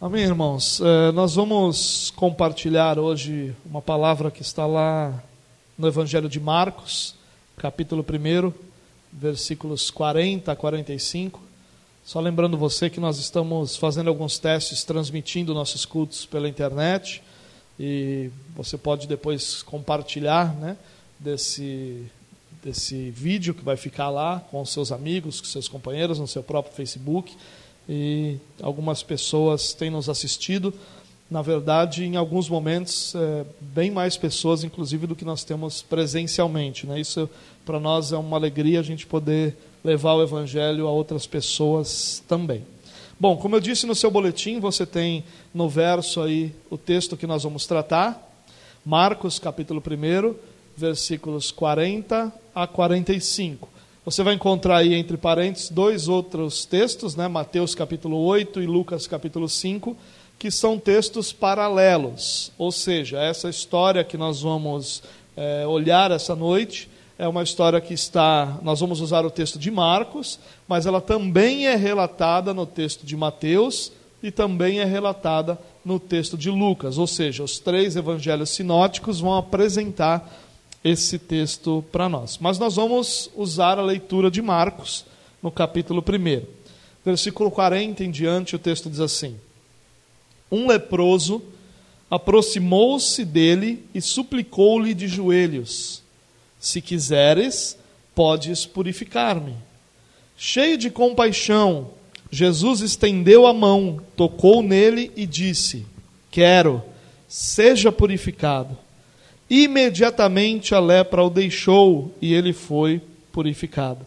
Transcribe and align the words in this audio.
Amém, 0.00 0.22
irmãos. 0.22 0.80
É, 0.80 1.10
nós 1.10 1.34
vamos 1.34 2.12
compartilhar 2.14 3.00
hoje 3.00 3.52
uma 3.66 3.82
palavra 3.82 4.30
que 4.30 4.42
está 4.42 4.64
lá 4.64 5.20
no 5.76 5.88
Evangelho 5.88 6.28
de 6.28 6.38
Marcos, 6.38 7.16
capítulo 7.56 8.06
1, 8.08 8.52
versículos 9.12 9.90
40 9.90 10.52
a 10.52 10.54
45. 10.54 11.42
Só 12.04 12.20
lembrando 12.20 12.56
você 12.56 12.88
que 12.88 13.00
nós 13.00 13.18
estamos 13.18 13.74
fazendo 13.74 14.06
alguns 14.06 14.38
testes, 14.38 14.84
transmitindo 14.84 15.52
nossos 15.52 15.84
cultos 15.84 16.24
pela 16.24 16.48
internet, 16.48 17.20
e 17.76 18.30
você 18.54 18.78
pode 18.78 19.08
depois 19.08 19.64
compartilhar 19.64 20.54
né, 20.54 20.76
desse, 21.18 22.06
desse 22.62 23.10
vídeo 23.10 23.52
que 23.52 23.64
vai 23.64 23.76
ficar 23.76 24.10
lá 24.10 24.44
com 24.48 24.64
seus 24.64 24.92
amigos, 24.92 25.40
com 25.40 25.48
seus 25.48 25.66
companheiros, 25.66 26.20
no 26.20 26.28
seu 26.28 26.44
próprio 26.44 26.72
Facebook 26.72 27.36
e 27.88 28.36
algumas 28.60 29.02
pessoas 29.02 29.72
têm 29.72 29.90
nos 29.90 30.08
assistido. 30.08 30.74
Na 31.30 31.42
verdade, 31.42 32.04
em 32.04 32.16
alguns 32.16 32.48
momentos, 32.48 33.14
é, 33.14 33.44
bem 33.60 33.90
mais 33.90 34.16
pessoas, 34.16 34.64
inclusive, 34.64 35.06
do 35.06 35.16
que 35.16 35.24
nós 35.24 35.44
temos 35.44 35.82
presencialmente. 35.82 36.86
Né? 36.86 37.00
Isso, 37.00 37.28
para 37.64 37.80
nós, 37.80 38.12
é 38.12 38.16
uma 38.16 38.36
alegria 38.36 38.80
a 38.80 38.82
gente 38.82 39.06
poder 39.06 39.56
levar 39.84 40.14
o 40.14 40.22
Evangelho 40.22 40.86
a 40.86 40.90
outras 40.90 41.26
pessoas 41.26 42.22
também. 42.26 42.64
Bom, 43.20 43.36
como 43.36 43.56
eu 43.56 43.60
disse 43.60 43.86
no 43.86 43.94
seu 43.94 44.10
boletim, 44.10 44.60
você 44.60 44.86
tem 44.86 45.24
no 45.52 45.68
verso 45.68 46.22
aí 46.22 46.54
o 46.70 46.78
texto 46.78 47.16
que 47.16 47.26
nós 47.26 47.42
vamos 47.42 47.66
tratar. 47.66 48.24
Marcos, 48.84 49.38
capítulo 49.38 49.82
1, 49.84 50.34
versículos 50.76 51.50
40 51.50 52.32
a 52.54 52.66
45. 52.66 53.68
Você 54.10 54.22
vai 54.22 54.32
encontrar 54.32 54.78
aí 54.78 54.94
entre 54.94 55.18
parênteses 55.18 55.68
dois 55.68 56.08
outros 56.08 56.64
textos, 56.64 57.14
né? 57.14 57.28
Mateus 57.28 57.74
capítulo 57.74 58.16
8 58.16 58.62
e 58.62 58.66
Lucas 58.66 59.06
capítulo 59.06 59.46
5, 59.46 59.94
que 60.38 60.50
são 60.50 60.78
textos 60.78 61.30
paralelos. 61.30 62.50
Ou 62.56 62.72
seja, 62.72 63.18
essa 63.18 63.50
história 63.50 64.02
que 64.02 64.16
nós 64.16 64.40
vamos 64.40 65.02
é, 65.36 65.66
olhar 65.66 66.10
essa 66.10 66.34
noite 66.34 66.88
é 67.18 67.28
uma 67.28 67.42
história 67.42 67.82
que 67.82 67.92
está. 67.92 68.58
Nós 68.62 68.80
vamos 68.80 69.02
usar 69.02 69.26
o 69.26 69.30
texto 69.30 69.58
de 69.58 69.70
Marcos, 69.70 70.40
mas 70.66 70.86
ela 70.86 71.02
também 71.02 71.66
é 71.66 71.76
relatada 71.76 72.54
no 72.54 72.64
texto 72.64 73.04
de 73.04 73.14
Mateus 73.14 73.92
e 74.22 74.30
também 74.30 74.80
é 74.80 74.86
relatada 74.86 75.58
no 75.84 76.00
texto 76.00 76.38
de 76.38 76.48
Lucas. 76.48 76.96
Ou 76.96 77.06
seja, 77.06 77.44
os 77.44 77.58
três 77.58 77.94
evangelhos 77.94 78.48
sinóticos 78.48 79.20
vão 79.20 79.36
apresentar 79.36 80.47
esse 80.88 81.18
texto 81.18 81.84
para 81.92 82.08
nós. 82.08 82.38
Mas 82.38 82.58
nós 82.58 82.76
vamos 82.76 83.30
usar 83.36 83.78
a 83.78 83.82
leitura 83.82 84.30
de 84.30 84.40
Marcos, 84.40 85.04
no 85.42 85.50
capítulo 85.50 86.02
1. 86.02 86.46
Versículo 87.04 87.50
40 87.50 88.04
em 88.04 88.10
diante, 88.10 88.56
o 88.56 88.58
texto 88.58 88.90
diz 88.90 89.00
assim: 89.00 89.36
Um 90.50 90.66
leproso 90.66 91.42
aproximou-se 92.10 93.24
dele 93.24 93.84
e 93.94 94.00
suplicou-lhe 94.00 94.94
de 94.94 95.06
joelhos: 95.06 96.02
Se 96.58 96.80
quiseres, 96.80 97.78
podes 98.14 98.66
purificar-me. 98.66 99.54
Cheio 100.36 100.78
de 100.78 100.90
compaixão, 100.90 101.90
Jesus 102.30 102.80
estendeu 102.80 103.46
a 103.46 103.52
mão, 103.52 104.00
tocou 104.16 104.62
nele 104.62 105.10
e 105.16 105.26
disse: 105.26 105.86
Quero, 106.30 106.82
seja 107.26 107.90
purificado. 107.92 108.76
Imediatamente 109.50 110.74
a 110.74 110.80
lepra 110.80 111.24
o 111.24 111.30
deixou 111.30 112.14
e 112.20 112.34
ele 112.34 112.52
foi 112.52 113.00
purificado. 113.32 114.04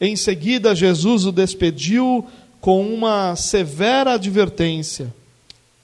Em 0.00 0.16
seguida, 0.16 0.74
Jesus 0.74 1.24
o 1.24 1.30
despediu 1.32 2.26
com 2.60 2.92
uma 2.92 3.36
severa 3.36 4.14
advertência: 4.14 5.14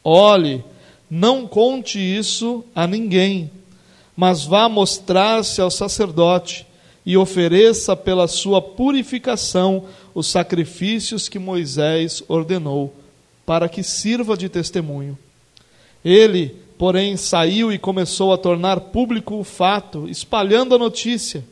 Olhe, 0.03 0.65
não 1.09 1.47
conte 1.47 1.99
isso 1.99 2.65
a 2.75 2.87
ninguém, 2.87 3.51
mas 4.17 4.45
vá 4.45 4.69
mostrar-se 4.69 5.61
ao 5.61 5.71
sacerdote 5.71 6.67
e 7.07 7.17
ofereça 7.17 7.97
pela 7.97 8.27
sua 8.27 8.61
purificação 8.61 9.85
os 10.15 10.27
sacrifícios 10.27 11.29
que 11.29 11.39
Moisés 11.39 12.23
ordenou, 12.29 12.95
para 13.47 13.69
que 13.69 13.83
sirva 13.83 14.37
de 14.37 14.49
testemunho. 14.49 15.17
Ele 16.05 16.57
porém 16.79 17.17
saiu 17.17 17.73
e 17.73 17.79
começou 17.79 18.33
a 18.33 18.39
tornar 18.39 18.79
público 18.79 19.35
o 19.35 19.45
fato, 19.45 20.09
espalhando 20.09 20.75
a 20.75 20.79
notícia. 20.79 21.45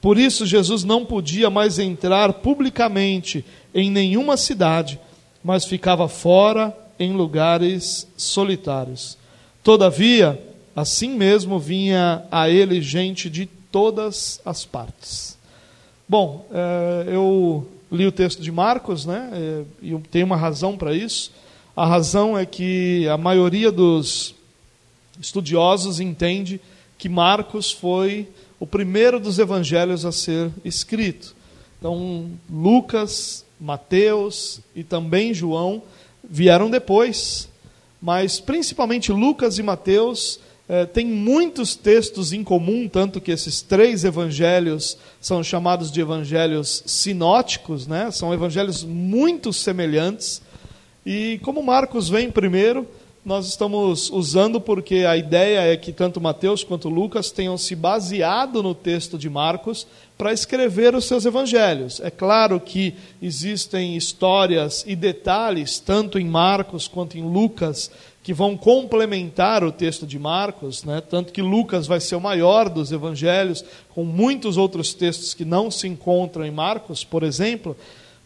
Por 0.00 0.16
isso, 0.16 0.46
Jesus 0.46 0.82
não 0.82 1.04
podia 1.04 1.50
mais 1.50 1.78
entrar 1.78 2.32
publicamente 2.32 3.44
em 3.74 3.90
nenhuma 3.90 4.38
cidade, 4.38 4.98
mas 5.44 5.66
ficava 5.66 6.08
fora 6.08 6.74
em 6.98 7.12
lugares 7.12 8.08
solitários. 8.16 9.18
Todavia, 9.62 10.42
assim 10.74 11.10
mesmo 11.10 11.58
vinha 11.58 12.22
a 12.30 12.48
ele 12.48 12.80
gente 12.80 13.28
de 13.28 13.44
todas 13.70 14.40
as 14.44 14.64
partes. 14.64 15.38
Bom, 16.08 16.46
eh, 16.50 17.04
eu 17.08 17.68
li 17.92 18.06
o 18.06 18.12
texto 18.12 18.42
de 18.42 18.50
Marcos, 18.50 19.04
né? 19.04 19.30
Eh, 19.32 19.62
e 19.82 19.98
tem 20.10 20.24
uma 20.24 20.36
razão 20.36 20.76
para 20.76 20.94
isso. 20.94 21.30
A 21.76 21.86
razão 21.86 22.36
é 22.36 22.44
que 22.44 23.06
a 23.08 23.16
maioria 23.16 23.70
dos 23.70 24.34
estudiosos 25.20 26.00
entende 26.00 26.60
que 26.98 27.08
Marcos 27.08 27.70
foi 27.70 28.28
o 28.58 28.66
primeiro 28.66 29.18
dos 29.18 29.38
evangelhos 29.38 30.04
a 30.04 30.12
ser 30.12 30.50
escrito. 30.64 31.34
Então, 31.78 32.30
Lucas, 32.48 33.44
Mateus 33.58 34.60
e 34.74 34.84
também 34.84 35.32
João 35.32 35.82
vieram 36.22 36.70
depois, 36.70 37.48
mas 38.00 38.38
principalmente 38.38 39.12
Lucas 39.12 39.58
e 39.58 39.62
Mateus 39.62 40.40
eh, 40.68 40.86
têm 40.86 41.06
muitos 41.06 41.74
textos 41.74 42.32
em 42.32 42.44
comum, 42.44 42.88
tanto 42.88 43.20
que 43.20 43.32
esses 43.32 43.60
três 43.60 44.04
evangelhos 44.04 44.96
são 45.20 45.42
chamados 45.42 45.90
de 45.90 46.00
evangelhos 46.00 46.82
sinóticos, 46.86 47.86
né? 47.86 48.10
são 48.10 48.32
evangelhos 48.32 48.84
muito 48.84 49.52
semelhantes. 49.52 50.40
E 51.04 51.40
como 51.42 51.62
Marcos 51.62 52.08
vem 52.08 52.30
primeiro, 52.30 52.86
nós 53.24 53.46
estamos 53.46 54.08
usando 54.08 54.60
porque 54.60 55.04
a 55.06 55.14
ideia 55.14 55.72
é 55.72 55.76
que 55.76 55.92
tanto 55.92 56.20
Mateus 56.20 56.64
quanto 56.64 56.88
Lucas 56.88 57.30
tenham 57.30 57.58
se 57.58 57.76
baseado 57.76 58.62
no 58.62 58.74
texto 58.74 59.18
de 59.18 59.28
Marcos 59.28 59.86
para 60.16 60.32
escrever 60.32 60.94
os 60.94 61.04
seus 61.04 61.26
evangelhos. 61.26 62.00
É 62.00 62.10
claro 62.10 62.58
que 62.58 62.94
existem 63.20 63.94
histórias 63.94 64.84
e 64.86 64.96
detalhes, 64.96 65.78
tanto 65.78 66.18
em 66.18 66.24
Marcos 66.24 66.88
quanto 66.88 67.18
em 67.18 67.22
Lucas, 67.22 67.90
que 68.22 68.32
vão 68.32 68.56
complementar 68.56 69.64
o 69.64 69.72
texto 69.72 70.06
de 70.06 70.18
Marcos, 70.18 70.84
né? 70.84 71.02
tanto 71.02 71.32
que 71.32 71.42
Lucas 71.42 71.86
vai 71.86 72.00
ser 72.00 72.16
o 72.16 72.20
maior 72.20 72.70
dos 72.70 72.90
evangelhos, 72.90 73.64
com 73.94 74.04
muitos 74.04 74.56
outros 74.56 74.94
textos 74.94 75.34
que 75.34 75.44
não 75.44 75.70
se 75.70 75.86
encontram 75.86 76.44
em 76.44 76.50
Marcos, 76.50 77.04
por 77.04 77.22
exemplo, 77.22 77.76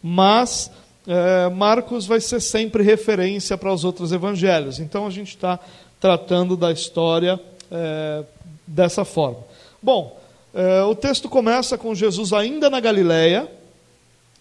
mas 0.01 0.71
é, 1.07 1.49
Marcos 1.49 2.05
vai 2.05 2.19
ser 2.19 2.39
sempre 2.39 2.83
referência 2.83 3.57
para 3.57 3.71
os 3.71 3.83
outros 3.83 4.11
evangelhos. 4.11 4.79
Então 4.79 5.05
a 5.05 5.09
gente 5.09 5.29
está 5.29 5.59
tratando 5.99 6.57
da 6.57 6.71
história 6.71 7.39
é, 7.71 8.23
dessa 8.65 9.05
forma. 9.05 9.39
Bom, 9.81 10.19
é, 10.53 10.83
o 10.83 10.95
texto 10.95 11.29
começa 11.29 11.77
com 11.77 11.93
Jesus 11.93 12.33
ainda 12.33 12.69
na 12.69 12.79
Galileia. 12.79 13.47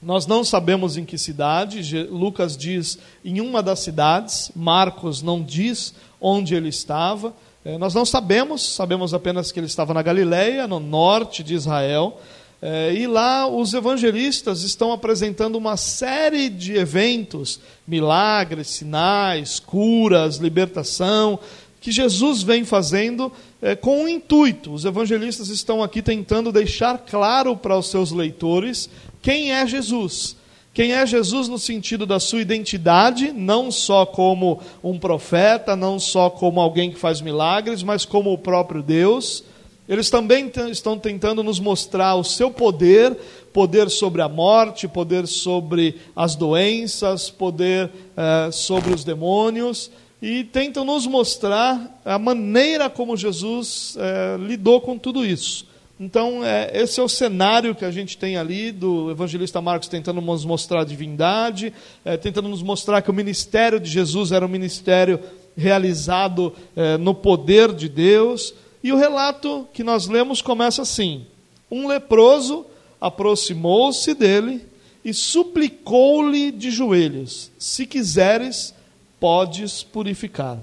Nós 0.02 0.26
não 0.26 0.44
sabemos 0.44 0.96
em 0.96 1.04
que 1.04 1.18
cidade. 1.18 2.04
Lucas 2.04 2.56
diz 2.56 2.98
em 3.24 3.40
uma 3.40 3.62
das 3.62 3.80
cidades. 3.80 4.50
Marcos 4.54 5.22
não 5.22 5.42
diz 5.42 5.94
onde 6.20 6.54
ele 6.54 6.68
estava. 6.68 7.34
É, 7.64 7.78
nós 7.78 7.94
não 7.94 8.04
sabemos. 8.04 8.74
Sabemos 8.74 9.12
apenas 9.12 9.50
que 9.50 9.58
ele 9.58 9.66
estava 9.66 9.94
na 9.94 10.02
Galileia, 10.02 10.66
no 10.66 10.78
norte 10.78 11.42
de 11.42 11.54
Israel. 11.54 12.18
É, 12.66 12.94
e 12.94 13.06
lá 13.06 13.46
os 13.46 13.74
evangelistas 13.74 14.62
estão 14.62 14.90
apresentando 14.90 15.56
uma 15.56 15.76
série 15.76 16.48
de 16.48 16.72
eventos, 16.72 17.60
milagres, 17.86 18.68
sinais, 18.68 19.60
curas, 19.60 20.38
libertação, 20.38 21.38
que 21.78 21.92
Jesus 21.92 22.42
vem 22.42 22.64
fazendo 22.64 23.30
é, 23.60 23.76
com 23.76 24.04
um 24.04 24.08
intuito. 24.08 24.72
Os 24.72 24.86
evangelistas 24.86 25.50
estão 25.50 25.82
aqui 25.82 26.00
tentando 26.00 26.50
deixar 26.50 26.96
claro 26.96 27.54
para 27.54 27.76
os 27.76 27.90
seus 27.90 28.12
leitores 28.12 28.88
quem 29.20 29.52
é 29.52 29.66
Jesus. 29.66 30.34
Quem 30.72 30.94
é 30.94 31.04
Jesus 31.04 31.48
no 31.48 31.58
sentido 31.58 32.06
da 32.06 32.18
sua 32.18 32.40
identidade, 32.40 33.30
não 33.30 33.70
só 33.70 34.06
como 34.06 34.62
um 34.82 34.98
profeta, 34.98 35.76
não 35.76 36.00
só 36.00 36.30
como 36.30 36.62
alguém 36.62 36.90
que 36.90 36.98
faz 36.98 37.20
milagres, 37.20 37.82
mas 37.82 38.06
como 38.06 38.32
o 38.32 38.38
próprio 38.38 38.82
Deus 38.82 39.44
eles 39.88 40.08
também 40.08 40.50
estão 40.70 40.98
tentando 40.98 41.42
nos 41.42 41.60
mostrar 41.60 42.14
o 42.14 42.24
seu 42.24 42.50
poder, 42.50 43.16
poder 43.52 43.90
sobre 43.90 44.22
a 44.22 44.28
morte, 44.28 44.88
poder 44.88 45.26
sobre 45.26 45.96
as 46.16 46.34
doenças, 46.34 47.28
poder 47.28 47.90
eh, 48.16 48.48
sobre 48.50 48.94
os 48.94 49.04
demônios, 49.04 49.90
e 50.22 50.42
tentam 50.44 50.86
nos 50.86 51.06
mostrar 51.06 52.00
a 52.02 52.18
maneira 52.18 52.88
como 52.88 53.14
Jesus 53.14 53.94
eh, 53.98 54.38
lidou 54.40 54.80
com 54.80 54.96
tudo 54.96 55.24
isso. 55.24 55.66
Então, 56.00 56.42
é, 56.42 56.70
esse 56.74 56.98
é 56.98 57.02
o 57.02 57.08
cenário 57.08 57.74
que 57.74 57.84
a 57.84 57.90
gente 57.90 58.16
tem 58.16 58.36
ali 58.36 58.72
do 58.72 59.10
evangelista 59.10 59.60
Marcos 59.60 59.86
tentando 59.86 60.20
nos 60.20 60.44
mostrar 60.44 60.80
a 60.80 60.84
divindade, 60.84 61.72
tentando 62.20 62.48
nos 62.48 62.64
mostrar 62.64 63.00
que 63.00 63.12
o 63.12 63.14
ministério 63.14 63.78
de 63.78 63.88
Jesus 63.88 64.32
era 64.32 64.44
um 64.44 64.48
ministério 64.48 65.20
realizado 65.56 66.52
no 66.98 67.14
poder 67.14 67.72
de 67.72 67.88
Deus. 67.88 68.52
E 68.84 68.92
o 68.92 68.96
relato 68.96 69.66
que 69.72 69.82
nós 69.82 70.06
lemos 70.06 70.40
começa 70.40 70.82
assim: 70.82 71.26
Um 71.68 71.88
leproso 71.88 72.64
aproximou-se 73.00 74.14
dele 74.14 74.64
e 75.04 75.12
suplicou-lhe 75.12 76.52
de 76.52 76.70
joelhos: 76.70 77.50
Se 77.58 77.86
quiseres, 77.86 78.72
podes 79.18 79.82
purificar-me. 79.82 80.62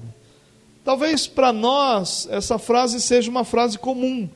Talvez 0.86 1.28
para 1.28 1.52
nós 1.52 2.28
essa 2.32 2.58
frase 2.58 3.02
seja 3.02 3.30
uma 3.30 3.44
frase 3.44 3.78
comum 3.78 4.30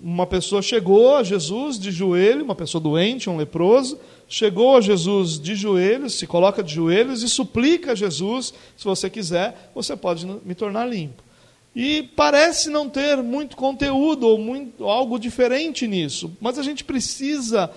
uma 0.00 0.26
pessoa 0.26 0.60
chegou 0.60 1.16
a 1.16 1.22
Jesus 1.22 1.78
de 1.78 1.90
joelho, 1.90 2.44
uma 2.44 2.54
pessoa 2.54 2.80
doente, 2.80 3.30
um 3.30 3.36
leproso, 3.36 3.98
chegou 4.28 4.76
a 4.76 4.80
Jesus 4.80 5.38
de 5.40 5.54
joelhos, 5.54 6.14
se 6.14 6.26
coloca 6.26 6.62
de 6.62 6.74
joelhos 6.74 7.22
e 7.22 7.28
suplica 7.28 7.92
a 7.92 7.94
Jesus: 7.94 8.52
se 8.76 8.84
você 8.84 9.08
quiser, 9.08 9.70
você 9.74 9.96
pode 9.96 10.26
me 10.26 10.54
tornar 10.54 10.86
limpo. 10.86 11.22
E 11.76 12.02
parece 12.02 12.70
não 12.70 12.88
ter 12.88 13.18
muito 13.18 13.54
conteúdo 13.54 14.26
ou 14.26 14.38
muito, 14.38 14.88
algo 14.88 15.18
diferente 15.18 15.86
nisso, 15.86 16.34
mas 16.40 16.58
a 16.58 16.62
gente 16.62 16.82
precisa 16.82 17.70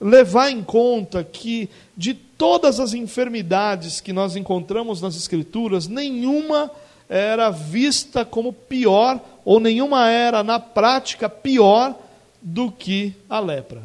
levar 0.00 0.50
em 0.50 0.60
conta 0.60 1.22
que 1.22 1.70
de 1.96 2.14
todas 2.14 2.80
as 2.80 2.94
enfermidades 2.94 4.00
que 4.00 4.12
nós 4.12 4.34
encontramos 4.34 5.00
nas 5.00 5.14
Escrituras, 5.14 5.86
nenhuma 5.86 6.68
era 7.08 7.48
vista 7.48 8.24
como 8.24 8.52
pior, 8.52 9.20
ou 9.44 9.60
nenhuma 9.60 10.08
era, 10.08 10.42
na 10.42 10.58
prática, 10.58 11.28
pior 11.28 11.94
do 12.42 12.72
que 12.72 13.14
a 13.30 13.38
lepra. 13.38 13.82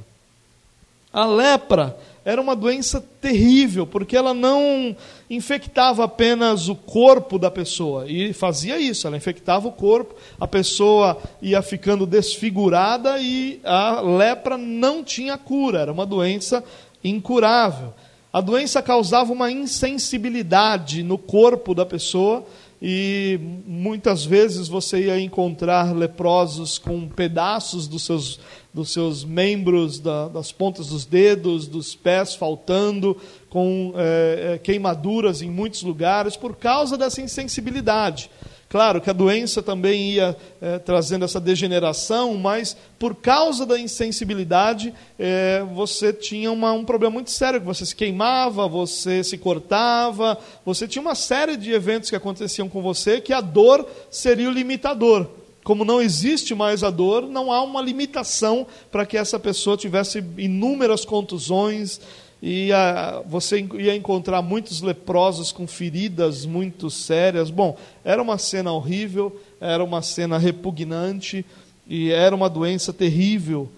A 1.14 1.28
lepra 1.28 1.96
era 2.24 2.42
uma 2.42 2.56
doença 2.56 3.04
terrível, 3.22 3.88
porque 3.88 4.16
ela 4.16 4.34
não 4.34 4.96
infectava 5.30 6.04
apenas 6.04 6.68
o 6.68 6.76
corpo 6.76 7.40
da 7.40 7.50
pessoa, 7.50 8.06
e 8.08 8.34
fazia 8.34 8.80
isso, 8.80 9.08
ela 9.08 9.18
infectava 9.18 9.68
o 9.68 9.72
corpo, 9.72 10.16
a 10.40 10.48
pessoa 10.48 11.18
ia 11.42 11.62
ficando 11.62 12.06
desfigurada 12.06 13.20
e 13.20 13.60
a 13.64 14.02
lepra 14.02 14.58
não 14.58 15.04
tinha 15.04 15.38
cura, 15.38 15.80
era 15.80 15.92
uma 15.92 16.06
doença 16.06 16.64
incurável. 17.04 17.94
A 18.32 18.42
doença 18.42 18.82
causava 18.82 19.34
uma 19.34 19.52
insensibilidade 19.52 21.02
no 21.02 21.18
corpo 21.18 21.74
da 21.74 21.86
pessoa, 21.86 22.46
e 22.82 23.40
muitas 23.66 24.24
vezes 24.24 24.68
você 24.68 25.08
ia 25.08 25.20
encontrar 25.20 25.94
leprosos 25.94 26.78
com 26.78 27.10
pedaços 27.10 27.88
dos 27.88 28.04
seus, 28.04 28.40
dos 28.74 28.92
seus 28.92 29.24
membros, 29.26 30.00
da, 30.00 30.28
das 30.28 30.52
pontas 30.52 30.88
dos 30.88 31.06
dedos, 31.06 31.68
dos 31.68 31.96
pés 31.96 32.36
faltando, 32.36 33.18
com 33.50 33.94
é, 33.96 34.60
queimaduras 34.62 35.42
em 35.42 35.50
muitos 35.50 35.82
lugares, 35.82 36.36
por 36.38 36.56
causa 36.56 36.98
dessa 36.98 37.22
insensibilidade. 37.22 38.30
Claro 38.70 39.02
que 39.02 39.10
a 39.10 39.14
doença 39.14 39.64
também 39.64 40.12
ia 40.12 40.38
é, 40.62 40.78
trazendo 40.78 41.26
essa 41.26 41.40
degeneração, 41.40 42.36
mas 42.36 42.78
por 43.00 43.16
causa 43.16 43.66
da 43.66 43.80
insensibilidade, 43.80 44.94
é, 45.18 45.66
você 45.74 46.14
tinha 46.14 46.52
uma, 46.52 46.72
um 46.72 46.86
problema 46.86 47.16
muito 47.16 47.32
sério, 47.32 47.60
você 47.60 47.84
se 47.84 47.96
queimava, 47.96 48.68
você 48.68 49.24
se 49.24 49.40
cortava, 49.40 50.38
você 50.64 50.88
tinha 50.88 51.02
uma 51.02 51.16
série 51.16 51.58
de 51.58 51.72
eventos 51.72 52.12
que 52.12 52.16
aconteciam 52.16 52.70
com 52.70 52.80
você 52.80 53.20
que 53.20 53.34
a 53.34 53.42
dor 53.42 53.88
seria 54.12 54.48
o 54.48 54.54
limitador. 54.54 55.28
Como 55.70 55.86
não 55.86 56.02
existe 56.02 56.56
mais 56.56 56.84
a 56.84 56.90
dor, 56.90 57.28
não 57.28 57.54
há 57.54 57.62
uma 57.62 57.80
limitação 57.80 58.66
para 58.92 59.06
que 59.06 59.16
essa 59.16 59.38
pessoa 59.38 59.78
tivesse 59.78 60.18
inúmeras 60.36 61.06
contusões, 61.06 62.02
e 62.42 62.74
a, 62.74 63.22
você 63.28 63.64
ia 63.76 63.96
encontrar 63.96 64.42
muitos 64.42 64.82
leprosos 64.82 65.52
com 65.52 65.68
feridas 65.68 66.44
muito 66.44 66.90
sérias. 66.90 67.52
Bom, 67.52 67.78
era 68.04 68.20
uma 68.20 68.40
cena 68.40 68.72
horrível, 68.72 69.40
era 69.62 69.84
uma 69.84 70.02
cena 70.02 70.40
repugnante 70.40 71.46
e 71.88 72.10
era 72.10 72.36
uma 72.36 72.50
doença 72.50 72.92
terrível. 72.92 73.70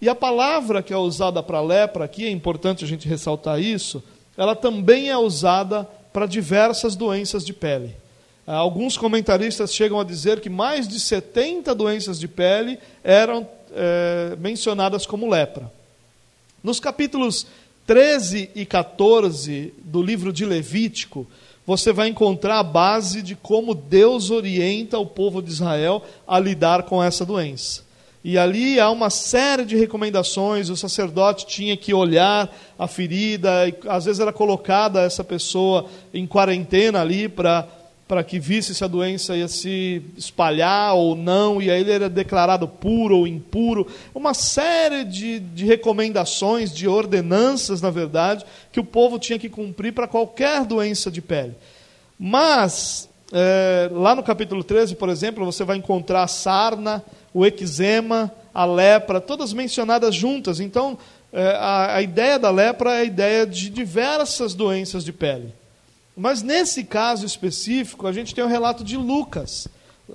E 0.00 0.08
a 0.08 0.14
palavra 0.14 0.82
que 0.82 0.94
é 0.94 0.96
usada 0.96 1.42
para 1.42 1.60
lepra 1.60 2.06
aqui, 2.06 2.24
é 2.24 2.30
importante 2.30 2.82
a 2.82 2.88
gente 2.88 3.06
ressaltar 3.06 3.60
isso, 3.60 4.02
ela 4.38 4.56
também 4.56 5.10
é 5.10 5.18
usada 5.18 5.86
para 6.14 6.24
diversas 6.24 6.96
doenças 6.96 7.44
de 7.44 7.52
pele. 7.52 7.99
Alguns 8.56 8.96
comentaristas 8.96 9.72
chegam 9.72 10.00
a 10.00 10.04
dizer 10.04 10.40
que 10.40 10.50
mais 10.50 10.88
de 10.88 10.98
70 10.98 11.72
doenças 11.72 12.18
de 12.18 12.26
pele 12.26 12.78
eram 13.04 13.46
é, 13.72 14.36
mencionadas 14.40 15.06
como 15.06 15.30
lepra. 15.30 15.70
Nos 16.62 16.80
capítulos 16.80 17.46
13 17.86 18.50
e 18.54 18.66
14 18.66 19.72
do 19.84 20.02
livro 20.02 20.32
de 20.32 20.44
Levítico, 20.44 21.26
você 21.64 21.92
vai 21.92 22.08
encontrar 22.08 22.58
a 22.58 22.64
base 22.64 23.22
de 23.22 23.36
como 23.36 23.74
Deus 23.74 24.30
orienta 24.30 24.98
o 24.98 25.06
povo 25.06 25.40
de 25.40 25.50
Israel 25.50 26.02
a 26.26 26.40
lidar 26.40 26.82
com 26.82 27.00
essa 27.00 27.24
doença. 27.24 27.88
E 28.24 28.36
ali 28.36 28.78
há 28.80 28.90
uma 28.90 29.08
série 29.08 29.64
de 29.64 29.76
recomendações, 29.76 30.68
o 30.68 30.76
sacerdote 30.76 31.46
tinha 31.46 31.76
que 31.76 31.94
olhar 31.94 32.54
a 32.78 32.86
ferida, 32.88 33.50
às 33.88 34.04
vezes 34.04 34.20
era 34.20 34.32
colocada 34.32 35.02
essa 35.02 35.24
pessoa 35.24 35.86
em 36.12 36.26
quarentena 36.26 37.00
ali 37.00 37.28
para 37.28 37.66
para 38.10 38.24
que 38.24 38.40
visse 38.40 38.74
se 38.74 38.82
a 38.82 38.88
doença 38.88 39.36
ia 39.36 39.46
se 39.46 40.02
espalhar 40.16 40.96
ou 40.96 41.14
não, 41.14 41.62
e 41.62 41.70
aí 41.70 41.80
ele 41.80 41.92
era 41.92 42.08
declarado 42.08 42.66
puro 42.66 43.18
ou 43.18 43.24
impuro. 43.24 43.86
Uma 44.12 44.34
série 44.34 45.04
de, 45.04 45.38
de 45.38 45.64
recomendações, 45.64 46.74
de 46.74 46.88
ordenanças, 46.88 47.80
na 47.80 47.88
verdade, 47.88 48.44
que 48.72 48.80
o 48.80 48.84
povo 48.84 49.16
tinha 49.16 49.38
que 49.38 49.48
cumprir 49.48 49.92
para 49.92 50.08
qualquer 50.08 50.64
doença 50.66 51.08
de 51.08 51.22
pele. 51.22 51.54
Mas, 52.18 53.08
é, 53.32 53.88
lá 53.92 54.16
no 54.16 54.24
capítulo 54.24 54.64
13, 54.64 54.96
por 54.96 55.08
exemplo, 55.08 55.44
você 55.44 55.62
vai 55.62 55.76
encontrar 55.76 56.24
a 56.24 56.26
sarna, 56.26 57.04
o 57.32 57.46
eczema, 57.46 58.32
a 58.52 58.64
lepra, 58.64 59.20
todas 59.20 59.52
mencionadas 59.52 60.16
juntas. 60.16 60.58
Então, 60.58 60.98
é, 61.32 61.46
a, 61.52 61.94
a 61.94 62.02
ideia 62.02 62.40
da 62.40 62.50
lepra 62.50 62.92
é 62.92 63.00
a 63.02 63.04
ideia 63.04 63.46
de 63.46 63.70
diversas 63.70 64.52
doenças 64.52 65.04
de 65.04 65.12
pele. 65.12 65.59
Mas 66.20 66.42
nesse 66.42 66.84
caso 66.84 67.24
específico, 67.24 68.06
a 68.06 68.12
gente 68.12 68.34
tem 68.34 68.44
o 68.44 68.46
um 68.46 68.50
relato 68.50 68.84
de 68.84 68.94
Lucas. 68.94 69.66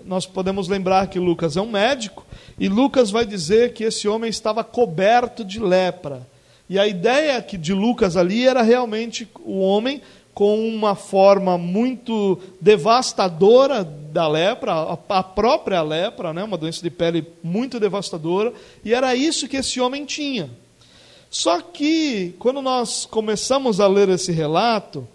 Nós 0.06 0.28
podemos 0.28 0.68
lembrar 0.68 1.07
que 1.07 1.18
Lucas 1.18 1.57
é 1.57 1.62
um 1.62 1.72
médico, 1.72 2.24
e 2.60 2.69
Lucas 2.69 3.10
vai 3.10 3.25
dizer 3.25 3.74
que 3.74 3.84
esse 3.84 4.07
homem 4.07 4.30
estava 4.30 4.63
coberto 4.63 5.44
de 5.44 5.60
lepra. 5.60 6.22
E 6.69 6.78
a 6.78 6.86
ideia 6.86 7.42
de 7.42 7.74
Lucas 7.74 8.16
ali 8.16 8.46
era 8.46 8.62
realmente 8.62 9.28
o 9.44 9.57
homem 9.62 10.00
com 10.31 10.68
uma 10.69 10.94
forma 10.94 11.57
muito 11.57 12.40
devastadora 12.62 13.84
da 13.84 14.28
lepra, 14.28 14.95
a 15.09 15.24
própria 15.24 15.81
lepra, 15.81 16.31
né, 16.33 16.44
uma 16.44 16.57
doença 16.57 16.83
de 16.83 16.92
pele 16.92 17.26
muito 17.42 17.80
devastadora, 17.80 18.54
e 18.83 18.94
era 18.94 19.16
isso 19.16 19.47
que 19.47 19.57
esse 19.57 19.81
homem 19.81 20.06
tinha. 20.06 20.52
Só 21.31 21.62
que, 21.62 22.35
quando 22.38 22.62
nós 22.62 23.07
começamos 23.07 23.80
a 23.80 23.88
ler 23.88 24.09
esse 24.09 24.31
relato, 24.31 25.07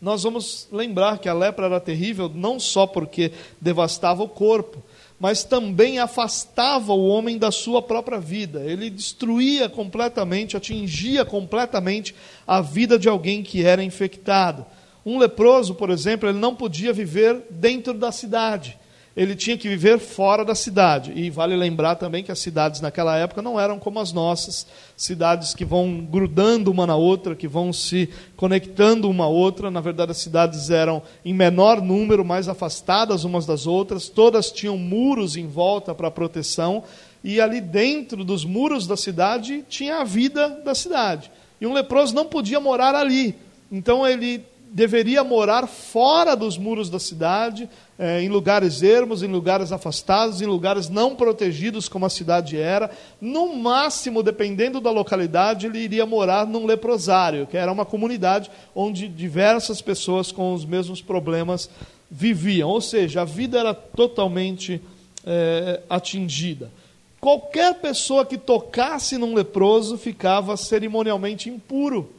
nós 0.00 0.22
vamos 0.22 0.68
lembrar 0.70 1.18
que 1.18 1.28
a 1.28 1.34
lepra 1.34 1.66
era 1.66 1.80
terrível 1.80 2.30
não 2.32 2.60
só 2.60 2.86
porque 2.86 3.32
devastava 3.60 4.22
o 4.22 4.28
corpo, 4.28 4.82
mas 5.18 5.44
também 5.44 5.98
afastava 5.98 6.92
o 6.92 7.08
homem 7.08 7.38
da 7.38 7.50
sua 7.50 7.80
própria 7.80 8.18
vida. 8.18 8.60
Ele 8.64 8.90
destruía 8.90 9.68
completamente, 9.68 10.56
atingia 10.56 11.24
completamente 11.24 12.14
a 12.46 12.60
vida 12.60 12.98
de 12.98 13.08
alguém 13.08 13.42
que 13.42 13.64
era 13.64 13.82
infectado. 13.82 14.66
Um 15.04 15.18
leproso, 15.18 15.74
por 15.74 15.88
exemplo, 15.88 16.28
ele 16.28 16.38
não 16.38 16.54
podia 16.54 16.92
viver 16.92 17.46
dentro 17.50 17.94
da 17.94 18.12
cidade 18.12 18.78
ele 19.16 19.34
tinha 19.34 19.56
que 19.56 19.66
viver 19.66 19.98
fora 19.98 20.44
da 20.44 20.54
cidade. 20.54 21.10
E 21.16 21.30
vale 21.30 21.56
lembrar 21.56 21.94
também 21.94 22.22
que 22.22 22.30
as 22.30 22.38
cidades 22.38 22.82
naquela 22.82 23.16
época 23.16 23.40
não 23.40 23.58
eram 23.58 23.78
como 23.78 23.98
as 23.98 24.12
nossas, 24.12 24.66
cidades 24.94 25.54
que 25.54 25.64
vão 25.64 26.00
grudando 26.04 26.70
uma 26.70 26.86
na 26.86 26.96
outra, 26.96 27.34
que 27.34 27.48
vão 27.48 27.72
se 27.72 28.10
conectando 28.36 29.08
uma 29.08 29.24
à 29.24 29.28
outra. 29.28 29.70
Na 29.70 29.80
verdade, 29.80 30.10
as 30.10 30.18
cidades 30.18 30.68
eram 30.68 31.02
em 31.24 31.32
menor 31.32 31.80
número, 31.80 32.24
mais 32.24 32.46
afastadas 32.46 33.24
umas 33.24 33.46
das 33.46 33.66
outras, 33.66 34.10
todas 34.10 34.52
tinham 34.52 34.76
muros 34.76 35.34
em 35.34 35.46
volta 35.46 35.94
para 35.94 36.10
proteção, 36.10 36.84
e 37.24 37.40
ali 37.40 37.60
dentro 37.60 38.22
dos 38.22 38.44
muros 38.44 38.86
da 38.86 38.96
cidade 38.96 39.64
tinha 39.68 40.00
a 40.00 40.04
vida 40.04 40.60
da 40.62 40.74
cidade. 40.74 41.30
E 41.58 41.66
um 41.66 41.72
leproso 41.72 42.14
não 42.14 42.26
podia 42.26 42.60
morar 42.60 42.94
ali. 42.94 43.34
Então 43.72 44.06
ele 44.06 44.44
deveria 44.76 45.24
morar 45.24 45.66
fora 45.66 46.36
dos 46.36 46.58
muros 46.58 46.90
da 46.90 46.98
cidade, 46.98 47.66
é, 47.98 48.20
em 48.20 48.28
lugares 48.28 48.82
ermos, 48.82 49.22
em 49.22 49.26
lugares 49.26 49.72
afastados, 49.72 50.42
em 50.42 50.44
lugares 50.44 50.90
não 50.90 51.16
protegidos 51.16 51.88
como 51.88 52.04
a 52.04 52.10
cidade 52.10 52.58
era. 52.58 52.90
No 53.18 53.56
máximo, 53.56 54.22
dependendo 54.22 54.78
da 54.78 54.90
localidade, 54.90 55.64
ele 55.64 55.78
iria 55.78 56.04
morar 56.04 56.46
num 56.46 56.66
leprosário, 56.66 57.46
que 57.46 57.56
era 57.56 57.72
uma 57.72 57.86
comunidade 57.86 58.50
onde 58.74 59.08
diversas 59.08 59.80
pessoas 59.80 60.30
com 60.30 60.52
os 60.52 60.66
mesmos 60.66 61.00
problemas 61.00 61.70
viviam. 62.10 62.68
Ou 62.68 62.82
seja, 62.82 63.22
a 63.22 63.24
vida 63.24 63.58
era 63.58 63.72
totalmente 63.72 64.78
é, 65.24 65.80
atingida. 65.88 66.70
qualquer 67.18 67.76
pessoa 67.76 68.26
que 68.26 68.36
tocasse 68.36 69.16
num 69.16 69.34
leproso 69.34 69.96
ficava 69.96 70.54
cerimonialmente 70.54 71.48
impuro. 71.48 72.10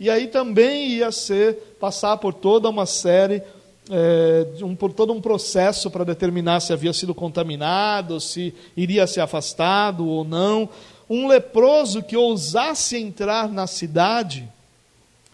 E 0.00 0.08
aí 0.08 0.28
também 0.28 0.88
ia 0.90 1.10
ser 1.10 1.76
passar 1.80 2.16
por 2.18 2.32
toda 2.32 2.68
uma 2.68 2.86
série, 2.86 3.42
é, 3.90 4.46
um, 4.62 4.76
por 4.76 4.92
todo 4.92 5.12
um 5.12 5.20
processo 5.20 5.90
para 5.90 6.04
determinar 6.04 6.60
se 6.60 6.72
havia 6.72 6.92
sido 6.92 7.14
contaminado, 7.14 8.20
se 8.20 8.54
iria 8.76 9.06
ser 9.06 9.20
afastado 9.20 10.06
ou 10.06 10.24
não. 10.24 10.68
Um 11.10 11.26
leproso 11.26 12.02
que 12.02 12.16
ousasse 12.16 12.96
entrar 12.96 13.48
na 13.48 13.66
cidade, 13.66 14.48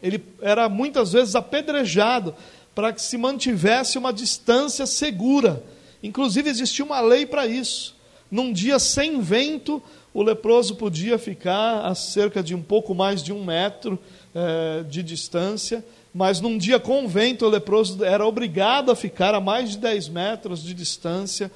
ele 0.03 0.25
era 0.41 0.69
muitas 0.69 1.13
vezes 1.13 1.35
apedrejado 1.35 2.35
para 2.75 2.93
que 2.93 3.03
se 3.03 3.19
mantivesse 3.19 3.99
uma 3.99 4.13
distância 4.13 4.87
segura. 4.87 5.63
Inclusive 6.03 6.49
existia 6.49 6.85
uma 6.85 7.01
lei 7.01 7.27
para 7.27 7.47
isso. 7.47 7.95
Num 8.31 8.53
dia 8.53 8.79
sem 8.79 9.21
vento, 9.21 9.83
o 10.13 10.23
leproso 10.23 10.75
podia 10.77 11.19
ficar 11.19 11.87
a 11.87 11.95
cerca 11.95 12.43
de 12.43 12.55
um 12.55 12.63
pouco 12.63 12.95
mais 12.95 13.23
de 13.23 13.33
um 13.33 13.45
metro 13.45 13.99
eh, 14.35 14.85
de 14.89 15.03
distância, 15.03 15.85
mas 16.13 16.41
num 16.41 16.59
dia 16.59 16.81
com 16.81 17.07
vento, 17.07 17.47
o 17.47 17.49
leproso 17.49 18.05
era 18.05 18.27
obrigado 18.27 18.91
a 18.91 18.97
ficar 18.97 19.35
a 19.35 19.41
mais 19.41 19.71
de 19.71 19.79
10 19.79 20.09
metros 20.09 20.63
de 20.63 20.75
distância 20.75 21.51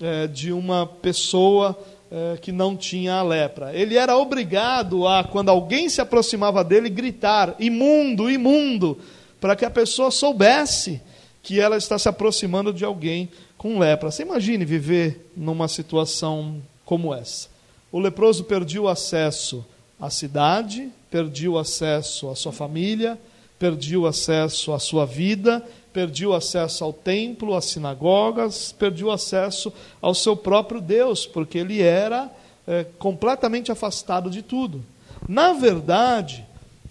eh, 0.00 0.26
de 0.26 0.52
uma 0.52 0.86
pessoa 0.86 1.78
eh, 2.10 2.38
que 2.40 2.52
não 2.52 2.76
tinha 2.76 3.14
a 3.14 3.22
lepra. 3.22 3.74
Ele 3.74 3.96
era 3.96 4.16
obrigado 4.16 5.06
a, 5.06 5.24
quando 5.24 5.48
alguém 5.48 5.88
se 5.88 6.00
aproximava 6.00 6.62
dele, 6.62 6.88
gritar: 6.88 7.54
imundo, 7.58 8.30
imundo, 8.30 8.98
para 9.40 9.56
que 9.56 9.64
a 9.64 9.70
pessoa 9.70 10.10
soubesse 10.10 11.00
que 11.42 11.60
ela 11.60 11.76
está 11.76 11.98
se 11.98 12.08
aproximando 12.08 12.72
de 12.72 12.84
alguém 12.84 13.28
com 13.56 13.78
lepra. 13.78 14.10
Você 14.10 14.22
imagine 14.22 14.64
viver 14.64 15.30
numa 15.36 15.68
situação 15.68 16.62
como 16.84 17.14
essa. 17.14 17.48
O 17.92 18.00
leproso 18.00 18.44
perdia 18.44 18.82
o 18.82 18.88
acesso 18.88 19.64
à 20.00 20.10
cidade, 20.10 20.90
perdia 21.14 21.48
o 21.48 21.56
acesso 21.56 22.28
à 22.28 22.34
sua 22.34 22.50
família, 22.50 23.16
perdia 23.56 24.00
o 24.00 24.04
acesso 24.04 24.72
à 24.72 24.80
sua 24.80 25.06
vida, 25.06 25.64
perdia 25.92 26.28
o 26.28 26.34
acesso 26.34 26.82
ao 26.82 26.92
templo, 26.92 27.54
às 27.54 27.66
sinagogas, 27.66 28.72
perdia 28.72 29.06
o 29.06 29.12
acesso 29.12 29.72
ao 30.02 30.12
seu 30.12 30.36
próprio 30.36 30.80
Deus, 30.80 31.24
porque 31.24 31.56
ele 31.56 31.80
era 31.80 32.28
é, 32.66 32.84
completamente 32.98 33.70
afastado 33.70 34.28
de 34.28 34.42
tudo. 34.42 34.84
Na 35.28 35.52
verdade, 35.52 36.44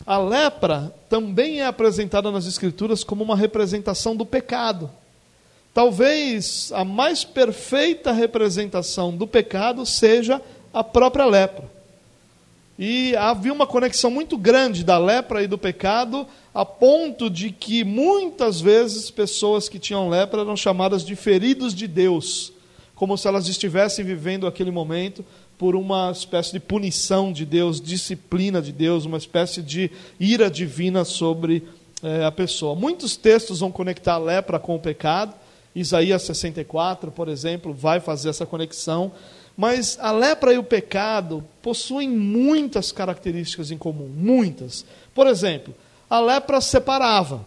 a 0.05 0.17
lepra 0.17 0.95
também 1.09 1.59
é 1.59 1.65
apresentada 1.65 2.31
nas 2.31 2.45
Escrituras 2.45 3.03
como 3.03 3.25
uma 3.25 3.35
representação 3.35 4.15
do 4.15 4.25
pecado. 4.25 4.89
Talvez 5.73 6.71
a 6.73 6.85
mais 6.85 7.25
perfeita 7.25 8.13
representação 8.13 9.13
do 9.13 9.27
pecado 9.27 9.85
seja 9.85 10.41
a 10.73 10.81
própria 10.81 11.25
lepra. 11.25 11.72
E 12.77 13.15
havia 13.15 13.53
uma 13.53 13.67
conexão 13.67 14.09
muito 14.09 14.37
grande 14.37 14.83
da 14.83 14.97
lepra 14.97 15.43
e 15.43 15.47
do 15.47 15.57
pecado, 15.57 16.25
a 16.53 16.65
ponto 16.65 17.29
de 17.29 17.51
que 17.51 17.83
muitas 17.83 18.59
vezes 18.59 19.11
pessoas 19.11 19.69
que 19.69 19.77
tinham 19.77 20.09
lepra 20.09 20.41
eram 20.41 20.57
chamadas 20.57 21.05
de 21.05 21.15
feridos 21.15 21.73
de 21.75 21.87
Deus, 21.87 22.51
como 22.95 23.17
se 23.17 23.27
elas 23.27 23.47
estivessem 23.47 24.03
vivendo 24.03 24.47
aquele 24.47 24.71
momento 24.71 25.23
por 25.57 25.75
uma 25.75 26.11
espécie 26.11 26.51
de 26.51 26.59
punição 26.59 27.31
de 27.31 27.45
Deus, 27.45 27.79
disciplina 27.79 28.61
de 28.61 28.71
Deus, 28.71 29.05
uma 29.05 29.17
espécie 29.17 29.61
de 29.61 29.91
ira 30.19 30.49
divina 30.49 31.05
sobre 31.05 31.63
é, 32.01 32.25
a 32.25 32.31
pessoa. 32.31 32.75
Muitos 32.75 33.15
textos 33.15 33.59
vão 33.59 33.71
conectar 33.71 34.15
a 34.15 34.17
lepra 34.17 34.59
com 34.59 34.75
o 34.75 34.79
pecado. 34.79 35.33
Isaías 35.75 36.21
64, 36.23 37.11
por 37.11 37.29
exemplo, 37.29 37.73
vai 37.73 37.99
fazer 37.99 38.29
essa 38.29 38.45
conexão. 38.45 39.11
Mas 39.55 39.97
a 40.01 40.11
lepra 40.11 40.53
e 40.53 40.57
o 40.57 40.63
pecado 40.63 41.43
possuem 41.61 42.09
muitas 42.09 42.91
características 42.91 43.71
em 43.71 43.77
comum, 43.77 44.09
muitas. 44.15 44.85
Por 45.13 45.27
exemplo, 45.27 45.73
a 46.09 46.19
lepra 46.19 46.59
separava. 46.59 47.45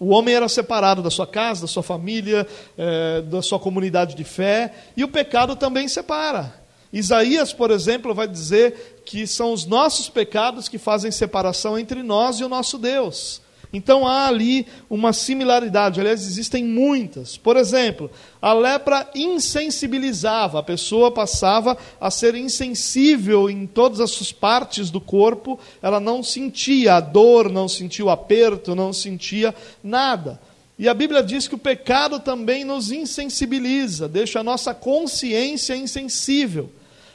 O 0.00 0.10
homem 0.10 0.34
era 0.34 0.48
separado 0.48 1.02
da 1.02 1.10
sua 1.10 1.26
casa, 1.26 1.62
da 1.62 1.66
sua 1.66 1.82
família, 1.82 2.46
eh, 2.76 3.22
da 3.22 3.42
sua 3.42 3.58
comunidade 3.58 4.14
de 4.14 4.22
fé, 4.22 4.72
e 4.96 5.02
o 5.02 5.08
pecado 5.08 5.56
também 5.56 5.88
separa. 5.88 6.54
Isaías, 6.92 7.52
por 7.52 7.70
exemplo, 7.72 8.14
vai 8.14 8.28
dizer 8.28 9.02
que 9.04 9.26
são 9.26 9.52
os 9.52 9.66
nossos 9.66 10.08
pecados 10.08 10.68
que 10.68 10.78
fazem 10.78 11.10
separação 11.10 11.76
entre 11.76 12.02
nós 12.02 12.38
e 12.38 12.44
o 12.44 12.48
nosso 12.48 12.78
Deus. 12.78 13.42
Então 13.72 14.06
há 14.06 14.26
ali 14.26 14.66
uma 14.88 15.12
similaridade, 15.12 16.00
aliás, 16.00 16.22
existem 16.22 16.64
muitas. 16.64 17.36
Por 17.36 17.56
exemplo, 17.56 18.10
a 18.40 18.52
lepra 18.54 19.08
insensibilizava, 19.14 20.60
a 20.60 20.62
pessoa 20.62 21.10
passava 21.10 21.76
a 22.00 22.10
ser 22.10 22.34
insensível 22.34 23.50
em 23.50 23.66
todas 23.66 24.00
as 24.00 24.10
suas 24.10 24.32
partes 24.32 24.90
do 24.90 25.00
corpo, 25.00 25.58
ela 25.82 26.00
não 26.00 26.22
sentia 26.22 26.94
a 26.94 27.00
dor, 27.00 27.50
não 27.50 27.68
sentia 27.68 28.04
o 28.04 28.10
aperto, 28.10 28.74
não 28.74 28.92
sentia 28.92 29.54
nada. 29.84 30.40
E 30.78 30.88
a 30.88 30.94
Bíblia 30.94 31.22
diz 31.22 31.46
que 31.46 31.56
o 31.56 31.58
pecado 31.58 32.20
também 32.20 32.64
nos 32.64 32.90
insensibiliza, 32.90 34.08
deixa 34.08 34.40
a 34.40 34.44
nossa 34.44 34.72
consciência 34.72 35.76
insensível 35.76 36.70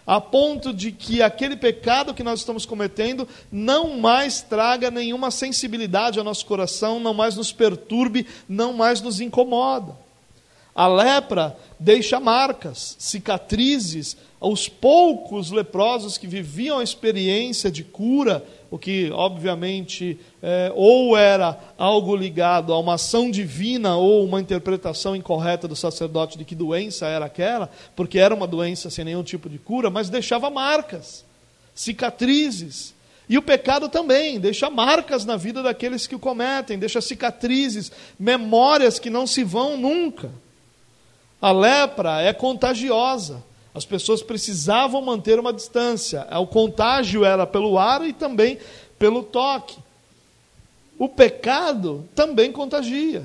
a 0.06 0.20
ponto 0.20 0.74
de 0.74 0.92
que 0.92 1.22
aquele 1.22 1.56
pecado 1.56 2.14
que 2.14 2.24
nós 2.24 2.40
estamos 2.40 2.66
cometendo 2.66 3.28
não 3.52 3.98
mais 3.98 4.42
traga 4.42 4.92
nenhuma 4.92 5.32
sensibilidade 5.32 6.20
ao 6.20 6.26
nosso 6.26 6.46
coração, 6.46 7.00
não 7.00 7.14
mais 7.14 7.36
nos 7.36 7.52
perturbe, 7.52 8.28
não 8.48 8.74
mais 8.74 9.02
nos 9.02 9.22
incomoda. 9.22 9.96
A 10.76 10.88
lepra 10.88 11.56
deixa 11.80 12.20
marcas, 12.20 12.96
cicatrizes. 13.00 14.18
Os 14.44 14.68
poucos 14.68 15.52
leprosos 15.52 16.18
que 16.18 16.28
viviam 16.28 16.80
a 16.80 16.84
experiência 16.84 17.72
de 17.72 17.84
cura 17.84 18.44
o 18.74 18.80
que 18.80 19.12
obviamente 19.12 20.20
é, 20.42 20.72
ou 20.76 21.16
era 21.16 21.60
algo 21.78 22.16
ligado 22.16 22.74
a 22.74 22.80
uma 22.80 22.96
ação 22.96 23.30
divina 23.30 23.96
ou 23.98 24.26
uma 24.26 24.42
interpretação 24.42 25.16
incorreta 25.16 25.68
do 25.68 25.76
sacerdote 25.76 26.40
de 26.40 26.44
que 26.44 26.56
doença 26.56 27.06
era 27.06 27.26
aquela, 27.26 27.70
porque 27.96 28.18
era 28.18 28.34
uma 28.34 28.48
doença 28.48 28.90
sem 28.90 29.06
nenhum 29.06 29.22
tipo 29.22 29.48
de 29.48 29.60
cura, 29.60 29.92
mas 29.92 30.10
deixava 30.10 30.50
marcas, 30.50 31.24
cicatrizes. 31.76 32.96
E 33.30 33.38
o 33.38 33.44
pecado 33.44 33.90
também 33.90 34.40
deixa 34.40 34.72
marcas 34.72 35.24
na 35.24 35.38
vida 35.38 35.62
daqueles 35.62 36.08
que 36.08 36.16
o 36.16 36.20
cometem, 36.20 36.80
deixa 36.80 37.00
cicatrizes, 37.00 37.92
memórias 38.18 38.98
que 38.98 39.12
não 39.12 39.28
se 39.28 39.44
vão 39.44 39.78
nunca. 39.78 40.32
A 41.40 41.52
lepra 41.52 42.24
é 42.24 42.34
contagiosa. 42.34 43.44
As 43.74 43.86
pessoas 43.86 44.22
precisavam 44.22 45.02
manter 45.02 45.40
uma 45.40 45.52
distância. 45.52 46.28
O 46.40 46.46
contágio 46.46 47.26
era 47.26 47.48
pelo 47.48 47.80
ar 47.80 48.06
e 48.06 48.14
também 48.14 48.60
pelo 49.00 49.24
toque. 49.24 49.78
O 51.00 51.10
pecado 51.10 52.08
também 52.14 52.52
contagia. 52.52 53.24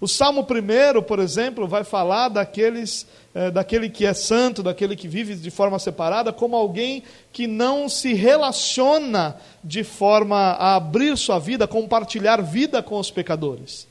O 0.00 0.08
Salmo 0.08 0.42
1, 0.42 1.02
por 1.02 1.18
exemplo, 1.18 1.66
vai 1.66 1.84
falar 1.84 2.28
daqueles, 2.28 3.06
é, 3.34 3.50
daquele 3.50 3.88
que 3.88 4.04
é 4.04 4.12
santo, 4.12 4.62
daquele 4.62 4.96
que 4.96 5.08
vive 5.08 5.34
de 5.34 5.50
forma 5.50 5.78
separada, 5.78 6.32
como 6.32 6.56
alguém 6.56 7.02
que 7.32 7.46
não 7.46 7.88
se 7.88 8.12
relaciona 8.12 9.36
de 9.64 9.84
forma 9.84 10.36
a 10.36 10.76
abrir 10.76 11.16
sua 11.16 11.38
vida, 11.38 11.66
compartilhar 11.66 12.42
vida 12.42 12.82
com 12.82 12.98
os 12.98 13.10
pecadores 13.10 13.86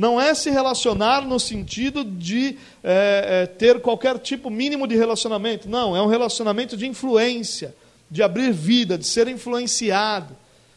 não 0.00 0.18
é 0.18 0.32
se 0.34 0.48
relacionar 0.48 1.26
no 1.26 1.38
sentido 1.38 2.02
de 2.02 2.56
é, 2.82 3.42
é, 3.42 3.46
ter 3.46 3.82
qualquer 3.82 4.18
tipo 4.18 4.48
mínimo 4.48 4.86
de 4.86 4.96
relacionamento. 4.96 5.68
Não, 5.68 5.94
é 5.94 6.00
um 6.00 6.06
relacionamento 6.06 6.74
de 6.74 6.86
influência, 6.86 7.74
de 8.10 8.22
abrir 8.22 8.50
vida, 8.50 8.96
de 8.96 9.04
ser 9.04 9.28
influenciado. 9.28 10.34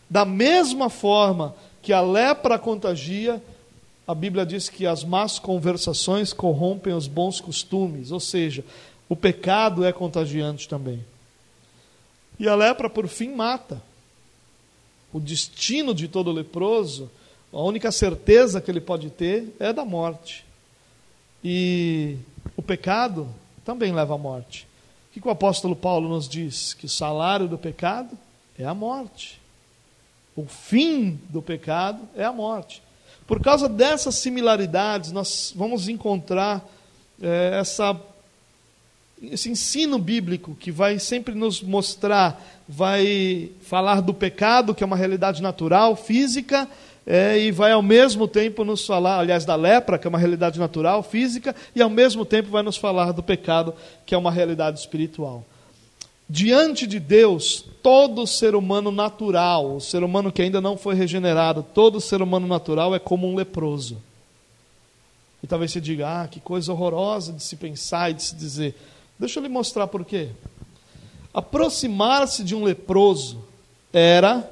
Da 0.10 0.26
mesma 0.26 0.90
forma 0.90 1.56
que 1.82 1.94
a 1.94 2.02
lepra 2.02 2.60
contagia, 2.60 3.42
a 4.06 4.14
Bíblia 4.14 4.46
diz 4.46 4.68
que 4.68 4.86
as 4.86 5.06
más 5.06 5.40
conversações 5.40 6.34
corrompem 6.34 6.94
os 6.94 7.08
bons 7.08 7.40
costumes, 7.40 8.12
ou 8.12 8.20
seja, 8.20 8.62
o 9.08 9.16
pecado 9.16 9.86
é 9.86 9.94
contagiante 9.94 10.68
também. 10.68 11.02
E 12.38 12.46
a 12.46 12.56
lepra, 12.56 12.90
por 12.90 13.08
fim, 13.08 13.30
mata. 13.30 13.82
O 15.14 15.20
destino 15.22 15.94
de 15.94 16.10
todo 16.10 16.30
leproso 16.30 17.10
a 17.54 17.62
única 17.62 17.92
certeza 17.92 18.60
que 18.60 18.72
ele 18.72 18.82
pode 18.82 19.12
ter 19.12 19.56
é 19.60 19.72
da 19.72 19.86
morte. 19.86 20.44
E 21.44 22.18
o 22.58 22.64
pecado 22.64 23.30
também 23.64 23.94
leva 23.94 24.16
à 24.16 24.18
morte. 24.18 24.68
O 25.10 25.22
que 25.22 25.28
o 25.28 25.32
apóstolo 25.32 25.76
Paulo 25.76 26.10
nos 26.10 26.28
diz? 26.28 26.74
Que 26.74 26.88
o 26.88 26.90
salário 26.90 27.48
do 27.48 27.58
pecado 27.58 28.18
é 28.58 28.66
a 28.66 28.74
morte. 28.74 29.40
O 30.36 30.48
fim 30.48 31.20
do 31.30 31.42
pecado 31.44 32.02
é 32.16 32.26
a 32.26 32.34
morte. 32.34 32.82
Por 33.28 33.40
causa 33.40 33.70
dessas 33.70 34.16
similaridades, 34.16 35.12
nós 35.12 35.54
vamos 35.56 35.88
encontrar 35.88 36.68
é, 37.22 37.60
essa, 37.60 37.96
esse 39.22 39.52
ensino 39.52 40.00
bíblico 40.00 40.56
que 40.56 40.72
vai 40.72 40.98
sempre 40.98 41.36
nos 41.36 41.62
mostrar, 41.62 42.44
vai 42.68 43.52
falar 43.62 44.02
do 44.02 44.14
pecado, 44.14 44.74
que 44.74 44.84
é 44.84 44.88
uma 44.88 44.98
realidade 44.98 45.42
natural, 45.42 45.96
física, 45.96 46.68
é, 47.06 47.38
e 47.38 47.52
vai 47.52 47.72
ao 47.72 47.82
mesmo 47.82 48.28
tempo 48.28 48.64
nos 48.64 48.86
falar, 48.86 49.20
aliás, 49.20 49.44
da 49.44 49.56
lepra, 49.56 49.98
que 49.98 50.08
é 50.08 50.10
uma 50.10 50.18
realidade 50.18 50.58
natural, 50.58 51.04
física, 51.04 51.56
e 51.76 51.82
ao 51.82 51.90
mesmo 51.90 52.26
tempo 52.26 52.50
vai 52.50 52.64
nos 52.64 52.78
falar 52.78 53.12
do 53.12 53.22
pecado, 53.22 53.74
que 54.06 54.16
é 54.16 54.18
uma 54.18 54.32
realidade 54.32 54.80
espiritual. 54.80 55.44
Diante 56.30 56.88
de 56.88 57.00
Deus, 57.00 57.66
todo 57.84 58.26
ser 58.26 58.56
humano 58.56 58.90
natural, 58.90 59.76
o 59.76 59.82
ser 59.82 60.04
humano 60.04 60.32
que 60.32 60.42
ainda 60.42 60.62
não 60.62 60.78
foi 60.78 60.96
regenerado, 60.96 61.66
todo 61.74 62.00
ser 62.00 62.22
humano 62.22 62.48
natural 62.48 62.96
é 62.96 63.00
como 63.00 63.28
um 63.28 63.36
leproso. 63.36 63.98
E 65.44 65.48
talvez 65.48 65.72
você 65.72 65.82
diga, 65.82 66.24
ah, 66.24 66.28
que 66.28 66.40
coisa 66.40 66.72
horrorosa 66.72 67.34
de 67.34 67.44
se 67.44 67.58
pensar 67.58 68.10
e 68.10 68.14
de 68.14 68.24
se 68.24 68.36
dizer. 68.36 68.76
Deixa 69.20 69.40
eu 69.40 69.44
lhe 69.44 69.50
mostrar 69.50 69.88
por 69.88 70.06
quê. 70.06 70.30
Aproximar-se 71.34 72.44
de 72.44 72.56
um 72.56 72.64
leproso 72.64 73.44
era 73.92 74.50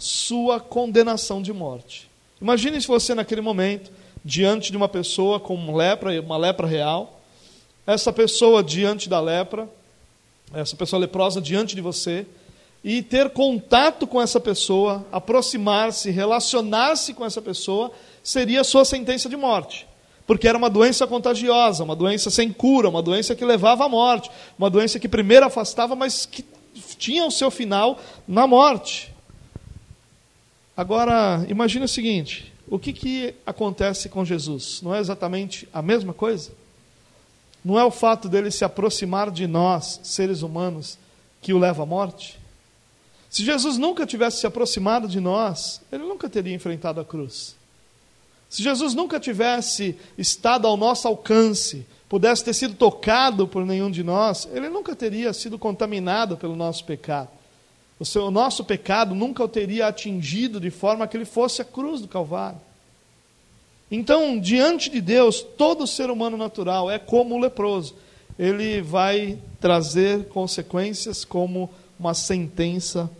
sua 0.00 0.58
condenação 0.58 1.40
de 1.40 1.52
morte. 1.52 2.10
Imagine 2.40 2.80
se 2.80 2.88
você, 2.88 3.14
naquele 3.14 3.40
momento, 3.40 3.92
diante 4.24 4.70
de 4.70 4.76
uma 4.76 4.88
pessoa 4.88 5.38
com 5.38 5.54
uma 5.54 5.76
lepra, 5.76 6.20
uma 6.20 6.36
lepra 6.36 6.66
real, 6.66 7.20
essa 7.86 8.12
pessoa 8.12 8.62
diante 8.62 9.08
da 9.08 9.20
lepra, 9.20 9.68
essa 10.52 10.74
pessoa 10.74 11.00
leprosa 11.00 11.40
diante 11.40 11.74
de 11.74 11.80
você, 11.80 12.26
e 12.82 13.02
ter 13.02 13.30
contato 13.30 14.06
com 14.06 14.20
essa 14.20 14.40
pessoa, 14.40 15.04
aproximar-se, 15.12 16.10
relacionar-se 16.10 17.12
com 17.12 17.24
essa 17.24 17.42
pessoa, 17.42 17.92
seria 18.22 18.64
sua 18.64 18.84
sentença 18.84 19.28
de 19.28 19.36
morte. 19.36 19.86
Porque 20.26 20.48
era 20.48 20.56
uma 20.56 20.70
doença 20.70 21.06
contagiosa, 21.06 21.84
uma 21.84 21.96
doença 21.96 22.30
sem 22.30 22.52
cura, 22.52 22.88
uma 22.88 23.02
doença 23.02 23.34
que 23.34 23.44
levava 23.44 23.84
à 23.84 23.88
morte, 23.88 24.30
uma 24.58 24.70
doença 24.70 24.98
que 24.98 25.08
primeiro 25.08 25.44
afastava, 25.44 25.94
mas 25.94 26.24
que 26.24 26.44
tinha 26.96 27.24
o 27.26 27.30
seu 27.30 27.50
final 27.50 27.98
na 28.26 28.46
morte. 28.46 29.12
Agora, 30.80 31.44
imagine 31.46 31.84
o 31.84 31.88
seguinte: 31.88 32.50
o 32.66 32.78
que, 32.78 32.94
que 32.94 33.34
acontece 33.44 34.08
com 34.08 34.24
Jesus? 34.24 34.80
Não 34.80 34.94
é 34.94 34.98
exatamente 34.98 35.68
a 35.74 35.82
mesma 35.82 36.14
coisa? 36.14 36.52
Não 37.62 37.78
é 37.78 37.84
o 37.84 37.90
fato 37.90 38.30
dele 38.30 38.50
se 38.50 38.64
aproximar 38.64 39.30
de 39.30 39.46
nós, 39.46 40.00
seres 40.02 40.40
humanos, 40.40 40.96
que 41.42 41.52
o 41.52 41.58
leva 41.58 41.82
à 41.82 41.86
morte? 41.86 42.40
Se 43.28 43.44
Jesus 43.44 43.76
nunca 43.76 44.06
tivesse 44.06 44.38
se 44.38 44.46
aproximado 44.46 45.06
de 45.06 45.20
nós, 45.20 45.82
ele 45.92 46.04
nunca 46.04 46.30
teria 46.30 46.54
enfrentado 46.54 46.98
a 46.98 47.04
cruz. 47.04 47.54
Se 48.48 48.62
Jesus 48.62 48.94
nunca 48.94 49.20
tivesse 49.20 49.98
estado 50.16 50.66
ao 50.66 50.78
nosso 50.78 51.06
alcance, 51.06 51.86
pudesse 52.08 52.42
ter 52.42 52.54
sido 52.54 52.72
tocado 52.72 53.46
por 53.46 53.66
nenhum 53.66 53.90
de 53.90 54.02
nós, 54.02 54.48
ele 54.50 54.70
nunca 54.70 54.96
teria 54.96 55.34
sido 55.34 55.58
contaminado 55.58 56.38
pelo 56.38 56.56
nosso 56.56 56.86
pecado. 56.86 57.28
O, 58.00 58.04
seu, 58.04 58.24
o 58.24 58.30
nosso 58.30 58.64
pecado 58.64 59.14
nunca 59.14 59.44
o 59.44 59.48
teria 59.48 59.86
atingido 59.86 60.58
de 60.58 60.70
forma 60.70 61.06
que 61.06 61.16
ele 61.18 61.26
fosse 61.26 61.60
a 61.60 61.64
cruz 61.66 62.00
do 62.00 62.08
Calvário. 62.08 62.58
Então, 63.90 64.40
diante 64.40 64.88
de 64.88 65.02
Deus, 65.02 65.42
todo 65.42 65.86
ser 65.86 66.10
humano 66.10 66.38
natural 66.38 66.90
é 66.90 66.98
como 66.98 67.34
o 67.34 67.38
leproso. 67.38 67.94
Ele 68.38 68.80
vai 68.80 69.38
trazer 69.60 70.28
consequências 70.28 71.26
como 71.26 71.68
uma 71.98 72.14
sentença 72.14 73.10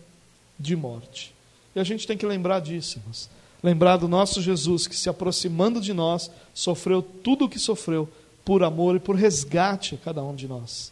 de 0.58 0.74
morte. 0.74 1.34
E 1.76 1.80
a 1.80 1.84
gente 1.84 2.06
tem 2.06 2.16
que 2.16 2.24
lembrar 2.24 2.60
disso, 2.60 2.98
irmãos. 2.98 3.28
Lembrar 3.62 3.98
do 3.98 4.08
nosso 4.08 4.40
Jesus 4.40 4.86
que, 4.86 4.96
se 4.96 5.10
aproximando 5.10 5.78
de 5.80 5.92
nós, 5.92 6.30
sofreu 6.54 7.02
tudo 7.02 7.44
o 7.44 7.48
que 7.48 7.58
sofreu 7.58 8.08
por 8.44 8.62
amor 8.62 8.96
e 8.96 9.00
por 9.00 9.14
resgate 9.14 9.96
a 9.96 9.98
cada 9.98 10.22
um 10.22 10.34
de 10.34 10.48
nós. 10.48 10.90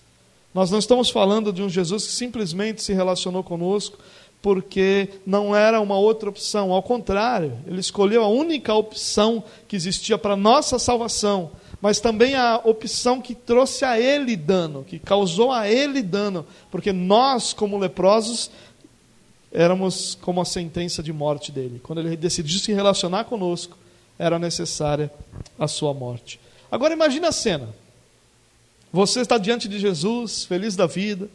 Nós 0.58 0.72
não 0.72 0.80
estamos 0.80 1.08
falando 1.08 1.52
de 1.52 1.62
um 1.62 1.68
Jesus 1.68 2.04
que 2.04 2.12
simplesmente 2.12 2.82
se 2.82 2.92
relacionou 2.92 3.44
conosco 3.44 3.96
porque 4.42 5.08
não 5.24 5.54
era 5.54 5.80
uma 5.80 5.96
outra 5.96 6.28
opção, 6.28 6.72
ao 6.72 6.82
contrário, 6.82 7.56
ele 7.64 7.78
escolheu 7.78 8.24
a 8.24 8.28
única 8.28 8.74
opção 8.74 9.44
que 9.68 9.76
existia 9.76 10.18
para 10.18 10.34
nossa 10.34 10.76
salvação, 10.76 11.52
mas 11.80 12.00
também 12.00 12.34
a 12.34 12.60
opção 12.64 13.20
que 13.20 13.36
trouxe 13.36 13.84
a 13.84 14.00
ele 14.00 14.34
dano, 14.34 14.82
que 14.82 14.98
causou 14.98 15.52
a 15.52 15.68
ele 15.70 16.02
dano, 16.02 16.44
porque 16.72 16.92
nós, 16.92 17.52
como 17.52 17.78
leprosos, 17.78 18.50
éramos 19.52 20.18
como 20.20 20.40
a 20.40 20.44
sentença 20.44 21.04
de 21.04 21.12
morte 21.12 21.52
dele. 21.52 21.80
Quando 21.80 22.00
ele 22.00 22.16
decidiu 22.16 22.58
se 22.58 22.72
relacionar 22.72 23.26
conosco, 23.26 23.78
era 24.18 24.40
necessária 24.40 25.08
a 25.56 25.68
sua 25.68 25.94
morte. 25.94 26.40
Agora 26.68 26.94
imagine 26.94 27.26
a 27.26 27.32
cena. 27.32 27.68
Você 28.92 29.20
está 29.20 29.38
diante 29.38 29.68
de 29.68 29.78
Jesus, 29.78 30.44
feliz 30.44 30.74
da 30.74 30.86
vida. 30.86 31.28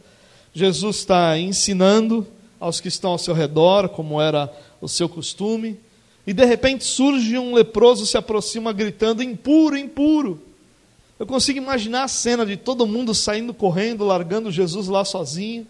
Jesus 0.52 0.96
está 0.96 1.38
ensinando 1.38 2.26
aos 2.58 2.80
que 2.80 2.88
estão 2.88 3.12
ao 3.12 3.18
seu 3.18 3.34
redor, 3.34 3.88
como 3.88 4.20
era 4.20 4.52
o 4.80 4.88
seu 4.88 5.08
costume. 5.08 5.78
E 6.26 6.32
de 6.32 6.44
repente 6.44 6.84
surge 6.84 7.38
um 7.38 7.54
leproso, 7.54 8.06
se 8.06 8.16
aproxima 8.16 8.72
gritando: 8.72 9.22
impuro, 9.22 9.76
impuro. 9.76 10.40
Eu 11.18 11.26
consigo 11.26 11.58
imaginar 11.58 12.04
a 12.04 12.08
cena 12.08 12.44
de 12.44 12.56
todo 12.56 12.86
mundo 12.86 13.14
saindo 13.14 13.54
correndo, 13.54 14.04
largando 14.04 14.50
Jesus 14.50 14.88
lá 14.88 15.04
sozinho 15.04 15.66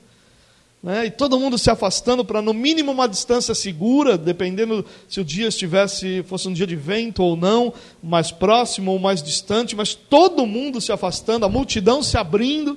né? 0.84 1.06
e 1.06 1.10
todo 1.10 1.40
mundo 1.40 1.56
se 1.56 1.70
afastando 1.70 2.22
para 2.26 2.42
no 2.42 2.52
mínimo 2.52 2.92
uma 2.92 3.08
distância 3.08 3.54
segura, 3.54 4.18
dependendo 4.18 4.84
se 5.08 5.18
o 5.18 5.24
dia 5.24 5.48
estivesse 5.48 6.22
fosse 6.24 6.46
um 6.46 6.52
dia 6.52 6.66
de 6.66 6.76
vento 6.76 7.22
ou 7.22 7.34
não, 7.34 7.72
mais 8.02 8.30
próximo 8.30 8.92
ou 8.92 8.98
mais 8.98 9.22
distante, 9.22 9.74
mas 9.74 9.94
todo 9.94 10.46
mundo 10.46 10.82
se 10.82 10.92
afastando, 10.92 11.46
a 11.46 11.48
multidão 11.48 12.02
se 12.02 12.18
abrindo, 12.18 12.76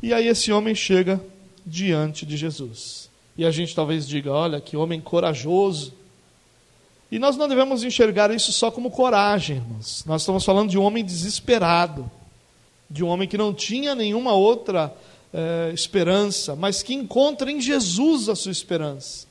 e 0.00 0.14
aí 0.14 0.28
esse 0.28 0.52
homem 0.52 0.76
chega 0.76 1.20
diante 1.66 2.24
de 2.24 2.36
Jesus. 2.36 3.10
E 3.36 3.44
a 3.44 3.50
gente 3.50 3.74
talvez 3.74 4.06
diga, 4.06 4.30
olha 4.30 4.60
que 4.60 4.76
homem 4.76 5.00
corajoso. 5.00 5.92
E 7.10 7.18
nós 7.18 7.36
não 7.36 7.48
devemos 7.48 7.82
enxergar 7.82 8.30
isso 8.30 8.52
só 8.52 8.70
como 8.70 8.92
coragem, 8.92 9.56
irmãos. 9.56 10.04
Nós 10.06 10.22
estamos 10.22 10.44
falando 10.44 10.70
de 10.70 10.78
um 10.78 10.84
homem 10.84 11.04
desesperado, 11.04 12.08
de 12.88 13.02
um 13.02 13.08
homem 13.08 13.26
que 13.26 13.36
não 13.36 13.52
tinha 13.52 13.92
nenhuma 13.92 14.34
outra 14.34 14.94
é, 15.34 15.72
esperança, 15.74 16.54
mas 16.54 16.82
que 16.82 16.94
encontra 16.94 17.50
em 17.50 17.60
Jesus 17.60 18.28
a 18.28 18.36
sua 18.36 18.52
esperança. 18.52 19.26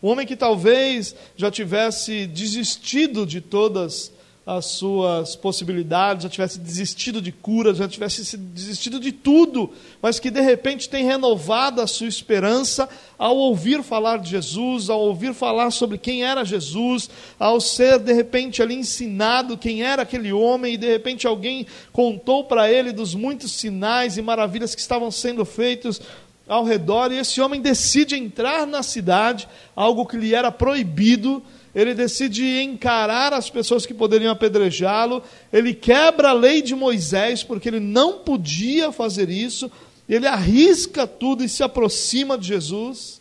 Um 0.00 0.08
homem 0.08 0.24
que 0.24 0.36
talvez 0.36 1.16
já 1.36 1.50
tivesse 1.50 2.26
desistido 2.28 3.26
de 3.26 3.40
todas 3.40 4.12
as 4.48 4.64
suas 4.64 5.36
possibilidades, 5.36 6.22
já 6.22 6.28
tivesse 6.30 6.58
desistido 6.58 7.20
de 7.20 7.30
cura, 7.30 7.74
já 7.74 7.86
tivesse 7.86 8.34
desistido 8.34 8.98
de 8.98 9.12
tudo, 9.12 9.70
mas 10.00 10.18
que 10.18 10.30
de 10.30 10.40
repente 10.40 10.88
tem 10.88 11.04
renovado 11.04 11.82
a 11.82 11.86
sua 11.86 12.08
esperança 12.08 12.88
ao 13.18 13.36
ouvir 13.36 13.82
falar 13.82 14.16
de 14.16 14.30
Jesus, 14.30 14.88
ao 14.88 15.02
ouvir 15.02 15.34
falar 15.34 15.70
sobre 15.70 15.98
quem 15.98 16.24
era 16.24 16.46
Jesus, 16.46 17.10
ao 17.38 17.60
ser 17.60 17.98
de 17.98 18.14
repente 18.14 18.62
ali 18.62 18.74
ensinado 18.74 19.58
quem 19.58 19.82
era 19.82 20.00
aquele 20.00 20.32
homem 20.32 20.72
e 20.72 20.78
de 20.78 20.90
repente 20.90 21.26
alguém 21.26 21.66
contou 21.92 22.42
para 22.42 22.72
ele 22.72 22.90
dos 22.90 23.14
muitos 23.14 23.52
sinais 23.52 24.16
e 24.16 24.22
maravilhas 24.22 24.74
que 24.74 24.80
estavam 24.80 25.10
sendo 25.10 25.44
feitos 25.44 26.00
ao 26.48 26.64
redor, 26.64 27.12
e 27.12 27.18
esse 27.18 27.38
homem 27.42 27.60
decide 27.60 28.16
entrar 28.16 28.66
na 28.66 28.82
cidade, 28.82 29.46
algo 29.76 30.06
que 30.06 30.16
lhe 30.16 30.34
era 30.34 30.50
proibido 30.50 31.42
ele 31.74 31.94
decide 31.94 32.62
encarar 32.62 33.32
as 33.32 33.50
pessoas 33.50 33.84
que 33.84 33.94
poderiam 33.94 34.32
apedrejá-lo, 34.32 35.22
ele 35.52 35.74
quebra 35.74 36.30
a 36.30 36.32
lei 36.32 36.62
de 36.62 36.74
Moisés, 36.74 37.42
porque 37.42 37.68
ele 37.68 37.80
não 37.80 38.20
podia 38.20 38.90
fazer 38.90 39.28
isso, 39.28 39.70
ele 40.08 40.26
arrisca 40.26 41.06
tudo 41.06 41.44
e 41.44 41.48
se 41.48 41.62
aproxima 41.62 42.38
de 42.38 42.48
Jesus, 42.48 43.20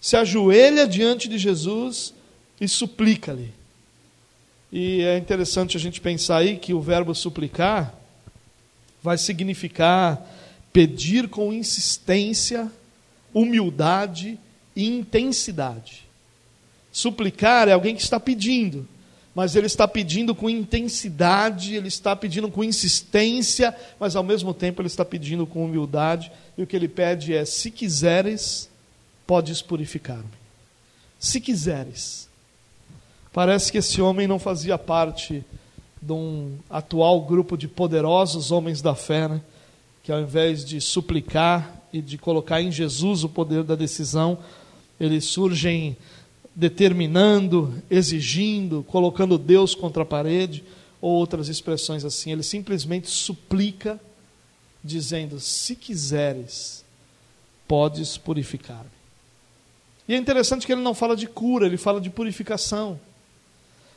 se 0.00 0.16
ajoelha 0.16 0.86
diante 0.86 1.28
de 1.28 1.38
Jesus 1.38 2.14
e 2.60 2.68
suplica-lhe. 2.68 3.52
E 4.70 5.02
é 5.02 5.16
interessante 5.16 5.76
a 5.76 5.80
gente 5.80 6.00
pensar 6.00 6.38
aí 6.38 6.56
que 6.56 6.74
o 6.74 6.80
verbo 6.80 7.14
suplicar 7.14 7.94
vai 9.02 9.16
significar 9.16 10.26
pedir 10.72 11.28
com 11.28 11.52
insistência, 11.52 12.70
humildade 13.32 14.38
e 14.76 14.86
intensidade. 14.86 16.07
Suplicar 16.92 17.68
é 17.68 17.72
alguém 17.72 17.94
que 17.94 18.02
está 18.02 18.18
pedindo, 18.18 18.86
mas 19.34 19.54
ele 19.54 19.66
está 19.66 19.86
pedindo 19.86 20.34
com 20.34 20.50
intensidade, 20.50 21.74
ele 21.74 21.88
está 21.88 22.16
pedindo 22.16 22.50
com 22.50 22.64
insistência, 22.64 23.74
mas 24.00 24.16
ao 24.16 24.24
mesmo 24.24 24.52
tempo 24.52 24.80
ele 24.80 24.88
está 24.88 25.04
pedindo 25.04 25.46
com 25.46 25.64
humildade, 25.64 26.32
e 26.56 26.62
o 26.62 26.66
que 26.66 26.74
ele 26.74 26.88
pede 26.88 27.34
é: 27.34 27.44
se 27.44 27.70
quiseres, 27.70 28.68
podes 29.26 29.62
purificar-me. 29.62 30.24
Se 31.18 31.40
quiseres. 31.40 32.28
Parece 33.32 33.70
que 33.70 33.78
esse 33.78 34.00
homem 34.00 34.26
não 34.26 34.38
fazia 34.38 34.78
parte 34.78 35.44
de 36.00 36.12
um 36.12 36.56
atual 36.70 37.20
grupo 37.20 37.56
de 37.56 37.68
poderosos 37.68 38.50
homens 38.50 38.80
da 38.80 38.94
fé, 38.94 39.28
né? 39.28 39.40
que 40.02 40.10
ao 40.10 40.20
invés 40.20 40.64
de 40.64 40.80
suplicar 40.80 41.82
e 41.92 42.00
de 42.00 42.16
colocar 42.16 42.62
em 42.62 42.72
Jesus 42.72 43.24
o 43.24 43.28
poder 43.28 43.62
da 43.62 43.74
decisão, 43.74 44.38
eles 44.98 45.26
surgem 45.26 45.96
determinando, 46.58 47.72
exigindo, 47.88 48.84
colocando 48.88 49.38
Deus 49.38 49.76
contra 49.76 50.02
a 50.02 50.06
parede, 50.06 50.64
ou 51.00 51.12
outras 51.12 51.46
expressões 51.48 52.04
assim. 52.04 52.32
Ele 52.32 52.42
simplesmente 52.42 53.08
suplica, 53.08 54.00
dizendo: 54.82 55.38
Se 55.38 55.76
quiseres, 55.76 56.84
podes 57.68 58.16
purificar-me. 58.16 58.90
E 60.08 60.14
é 60.14 60.16
interessante 60.16 60.66
que 60.66 60.72
ele 60.72 60.80
não 60.80 60.94
fala 60.94 61.14
de 61.14 61.28
cura, 61.28 61.64
ele 61.64 61.76
fala 61.76 62.00
de 62.00 62.10
purificação. 62.10 62.98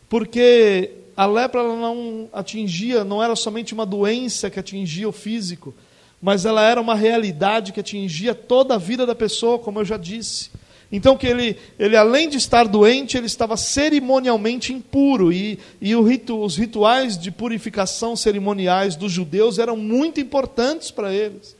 porque 0.08 0.92
a 1.18 1.26
lepra 1.26 1.64
não 1.64 2.30
atingia, 2.32 3.04
não 3.04 3.24
era 3.24 3.36
somente 3.36 3.74
uma 3.74 3.86
doença 3.86 4.50
que 4.50 4.60
atingia 4.60 5.10
o 5.10 5.12
físico, 5.12 5.74
mas 6.22 6.46
ela 6.46 6.62
era 6.62 6.80
uma 6.80 6.94
realidade 6.94 7.72
que 7.72 7.80
atingia 7.80 8.36
toda 8.36 8.76
a 8.76 8.78
vida 8.78 9.06
da 9.06 9.16
pessoa, 9.16 9.58
como 9.58 9.80
eu 9.80 9.86
já 9.86 9.98
disse. 9.98 10.51
Então 10.92 11.16
que 11.16 11.26
ele, 11.26 11.58
ele 11.80 11.96
além 11.96 12.28
de 12.28 12.38
estar 12.38 12.68
doente, 12.68 13.18
ele 13.18 13.28
estava 13.28 13.56
cerimonialmente 13.56 14.74
impuro 14.74 15.32
e, 15.32 15.58
e 15.80 15.96
os 15.96 16.58
rituais 16.58 17.18
de 17.18 17.32
purificação 17.32 18.16
cerimoniais 18.16 18.96
dos 18.96 19.12
judeus 19.12 19.58
eram 19.58 19.78
muito 19.78 20.20
importantes 20.20 20.92
para 20.92 21.14
eles. 21.14 21.56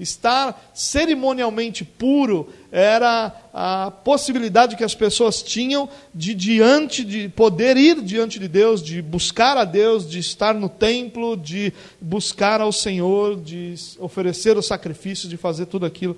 Estar 0.00 0.72
cerimonialmente 0.74 1.84
puro 1.84 2.48
era 2.72 3.32
a 3.54 3.92
possibilidade 4.02 4.74
que 4.74 4.82
as 4.82 4.96
pessoas 4.96 5.42
tinham 5.42 5.88
de 6.12 6.34
diante 6.34 7.04
de 7.04 7.28
poder 7.28 7.76
ir 7.76 8.00
diante 8.00 8.40
de 8.40 8.48
Deus, 8.48 8.82
de 8.82 9.00
buscar 9.00 9.56
a 9.56 9.64
Deus, 9.64 10.08
de 10.08 10.18
estar 10.18 10.54
no 10.54 10.68
templo, 10.68 11.36
de 11.36 11.72
buscar 12.00 12.60
ao 12.60 12.72
Senhor, 12.72 13.40
de 13.40 13.74
oferecer 14.00 14.56
o 14.56 14.62
sacrifício, 14.62 15.28
de 15.28 15.36
fazer 15.36 15.66
tudo 15.66 15.86
aquilo 15.86 16.16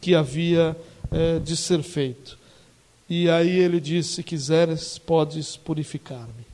que 0.00 0.14
havia 0.14 0.74
é, 1.10 1.38
de 1.38 1.56
ser 1.56 1.82
feito. 1.82 2.38
E 3.08 3.28
aí 3.30 3.58
ele 3.58 3.80
diz: 3.80 4.06
Se 4.06 4.22
quiseres, 4.22 4.98
podes 4.98 5.56
purificar-me. 5.56 6.46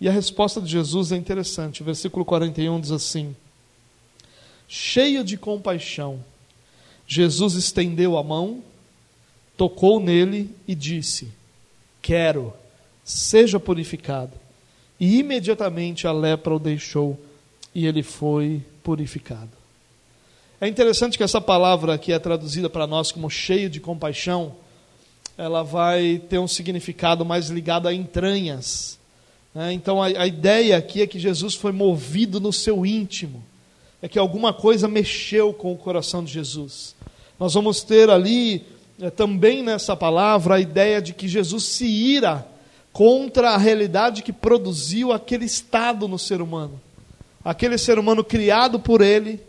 E 0.00 0.08
a 0.08 0.12
resposta 0.12 0.60
de 0.60 0.68
Jesus 0.68 1.12
é 1.12 1.16
interessante. 1.16 1.82
O 1.82 1.84
versículo 1.84 2.24
41 2.24 2.80
diz 2.80 2.90
assim: 2.90 3.36
Cheio 4.68 5.22
de 5.22 5.36
compaixão, 5.36 6.24
Jesus 7.06 7.54
estendeu 7.54 8.16
a 8.16 8.22
mão, 8.22 8.62
tocou 9.56 10.00
nele 10.00 10.50
e 10.66 10.74
disse: 10.74 11.32
Quero, 12.00 12.52
seja 13.04 13.60
purificado. 13.60 14.32
E 14.98 15.18
imediatamente 15.18 16.06
a 16.06 16.12
lepra 16.12 16.54
o 16.54 16.58
deixou 16.58 17.18
e 17.74 17.86
ele 17.86 18.02
foi 18.02 18.62
purificado. 18.82 19.61
É 20.62 20.68
interessante 20.68 21.18
que 21.18 21.24
essa 21.24 21.40
palavra 21.40 21.98
que 21.98 22.12
é 22.12 22.20
traduzida 22.20 22.70
para 22.70 22.86
nós 22.86 23.10
como 23.10 23.28
cheio 23.28 23.68
de 23.68 23.80
compaixão, 23.80 24.54
ela 25.36 25.64
vai 25.64 26.22
ter 26.28 26.38
um 26.38 26.46
significado 26.46 27.24
mais 27.24 27.48
ligado 27.48 27.88
a 27.88 27.92
entranhas. 27.92 28.96
Né? 29.52 29.72
Então 29.72 30.00
a, 30.00 30.06
a 30.06 30.24
ideia 30.24 30.76
aqui 30.76 31.02
é 31.02 31.06
que 31.08 31.18
Jesus 31.18 31.56
foi 31.56 31.72
movido 31.72 32.38
no 32.38 32.52
seu 32.52 32.86
íntimo, 32.86 33.42
é 34.00 34.06
que 34.06 34.20
alguma 34.20 34.52
coisa 34.52 34.86
mexeu 34.86 35.52
com 35.52 35.72
o 35.72 35.76
coração 35.76 36.22
de 36.22 36.32
Jesus. 36.32 36.94
Nós 37.40 37.54
vamos 37.54 37.82
ter 37.82 38.08
ali 38.08 38.64
é, 39.00 39.10
também 39.10 39.64
nessa 39.64 39.96
palavra 39.96 40.54
a 40.54 40.60
ideia 40.60 41.02
de 41.02 41.12
que 41.12 41.26
Jesus 41.26 41.64
se 41.64 41.86
ira 41.86 42.46
contra 42.92 43.50
a 43.50 43.58
realidade 43.58 44.22
que 44.22 44.32
produziu 44.32 45.10
aquele 45.10 45.44
estado 45.44 46.06
no 46.06 46.20
ser 46.20 46.40
humano. 46.40 46.80
Aquele 47.44 47.76
ser 47.76 47.98
humano 47.98 48.22
criado 48.22 48.78
por 48.78 49.00
ele, 49.00 49.40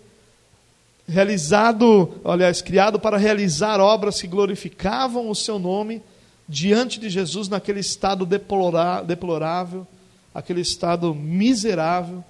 realizado, 1.07 2.21
aliás, 2.23 2.61
criado 2.61 2.99
para 2.99 3.17
realizar 3.17 3.79
obras 3.79 4.21
que 4.21 4.27
glorificavam 4.27 5.29
o 5.29 5.35
seu 5.35 5.59
nome 5.59 6.01
diante 6.47 6.99
de 6.99 7.09
Jesus 7.09 7.47
naquele 7.47 7.79
estado 7.79 8.25
deplorável, 8.25 9.87
aquele 10.33 10.61
estado 10.61 11.13
miserável. 11.13 12.23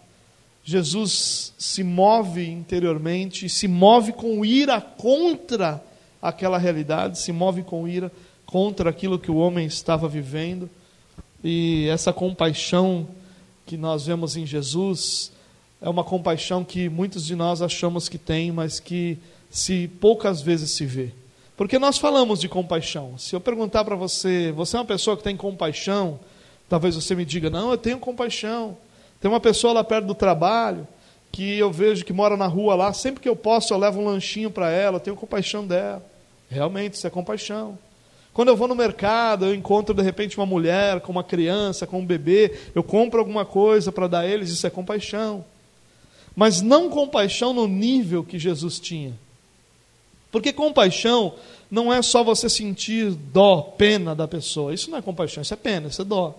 Jesus 0.63 1.53
se 1.57 1.83
move 1.83 2.49
interiormente, 2.49 3.49
se 3.49 3.67
move 3.67 4.13
com 4.13 4.45
ira 4.45 4.79
contra 4.79 5.83
aquela 6.21 6.57
realidade, 6.57 7.19
se 7.19 7.33
move 7.33 7.63
com 7.63 7.87
ira 7.87 8.11
contra 8.45 8.89
aquilo 8.89 9.19
que 9.19 9.29
o 9.29 9.35
homem 9.35 9.65
estava 9.65 10.07
vivendo. 10.07 10.69
E 11.43 11.87
essa 11.89 12.13
compaixão 12.13 13.05
que 13.65 13.75
nós 13.75 14.05
vemos 14.05 14.37
em 14.37 14.45
Jesus 14.45 15.32
é 15.83 15.89
uma 15.89 16.03
compaixão 16.03 16.63
que 16.63 16.87
muitos 16.87 17.25
de 17.25 17.35
nós 17.35 17.61
achamos 17.61 18.07
que 18.07 18.17
tem, 18.17 18.53
mas 18.53 18.79
que 18.79 19.17
se 19.51 19.89
poucas 19.99 20.41
vezes 20.41 20.71
se 20.71 20.85
vê. 20.85 21.11
Porque 21.57 21.77
nós 21.77 21.97
falamos 21.97 22.39
de 22.39 22.47
compaixão. 22.47 23.17
Se 23.17 23.35
eu 23.35 23.41
perguntar 23.41 23.83
para 23.83 23.95
você, 23.95 24.53
você 24.53 24.77
é 24.77 24.79
uma 24.79 24.85
pessoa 24.85 25.17
que 25.17 25.23
tem 25.23 25.35
compaixão? 25.35 26.21
Talvez 26.69 26.95
você 26.95 27.13
me 27.13 27.25
diga, 27.25 27.49
não, 27.49 27.69
eu 27.69 27.77
tenho 27.77 27.99
compaixão. 27.99 28.77
Tem 29.19 29.29
uma 29.29 29.41
pessoa 29.41 29.73
lá 29.73 29.83
perto 29.83 30.05
do 30.05 30.15
trabalho 30.15 30.87
que 31.33 31.59
eu 31.59 31.69
vejo 31.69 32.05
que 32.05 32.13
mora 32.13 32.37
na 32.37 32.47
rua 32.47 32.75
lá, 32.75 32.93
sempre 32.93 33.21
que 33.21 33.27
eu 33.27 33.35
posso 33.35 33.73
eu 33.73 33.77
levo 33.77 33.99
um 33.99 34.05
lanchinho 34.05 34.49
para 34.49 34.71
ela, 34.71 34.95
eu 34.97 35.01
tenho 35.01 35.17
compaixão 35.17 35.67
dela. 35.67 36.01
Realmente, 36.49 36.93
isso 36.93 37.05
é 37.05 37.09
compaixão. 37.09 37.77
Quando 38.33 38.47
eu 38.47 38.55
vou 38.55 38.69
no 38.69 38.75
mercado, 38.75 39.45
eu 39.45 39.53
encontro 39.53 39.93
de 39.93 40.01
repente 40.01 40.37
uma 40.37 40.45
mulher 40.45 41.01
com 41.01 41.11
uma 41.11 41.23
criança, 41.25 41.85
com 41.85 41.99
um 41.99 42.05
bebê, 42.05 42.57
eu 42.73 42.83
compro 42.83 43.19
alguma 43.19 43.43
coisa 43.43 43.91
para 43.91 44.07
dar 44.07 44.19
a 44.19 44.25
eles, 44.25 44.49
isso 44.49 44.65
é 44.65 44.69
compaixão 44.69 45.43
mas 46.35 46.61
não 46.61 46.89
compaixão 46.89 47.53
no 47.53 47.67
nível 47.67 48.23
que 48.23 48.39
Jesus 48.39 48.79
tinha. 48.79 49.13
Porque 50.31 50.51
compaixão 50.51 51.35
não 51.69 51.93
é 51.93 52.01
só 52.01 52.23
você 52.23 52.49
sentir 52.49 53.11
dó, 53.11 53.61
pena 53.77 54.15
da 54.15 54.27
pessoa. 54.27 54.73
Isso 54.73 54.89
não 54.89 54.97
é 54.97 55.01
compaixão, 55.01 55.41
isso 55.41 55.53
é 55.53 55.57
pena, 55.57 55.87
isso 55.87 56.01
é 56.01 56.05
dó. 56.05 56.35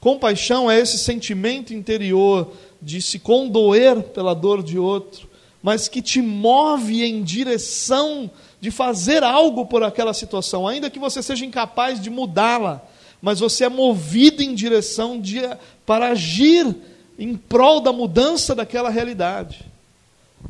Compaixão 0.00 0.70
é 0.70 0.78
esse 0.78 0.98
sentimento 0.98 1.74
interior 1.74 2.52
de 2.80 3.02
se 3.02 3.18
condoer 3.18 4.00
pela 4.02 4.34
dor 4.34 4.62
de 4.62 4.78
outro, 4.78 5.28
mas 5.62 5.88
que 5.88 6.00
te 6.00 6.22
move 6.22 7.02
em 7.04 7.22
direção 7.22 8.30
de 8.60 8.70
fazer 8.70 9.22
algo 9.22 9.66
por 9.66 9.82
aquela 9.82 10.14
situação, 10.14 10.66
ainda 10.66 10.90
que 10.90 10.98
você 10.98 11.22
seja 11.22 11.44
incapaz 11.44 12.00
de 12.00 12.10
mudá-la, 12.10 12.82
mas 13.20 13.40
você 13.40 13.64
é 13.64 13.68
movido 13.68 14.42
em 14.42 14.54
direção 14.54 15.20
de, 15.20 15.40
para 15.84 16.10
agir 16.10 16.76
em 17.18 17.36
prol 17.36 17.80
da 17.80 17.92
mudança 17.92 18.54
daquela 18.54 18.88
realidade. 18.88 19.64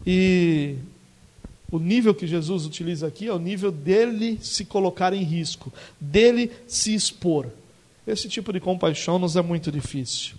E 0.06 0.76
o 1.72 1.78
nível 1.78 2.14
que 2.14 2.26
Jesus 2.26 2.66
utiliza 2.66 3.06
aqui 3.06 3.28
é 3.28 3.32
o 3.32 3.38
nível 3.38 3.70
dele 3.70 4.38
se 4.42 4.64
colocar 4.64 5.12
em 5.12 5.22
risco, 5.22 5.72
dele 5.98 6.52
se 6.66 6.94
expor. 6.94 7.46
Esse 8.06 8.28
tipo 8.28 8.52
de 8.52 8.60
compaixão 8.60 9.18
nos 9.18 9.36
é 9.36 9.42
muito 9.42 9.72
difícil. 9.72 10.34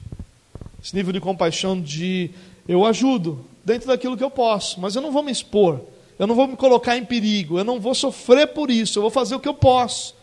Esse 0.83 0.95
nível 0.95 1.11
de 1.11 1.19
compaixão 1.19 1.79
de 1.79 2.31
eu 2.67 2.85
ajudo 2.85 3.45
dentro 3.65 3.87
daquilo 3.87 4.15
que 4.15 4.23
eu 4.23 4.31
posso, 4.31 4.79
mas 4.79 4.95
eu 4.95 5.01
não 5.01 5.11
vou 5.11 5.21
me 5.21 5.31
expor, 5.31 5.81
eu 6.17 6.25
não 6.25 6.35
vou 6.35 6.47
me 6.47 6.55
colocar 6.55 6.97
em 6.97 7.05
perigo, 7.05 7.57
eu 7.57 7.63
não 7.63 7.79
vou 7.79 7.93
sofrer 7.93 8.47
por 8.47 8.71
isso, 8.71 8.97
eu 8.97 9.01
vou 9.01 9.11
fazer 9.11 9.35
o 9.35 9.39
que 9.39 9.47
eu 9.47 9.53
posso. 9.53 10.15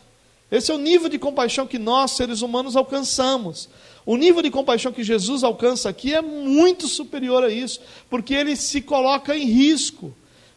Esse 0.50 0.70
é 0.70 0.74
o 0.74 0.78
nível 0.78 1.08
de 1.08 1.18
compaixão 1.18 1.66
que 1.66 1.78
nós, 1.78 2.12
seres 2.12 2.40
humanos, 2.40 2.76
alcançamos. 2.76 3.68
O 4.06 4.16
nível 4.16 4.40
de 4.40 4.52
compaixão 4.52 4.92
que 4.92 5.02
Jesus 5.02 5.42
alcança 5.42 5.88
aqui 5.88 6.14
é 6.14 6.22
muito 6.22 6.86
superior 6.86 7.42
a 7.42 7.50
isso, 7.50 7.80
porque 8.08 8.32
ele 8.32 8.54
se 8.54 8.80
coloca 8.80 9.36
em 9.36 9.46
risco. 9.46 10.14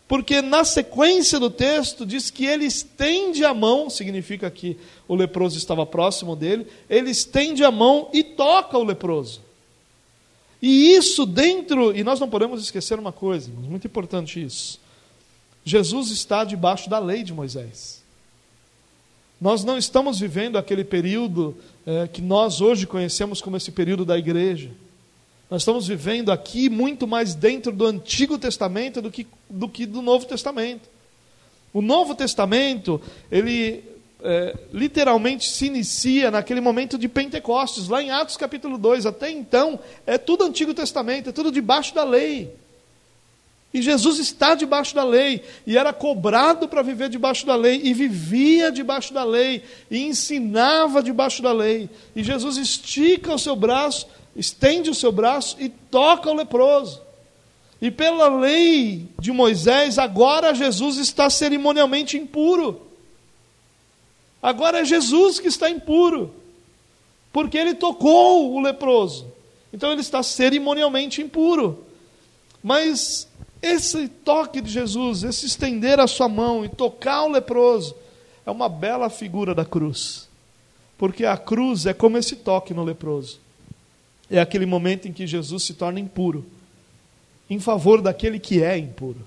Porque 0.07 0.41
na 0.41 0.63
sequência 0.63 1.39
do 1.39 1.49
texto 1.49 2.05
diz 2.05 2.29
que 2.29 2.45
ele 2.45 2.65
estende 2.65 3.43
a 3.43 3.53
mão, 3.53 3.89
significa 3.89 4.49
que 4.49 4.77
o 5.07 5.15
leproso 5.15 5.57
estava 5.57 5.85
próximo 5.85 6.35
dele, 6.35 6.67
ele 6.88 7.09
estende 7.09 7.63
a 7.63 7.71
mão 7.71 8.09
e 8.13 8.23
toca 8.23 8.77
o 8.77 8.83
leproso. 8.83 9.41
E 10.62 10.93
isso 10.93 11.25
dentro, 11.25 11.95
e 11.95 12.03
nós 12.03 12.19
não 12.19 12.29
podemos 12.29 12.62
esquecer 12.62 12.99
uma 12.99 13.12
coisa, 13.12 13.49
muito 13.51 13.88
importante 13.88 14.43
isso. 14.43 14.79
Jesus 15.63 16.09
está 16.12 16.43
debaixo 16.43 16.89
da 16.89 16.99
lei 16.99 17.23
de 17.23 17.33
Moisés. 17.33 18.03
Nós 19.39 19.63
não 19.63 19.77
estamos 19.77 20.19
vivendo 20.19 20.57
aquele 20.57 20.83
período 20.83 21.55
é, 21.89 22.08
que 22.08 22.21
nós 22.21 22.62
hoje 22.62 22.86
conhecemos 22.86 23.41
como 23.41 23.58
esse 23.58 23.71
período 23.71 24.06
da 24.06 24.15
igreja. 24.15 24.69
Nós 25.49 25.63
estamos 25.63 25.88
vivendo 25.88 26.32
aqui 26.32 26.69
muito 26.69 27.08
mais 27.08 27.34
dentro 27.34 27.71
do 27.71 27.84
Antigo 27.84 28.38
Testamento 28.38 29.02
do 29.02 29.10
que 29.10 29.25
do, 29.49 29.67
que 29.67 29.88
do 29.88 29.99
Novo 29.99 30.28
Testamento. 30.28 30.88
O 31.73 31.82
Novo 31.82 32.13
Testamento, 32.13 33.02
ele 33.32 33.84
é, 34.21 34.56
literalmente 34.71 35.49
se 35.49 35.65
inicia 35.65 36.30
naquele 36.30 36.62
momento 36.62 36.95
de 36.95 37.08
Pentecostes, 37.08 37.88
lá 37.88 38.04
em 38.04 38.12
Atos 38.12 38.38
capítulo 38.38 38.78
2. 38.78 39.08
Até 39.08 39.32
então, 39.32 39.80
é 40.06 40.19
tudo 40.19 40.43
Antigo 40.43 40.75
Testamento, 40.75 41.30
é 41.30 41.32
tudo 41.32 41.52
debaixo 41.52 41.95
da 41.95 42.04
lei. 42.04 42.54
E 43.71 43.82
Jesus 43.82 44.17
está 44.17 44.55
debaixo 44.55 44.95
da 44.95 45.03
lei, 45.03 45.43
e 45.65 45.77
era 45.77 45.93
cobrado 45.93 46.67
para 46.67 46.82
viver 46.82 47.08
debaixo 47.08 47.45
da 47.45 47.55
lei, 47.55 47.79
e 47.84 47.93
vivia 47.93 48.71
debaixo 48.71 49.13
da 49.13 49.23
lei, 49.23 49.63
e 49.91 49.99
ensinava 49.99 51.03
debaixo 51.03 51.43
da 51.43 51.51
lei. 51.51 51.88
E 52.15 52.23
Jesus 52.23 52.58
estica 52.58 53.34
o 53.34 53.39
seu 53.39 53.55
braço, 53.55 54.08
estende 54.36 54.89
o 54.89 54.95
seu 54.95 55.12
braço 55.12 55.55
e 55.60 55.69
toca 55.69 56.32
o 56.32 56.34
leproso. 56.34 57.01
E 57.82 57.91
pela 57.91 58.27
lei 58.27 59.08
de 59.19 59.32
Moisés, 59.32 59.99
agora 59.99 60.53
Jesus 60.53 60.97
está 60.97 61.29
cerimonialmente 61.29 62.17
impuro. 62.17 62.88
Agora 64.41 64.79
é 64.79 64.86
Jesus 64.86 65.39
que 65.39 65.47
está 65.47 65.69
impuro, 65.69 66.34
porque 67.32 67.58
ele 67.58 67.75
tocou 67.75 68.53
o 68.53 68.60
leproso. 68.60 69.27
Então 69.71 69.91
ele 69.91 70.01
está 70.01 70.23
cerimonialmente 70.23 71.21
impuro. 71.21 71.86
Mas 72.63 73.27
esse 73.62 74.08
toque 74.08 74.62
de 74.62 74.72
Jesus, 74.72 75.24
esse 75.24 75.45
estender 75.45 76.00
a 76.00 76.08
sua 76.08 76.30
mão 76.30 76.63
e 76.63 76.69
tocar 76.69 77.24
o 77.24 77.32
leproso, 77.32 77.95
é 78.45 78.52
uma 78.52 78.69
bela 78.69 79.10
figura 79.10 79.54
da 79.54 79.65
cruz. 79.65 80.28
Porque 80.98 81.26
a 81.26 81.38
cruz 81.38 81.86
é 81.86 81.93
como 81.93 82.17
esse 82.17 82.38
toque 82.38 82.74
no 82.74 82.84
leproso. 82.84 83.39
É 84.30 84.39
aquele 84.39 84.65
momento 84.65 85.08
em 85.08 85.13
que 85.13 85.28
Jesus 85.28 85.63
se 85.63 85.74
torna 85.74 86.00
impuro, 86.00 86.45
em 87.50 87.60
favor 87.60 88.02
daquele 88.02 88.39
que 88.39 88.62
é 88.63 88.78
impuro. 88.78 89.26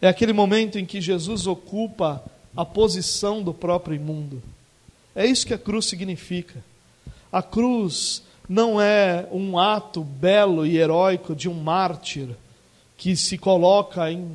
É 0.00 0.08
aquele 0.08 0.32
momento 0.32 0.78
em 0.78 0.84
que 0.84 1.00
Jesus 1.00 1.46
ocupa 1.46 2.22
a 2.56 2.64
posição 2.64 3.42
do 3.42 3.52
próprio 3.52 3.96
imundo. 3.96 4.42
É 5.14 5.26
isso 5.26 5.46
que 5.46 5.54
a 5.54 5.58
cruz 5.58 5.86
significa. 5.86 6.62
A 7.32 7.42
cruz 7.42 8.22
não 8.48 8.80
é 8.80 9.26
um 9.30 9.58
ato 9.58 10.02
belo 10.02 10.66
e 10.66 10.76
heróico 10.76 11.34
de 11.34 11.48
um 11.48 11.54
mártir 11.54 12.28
que 13.00 13.16
se 13.16 13.38
coloca 13.38 14.12
em, 14.12 14.30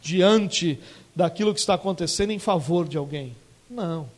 diante 0.00 0.78
daquilo 1.14 1.52
que 1.52 1.58
está 1.58 1.74
acontecendo 1.74 2.30
em 2.30 2.38
favor 2.38 2.86
de 2.86 2.96
alguém. 2.96 3.34
Não. 3.68 4.08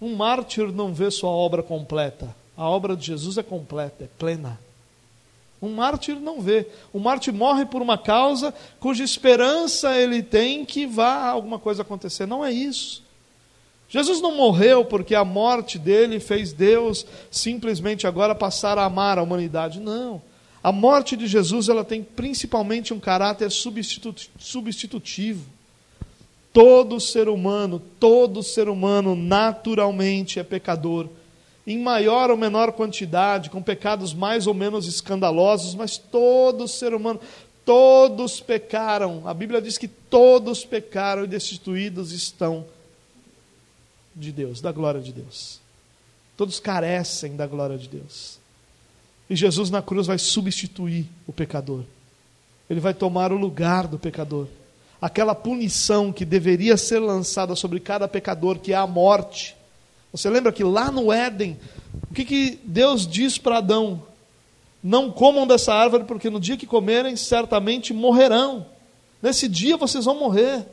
Um 0.00 0.14
mártir 0.14 0.70
não 0.70 0.94
vê 0.94 1.10
sua 1.10 1.30
obra 1.30 1.60
completa. 1.60 2.32
A 2.56 2.70
obra 2.70 2.96
de 2.96 3.06
Jesus 3.06 3.36
é 3.36 3.42
completa, 3.42 4.04
é 4.04 4.08
plena. 4.20 4.60
Um 5.60 5.74
mártir 5.74 6.14
não 6.14 6.40
vê. 6.40 6.68
O 6.92 7.00
mártir 7.00 7.34
morre 7.34 7.66
por 7.66 7.82
uma 7.82 7.98
causa 7.98 8.54
cuja 8.78 9.02
esperança 9.02 9.96
ele 9.96 10.22
tem 10.22 10.64
que 10.64 10.86
vá 10.86 11.26
alguma 11.26 11.58
coisa 11.58 11.82
acontecer. 11.82 12.26
Não 12.26 12.44
é 12.44 12.52
isso. 12.52 13.02
Jesus 13.88 14.20
não 14.20 14.36
morreu 14.36 14.84
porque 14.84 15.14
a 15.14 15.24
morte 15.24 15.76
dele 15.76 16.20
fez 16.20 16.52
Deus 16.52 17.04
simplesmente 17.32 18.06
agora 18.06 18.32
passar 18.32 18.78
a 18.78 18.84
amar 18.84 19.18
a 19.18 19.24
humanidade. 19.24 19.80
Não. 19.80 20.22
A 20.64 20.72
morte 20.72 21.14
de 21.14 21.26
Jesus 21.26 21.68
ela 21.68 21.84
tem 21.84 22.02
principalmente 22.02 22.94
um 22.94 22.98
caráter 22.98 23.50
substitutivo. 23.50 25.44
Todo 26.54 26.98
ser 26.98 27.28
humano, 27.28 27.82
todo 28.00 28.42
ser 28.42 28.70
humano 28.70 29.14
naturalmente 29.14 30.40
é 30.40 30.42
pecador 30.42 31.10
em 31.66 31.78
maior 31.78 32.30
ou 32.30 32.36
menor 32.36 32.72
quantidade, 32.72 33.50
com 33.50 33.62
pecados 33.62 34.14
mais 34.14 34.46
ou 34.46 34.54
menos 34.54 34.86
escandalosos, 34.86 35.74
mas 35.74 35.98
todo 35.98 36.66
ser 36.66 36.94
humano, 36.94 37.20
todos 37.62 38.40
pecaram. 38.40 39.28
A 39.28 39.34
Bíblia 39.34 39.60
diz 39.60 39.76
que 39.76 39.88
todos 39.88 40.64
pecaram 40.64 41.24
e 41.24 41.26
destituídos 41.26 42.10
estão 42.10 42.64
de 44.16 44.32
Deus, 44.32 44.62
da 44.62 44.72
glória 44.72 45.02
de 45.02 45.12
Deus. 45.12 45.60
Todos 46.38 46.58
carecem 46.58 47.36
da 47.36 47.46
glória 47.46 47.76
de 47.76 47.86
Deus. 47.86 48.43
E 49.28 49.36
Jesus 49.36 49.70
na 49.70 49.80
cruz 49.80 50.06
vai 50.06 50.18
substituir 50.18 51.06
o 51.26 51.32
pecador. 51.32 51.82
Ele 52.68 52.80
vai 52.80 52.94
tomar 52.94 53.32
o 53.32 53.36
lugar 53.36 53.86
do 53.86 53.98
pecador. 53.98 54.46
Aquela 55.00 55.34
punição 55.34 56.12
que 56.12 56.24
deveria 56.24 56.76
ser 56.76 56.98
lançada 56.98 57.54
sobre 57.54 57.80
cada 57.80 58.08
pecador, 58.08 58.58
que 58.58 58.72
é 58.72 58.76
a 58.76 58.86
morte, 58.86 59.56
você 60.14 60.30
lembra 60.30 60.52
que 60.52 60.62
lá 60.62 60.92
no 60.92 61.12
Éden, 61.12 61.58
o 62.08 62.14
que, 62.14 62.24
que 62.24 62.60
Deus 62.62 63.04
diz 63.04 63.36
para 63.36 63.58
Adão? 63.58 64.00
Não 64.80 65.10
comam 65.10 65.44
dessa 65.44 65.74
árvore, 65.74 66.04
porque 66.04 66.30
no 66.30 66.38
dia 66.38 66.56
que 66.56 66.68
comerem, 66.68 67.16
certamente 67.16 67.92
morrerão. 67.92 68.64
Nesse 69.20 69.48
dia 69.48 69.76
vocês 69.76 70.04
vão 70.04 70.16
morrer. 70.16 70.64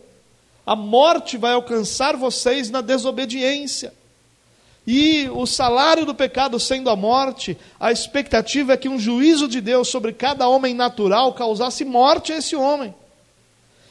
A 0.63 0.75
morte 0.75 1.39
vai 1.39 1.53
alcançar 1.53 2.15
vocês 2.15 2.69
na 2.69 2.81
desobediência. 2.81 3.91
E 4.85 5.29
o 5.29 5.45
salário 5.45 6.05
do 6.05 6.15
pecado 6.15 6.59
sendo 6.59 6.89
a 6.89 6.95
morte, 6.95 7.57
a 7.79 7.91
expectativa 7.91 8.73
é 8.73 8.77
que 8.77 8.89
um 8.89 8.99
juízo 8.99 9.47
de 9.47 9.61
Deus 9.61 9.89
sobre 9.89 10.11
cada 10.11 10.47
homem 10.47 10.73
natural 10.73 11.33
causasse 11.33 11.85
morte 11.85 12.33
a 12.33 12.37
esse 12.37 12.55
homem. 12.55 12.93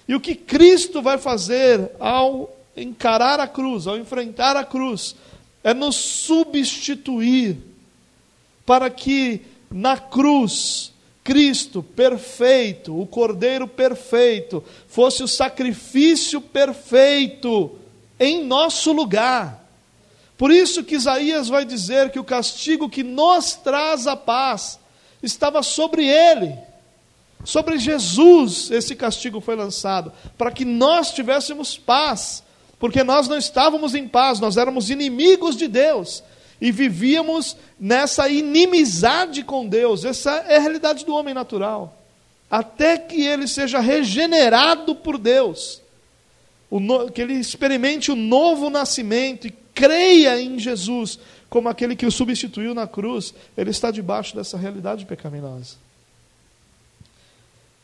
E 0.08 0.14
o 0.14 0.20
que 0.20 0.34
Cristo 0.34 1.00
vai 1.00 1.18
fazer 1.18 1.92
ao 2.00 2.50
encarar 2.76 3.38
a 3.38 3.46
cruz, 3.46 3.86
ao 3.86 3.96
enfrentar 3.96 4.56
a 4.56 4.64
cruz, 4.64 5.14
é 5.62 5.72
nos 5.72 5.94
substituir 5.94 7.58
para 8.66 8.90
que 8.90 9.42
na 9.70 9.96
cruz 9.96 10.92
Cristo 11.22 11.82
perfeito, 11.82 13.00
o 13.00 13.06
Cordeiro 13.06 13.68
perfeito, 13.68 14.64
fosse 14.88 15.22
o 15.22 15.28
sacrifício 15.28 16.40
perfeito 16.40 17.70
em 18.18 18.44
nosso 18.44 18.92
lugar. 18.92 19.59
Por 20.40 20.50
isso 20.50 20.82
que 20.82 20.94
Isaías 20.94 21.50
vai 21.50 21.66
dizer 21.66 22.10
que 22.10 22.18
o 22.18 22.24
castigo 22.24 22.88
que 22.88 23.02
nos 23.02 23.56
traz 23.56 24.06
a 24.06 24.16
paz 24.16 24.80
estava 25.22 25.62
sobre 25.62 26.08
ele. 26.08 26.56
Sobre 27.44 27.76
Jesus 27.76 28.70
esse 28.70 28.96
castigo 28.96 29.42
foi 29.42 29.54
lançado, 29.54 30.10
para 30.38 30.50
que 30.50 30.64
nós 30.64 31.12
tivéssemos 31.12 31.76
paz 31.76 32.42
porque 32.78 33.04
nós 33.04 33.28
não 33.28 33.36
estávamos 33.36 33.94
em 33.94 34.08
paz, 34.08 34.40
nós 34.40 34.56
éramos 34.56 34.88
inimigos 34.88 35.58
de 35.58 35.68
Deus 35.68 36.24
e 36.58 36.72
vivíamos 36.72 37.54
nessa 37.78 38.26
inimizade 38.30 39.44
com 39.44 39.68
Deus. 39.68 40.06
Essa 40.06 40.30
é 40.48 40.56
a 40.56 40.60
realidade 40.60 41.04
do 41.04 41.14
homem 41.14 41.34
natural. 41.34 42.02
Até 42.50 42.96
que 42.96 43.26
ele 43.26 43.46
seja 43.46 43.78
regenerado 43.78 44.94
por 44.94 45.18
Deus, 45.18 45.82
que 47.12 47.20
ele 47.20 47.34
experimente 47.34 48.10
o 48.10 48.16
novo 48.16 48.70
nascimento 48.70 49.46
e 49.46 49.50
creia 49.80 50.38
em 50.38 50.58
Jesus 50.58 51.18
como 51.48 51.70
aquele 51.70 51.96
que 51.96 52.04
o 52.04 52.12
substituiu 52.12 52.74
na 52.74 52.86
cruz, 52.86 53.34
ele 53.56 53.70
está 53.70 53.90
debaixo 53.90 54.36
dessa 54.36 54.58
realidade 54.58 55.06
pecaminosa. 55.06 55.76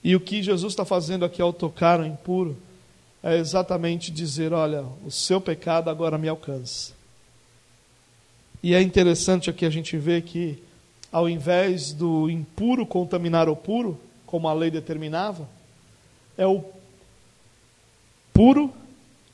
E 0.04 0.14
o 0.14 0.20
que 0.20 0.42
Jesus 0.42 0.74
está 0.74 0.84
fazendo 0.84 1.24
aqui 1.24 1.40
ao 1.40 1.52
tocar 1.52 1.98
o 1.98 2.04
impuro 2.04 2.56
é 3.22 3.38
exatamente 3.38 4.12
dizer: 4.12 4.52
olha, 4.52 4.84
o 5.04 5.10
seu 5.10 5.40
pecado 5.40 5.88
agora 5.88 6.18
me 6.18 6.28
alcança. 6.28 6.92
E 8.62 8.74
é 8.74 8.82
interessante 8.82 9.48
aqui 9.48 9.64
a 9.64 9.70
gente 9.70 9.96
ver 9.96 10.22
que, 10.22 10.62
ao 11.10 11.28
invés 11.28 11.92
do 11.92 12.28
impuro 12.28 12.86
contaminar 12.86 13.48
o 13.48 13.56
puro, 13.56 13.98
como 14.26 14.48
a 14.48 14.52
lei 14.52 14.70
determinava, 14.70 15.48
é 16.36 16.46
o 16.46 16.62
puro 18.32 18.72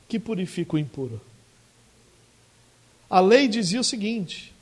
que 0.09 0.19
purifica 0.19 0.77
o 0.77 0.79
impuro. 0.79 1.21
A 3.13 3.21
lei 3.21 3.47
dizia 3.47 3.79
o 3.79 3.85
seguinte: 3.85 4.55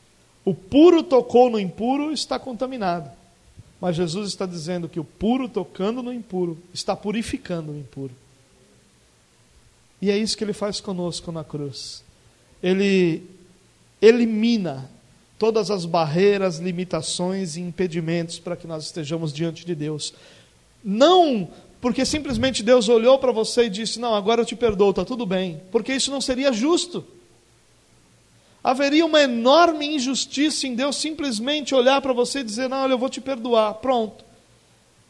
o 0.45 0.53
puro 0.53 1.05
tocou 1.05 1.49
no 1.49 1.61
impuro, 1.61 2.13
está 2.13 2.37
contaminado. 2.37 3.09
Mas 3.81 3.95
Jesus 3.95 4.29
está 4.29 4.45
dizendo 4.45 4.89
que 4.89 4.99
o 4.99 5.05
puro 5.05 5.49
tocando 5.49 6.03
no 6.03 6.13
impuro 6.13 6.59
está 6.75 6.97
purificando 6.97 7.71
o 7.71 7.79
impuro. 7.79 8.13
E 10.03 10.11
é 10.11 10.19
isso 10.19 10.37
que 10.37 10.43
ele 10.43 10.53
faz 10.53 10.81
conosco 10.81 11.31
na 11.31 11.45
cruz. 11.45 12.03
Ele 12.61 13.23
elimina 14.03 14.91
todas 15.39 15.71
as 15.71 15.85
barreiras, 15.85 16.59
limitações 16.59 17.55
e 17.57 17.61
impedimentos 17.61 18.41
para 18.41 18.57
que 18.57 18.67
nós 18.67 18.85
estejamos 18.85 19.33
diante 19.33 19.65
de 19.65 19.77
Deus. 19.77 20.13
Não 20.83 21.49
porque 21.81 22.05
simplesmente 22.05 22.65
Deus 22.65 22.89
olhou 22.89 23.17
para 23.21 23.31
você 23.31 23.67
e 23.67 23.71
disse: 23.71 24.01
Não, 24.01 24.13
agora 24.13 24.41
eu 24.41 24.45
te 24.45 24.57
perdoo, 24.57 24.91
está 24.91 25.05
tudo 25.05 25.25
bem. 25.25 25.63
Porque 25.71 25.95
isso 25.95 26.11
não 26.11 26.21
seria 26.21 26.53
justo. 26.53 27.07
Haveria 28.62 29.07
uma 29.07 29.23
enorme 29.23 29.87
injustiça 29.87 30.66
em 30.66 30.75
Deus 30.75 30.96
simplesmente 30.96 31.75
olhar 31.75 32.01
para 32.01 32.12
você 32.12 32.40
e 32.40 32.44
dizer: 32.44 32.68
Não, 32.68 32.83
olha, 32.83 32.92
eu 32.92 32.99
vou 32.99 33.09
te 33.09 33.20
perdoar. 33.20 33.75
Pronto. 33.75 34.25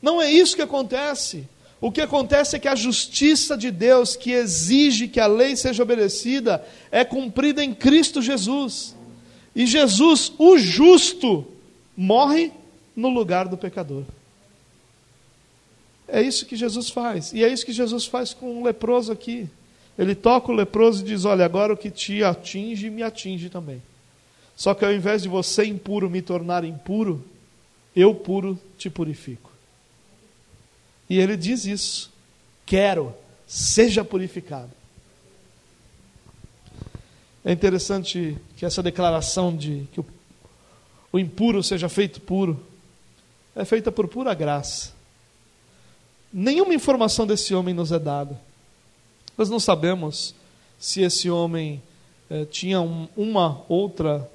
Não 0.01 0.23
é 0.23 0.31
isso 0.31 0.57
que 0.57 0.63
acontece. 0.63 1.47
O 1.81 1.91
que 1.91 2.01
acontece 2.01 2.55
é 2.55 2.59
que 2.59 2.69
a 2.69 2.75
justiça 2.75 3.57
de 3.57 3.71
Deus, 3.71 4.15
que 4.15 4.33
exige 4.33 5.09
que 5.09 5.19
a 5.19 5.27
lei 5.27 5.57
seja 5.57 5.83
obedecida, 5.83 6.65
é 6.91 7.05
cumprida 7.05 7.65
em 7.65 7.75
Cristo 7.75 8.21
Jesus. 8.21 8.95
E 9.57 9.67
Jesus, 9.67 10.33
o 10.39 10.59
justo, 10.59 11.47
morre 11.97 12.53
no 12.95 13.09
lugar 13.09 13.49
do 13.49 13.57
pecador. 13.57 14.05
É 16.07 16.21
isso 16.21 16.45
que 16.45 16.57
Jesus 16.57 16.91
faz. 16.91 17.33
E 17.33 17.43
é 17.43 17.49
isso 17.49 17.65
que 17.65 17.73
Jesus 17.73 18.05
faz 18.05 18.35
com 18.35 18.61
o 18.61 18.65
leproso 18.65 19.11
aqui. 19.11 19.49
Ele 20.01 20.15
toca 20.15 20.51
o 20.51 20.55
leproso 20.55 21.03
e 21.03 21.05
diz: 21.05 21.27
Olha, 21.27 21.45
agora 21.45 21.75
o 21.75 21.77
que 21.77 21.91
te 21.91 22.25
atinge, 22.25 22.89
me 22.89 23.03
atinge 23.03 23.51
também. 23.51 23.83
Só 24.57 24.73
que 24.73 24.83
ao 24.83 24.95
invés 24.95 25.23
de 25.23 25.29
você 25.29 25.63
impuro 25.67 26.09
me 26.09 26.23
tornar 26.23 26.65
impuro, 26.65 27.23
eu 27.95 28.15
puro 28.15 28.59
te 28.79 28.89
purifico. 28.89 29.53
E 31.09 31.19
ele 31.19 31.37
diz 31.37 31.67
isso: 31.67 32.11
quero, 32.65 33.15
seja 33.47 34.03
purificado. 34.03 34.71
É 37.45 37.53
interessante 37.53 38.39
que 38.57 38.65
essa 38.65 38.83
declaração 38.83 39.55
de 39.55 39.87
que 39.93 40.01
o, 40.01 40.07
o 41.13 41.19
impuro 41.19 41.63
seja 41.63 41.91
feito 41.91 42.23
puro 42.23 42.59
é 43.55 43.67
feita 43.67 43.93
por 43.93 44.09
pura 44.09 44.33
graça. 44.33 44.95
Nenhuma 46.33 46.73
informação 46.73 47.27
desse 47.27 47.55
homem 47.55 47.75
nos 47.75 47.93
é 47.93 47.99
dada. 47.99 48.49
Nós 49.41 49.49
não 49.49 49.59
sabemos 49.59 50.35
se 50.79 51.01
esse 51.01 51.31
homem 51.31 51.81
eh, 52.29 52.45
tinha 52.45 52.79
um, 52.83 53.09
uma 53.17 53.65
outra 53.71 54.31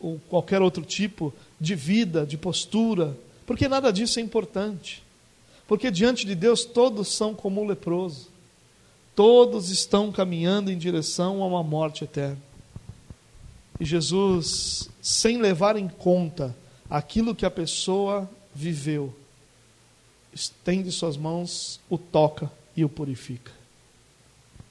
ou 0.00 0.18
qualquer 0.30 0.62
outro 0.62 0.82
tipo 0.82 1.30
de 1.60 1.74
vida, 1.74 2.24
de 2.24 2.38
postura, 2.38 3.14
porque 3.44 3.68
nada 3.68 3.92
disso 3.92 4.18
é 4.18 4.22
importante. 4.22 5.02
Porque 5.68 5.90
diante 5.90 6.24
de 6.24 6.34
Deus 6.34 6.64
todos 6.64 7.08
são 7.08 7.34
como 7.34 7.60
o 7.60 7.66
leproso. 7.66 8.30
Todos 9.14 9.68
estão 9.68 10.10
caminhando 10.10 10.72
em 10.72 10.78
direção 10.78 11.42
a 11.42 11.46
uma 11.46 11.62
morte 11.62 12.04
eterna. 12.04 12.40
E 13.78 13.84
Jesus, 13.84 14.88
sem 15.02 15.36
levar 15.36 15.76
em 15.76 15.86
conta 15.86 16.56
aquilo 16.88 17.34
que 17.34 17.44
a 17.44 17.50
pessoa 17.50 18.26
viveu, 18.54 19.14
estende 20.32 20.90
suas 20.90 21.18
mãos, 21.18 21.78
o 21.90 21.98
toca 21.98 22.50
e 22.74 22.82
o 22.86 22.88
purifica. 22.88 23.65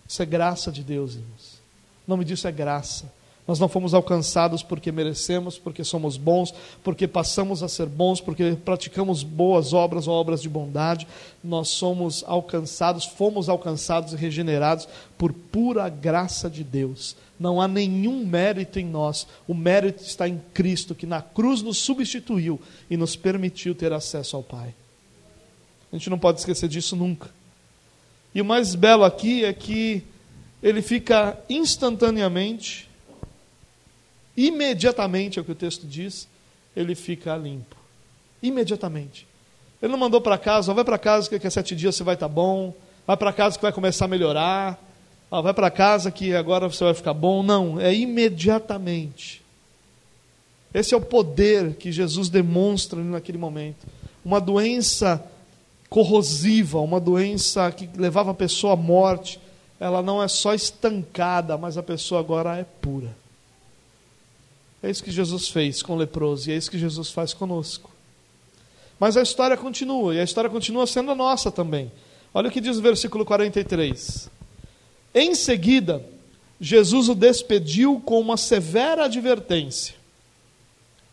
Isso 0.07 0.21
é 0.21 0.25
graça 0.25 0.71
de 0.71 0.83
Deus, 0.83 1.15
irmãos. 1.15 1.61
O 2.07 2.11
nome 2.11 2.23
disso 2.23 2.47
é 2.47 2.51
graça. 2.51 3.11
Nós 3.47 3.59
não 3.59 3.67
fomos 3.67 3.93
alcançados 3.93 4.63
porque 4.63 4.91
merecemos, 4.91 5.59
porque 5.59 5.83
somos 5.83 6.17
bons, 6.17 6.51
porque 6.83 7.07
passamos 7.07 7.61
a 7.61 7.67
ser 7.67 7.85
bons, 7.85 8.19
porque 8.19 8.57
praticamos 8.65 9.21
boas 9.21 9.71
obras 9.71 10.07
ou 10.07 10.15
obras 10.15 10.41
de 10.41 10.49
bondade. 10.49 11.07
Nós 11.43 11.69
somos 11.69 12.23
alcançados, 12.25 13.05
fomos 13.05 13.47
alcançados 13.47 14.13
e 14.13 14.15
regenerados 14.15 14.87
por 15.15 15.31
pura 15.31 15.87
graça 15.89 16.49
de 16.49 16.63
Deus. 16.63 17.15
Não 17.39 17.61
há 17.61 17.67
nenhum 17.67 18.25
mérito 18.25 18.79
em 18.79 18.85
nós. 18.85 19.27
O 19.47 19.53
mérito 19.53 20.01
está 20.01 20.27
em 20.27 20.41
Cristo, 20.53 20.95
que 20.95 21.05
na 21.05 21.21
cruz 21.21 21.61
nos 21.61 21.77
substituiu 21.77 22.59
e 22.89 22.97
nos 22.97 23.15
permitiu 23.15 23.75
ter 23.75 23.93
acesso 23.93 24.35
ao 24.35 24.41
Pai. 24.41 24.73
A 25.91 25.95
gente 25.95 26.09
não 26.09 26.17
pode 26.17 26.39
esquecer 26.39 26.67
disso 26.67 26.95
nunca. 26.95 27.29
E 28.35 28.41
o 28.41 28.45
mais 28.45 28.75
belo 28.75 29.05
aqui 29.05 29.45
é 29.45 29.53
que 29.53 30.03
ele 30.61 30.81
fica 30.81 31.39
instantaneamente 31.49 32.89
imediatamente, 34.35 35.39
é 35.39 35.41
o 35.41 35.45
que 35.45 35.53
o 35.53 35.55
texto 35.55 35.87
diz, 35.87 36.27
ele 36.75 36.93
fica 36.93 37.37
limpo. 37.37 37.77
Imediatamente. 38.43 39.25
Ele 39.81 39.91
não 39.93 39.97
mandou 39.97 40.19
para 40.19 40.37
casa, 40.37 40.73
vai 40.73 40.83
para 40.83 40.97
casa 40.97 41.29
que 41.29 41.35
daqui 41.35 41.47
a 41.47 41.51
sete 41.51 41.73
dias 41.73 41.95
você 41.95 42.03
vai 42.03 42.15
estar 42.15 42.27
tá 42.27 42.33
bom, 42.33 42.73
vai 43.07 43.15
para 43.15 43.31
casa 43.31 43.55
que 43.55 43.61
vai 43.61 43.71
começar 43.71 44.03
a 44.03 44.09
melhorar, 44.09 44.77
vai 45.31 45.53
para 45.53 45.71
casa 45.71 46.11
que 46.11 46.35
agora 46.35 46.67
você 46.67 46.83
vai 46.83 46.93
ficar 46.93 47.13
bom. 47.13 47.41
Não, 47.41 47.79
é 47.79 47.93
imediatamente. 47.93 49.41
Esse 50.73 50.93
é 50.93 50.97
o 50.97 51.01
poder 51.01 51.75
que 51.75 51.89
Jesus 51.89 52.27
demonstra 52.27 53.01
naquele 53.01 53.37
momento. 53.37 53.87
Uma 54.25 54.41
doença 54.41 55.25
corrosiva, 55.89 56.79
uma 56.79 56.99
doença 56.99 57.71
que 57.71 57.89
levava 57.97 58.31
a 58.31 58.33
pessoa 58.33 58.73
à 58.73 58.75
morte, 58.75 59.39
ela 59.79 60.01
não 60.01 60.21
é 60.21 60.27
só 60.27 60.53
estancada, 60.53 61.57
mas 61.57 61.77
a 61.77 61.83
pessoa 61.83 62.19
agora 62.19 62.57
é 62.57 62.63
pura. 62.63 63.15
É 64.81 64.89
isso 64.89 65.03
que 65.03 65.11
Jesus 65.11 65.47
fez 65.49 65.81
com 65.81 65.93
o 65.93 65.97
leproso 65.97 66.49
e 66.49 66.53
é 66.53 66.57
isso 66.57 66.69
que 66.69 66.77
Jesus 66.77 67.09
faz 67.11 67.33
conosco. 67.33 67.89
Mas 68.99 69.17
a 69.17 69.21
história 69.21 69.57
continua, 69.57 70.15
e 70.15 70.19
a 70.19 70.23
história 70.23 70.49
continua 70.49 70.87
sendo 70.87 71.11
a 71.11 71.15
nossa 71.15 71.51
também. 71.51 71.91
Olha 72.33 72.49
o 72.49 72.51
que 72.51 72.61
diz 72.61 72.77
o 72.77 72.81
versículo 72.81 73.25
43. 73.25 74.29
Em 75.13 75.33
seguida, 75.33 76.05
Jesus 76.59 77.09
o 77.09 77.15
despediu 77.15 78.01
com 78.05 78.19
uma 78.19 78.37
severa 78.37 79.05
advertência. 79.05 79.95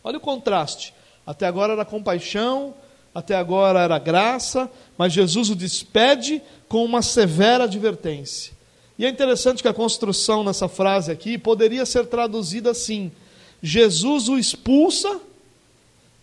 Olha 0.03 0.17
o 0.17 0.21
contraste. 0.21 0.93
Até 1.25 1.45
agora 1.47 1.73
era 1.73 1.85
compaixão, 1.85 2.73
até 3.13 3.35
agora 3.35 3.81
era 3.81 3.99
graça, 3.99 4.69
mas 4.97 5.13
Jesus 5.13 5.49
o 5.49 5.55
despede 5.55 6.41
com 6.67 6.83
uma 6.83 7.01
severa 7.01 7.65
advertência. 7.65 8.53
E 8.97 9.05
é 9.05 9.09
interessante 9.09 9.61
que 9.61 9.67
a 9.67 9.73
construção 9.73 10.43
nessa 10.43 10.67
frase 10.67 11.11
aqui 11.11 11.37
poderia 11.37 11.85
ser 11.85 12.05
traduzida 12.07 12.71
assim: 12.71 13.11
Jesus 13.61 14.29
o 14.29 14.37
expulsa 14.37 15.19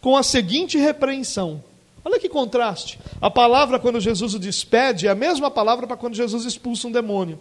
com 0.00 0.16
a 0.16 0.22
seguinte 0.22 0.78
repreensão. 0.78 1.62
Olha 2.04 2.18
que 2.18 2.28
contraste. 2.28 2.98
A 3.20 3.30
palavra, 3.30 3.78
quando 3.78 4.00
Jesus 4.00 4.34
o 4.34 4.38
despede, 4.38 5.06
é 5.06 5.10
a 5.10 5.14
mesma 5.14 5.50
palavra 5.50 5.86
para 5.86 5.96
quando 5.96 6.14
Jesus 6.14 6.44
expulsa 6.44 6.88
um 6.88 6.92
demônio. 6.92 7.38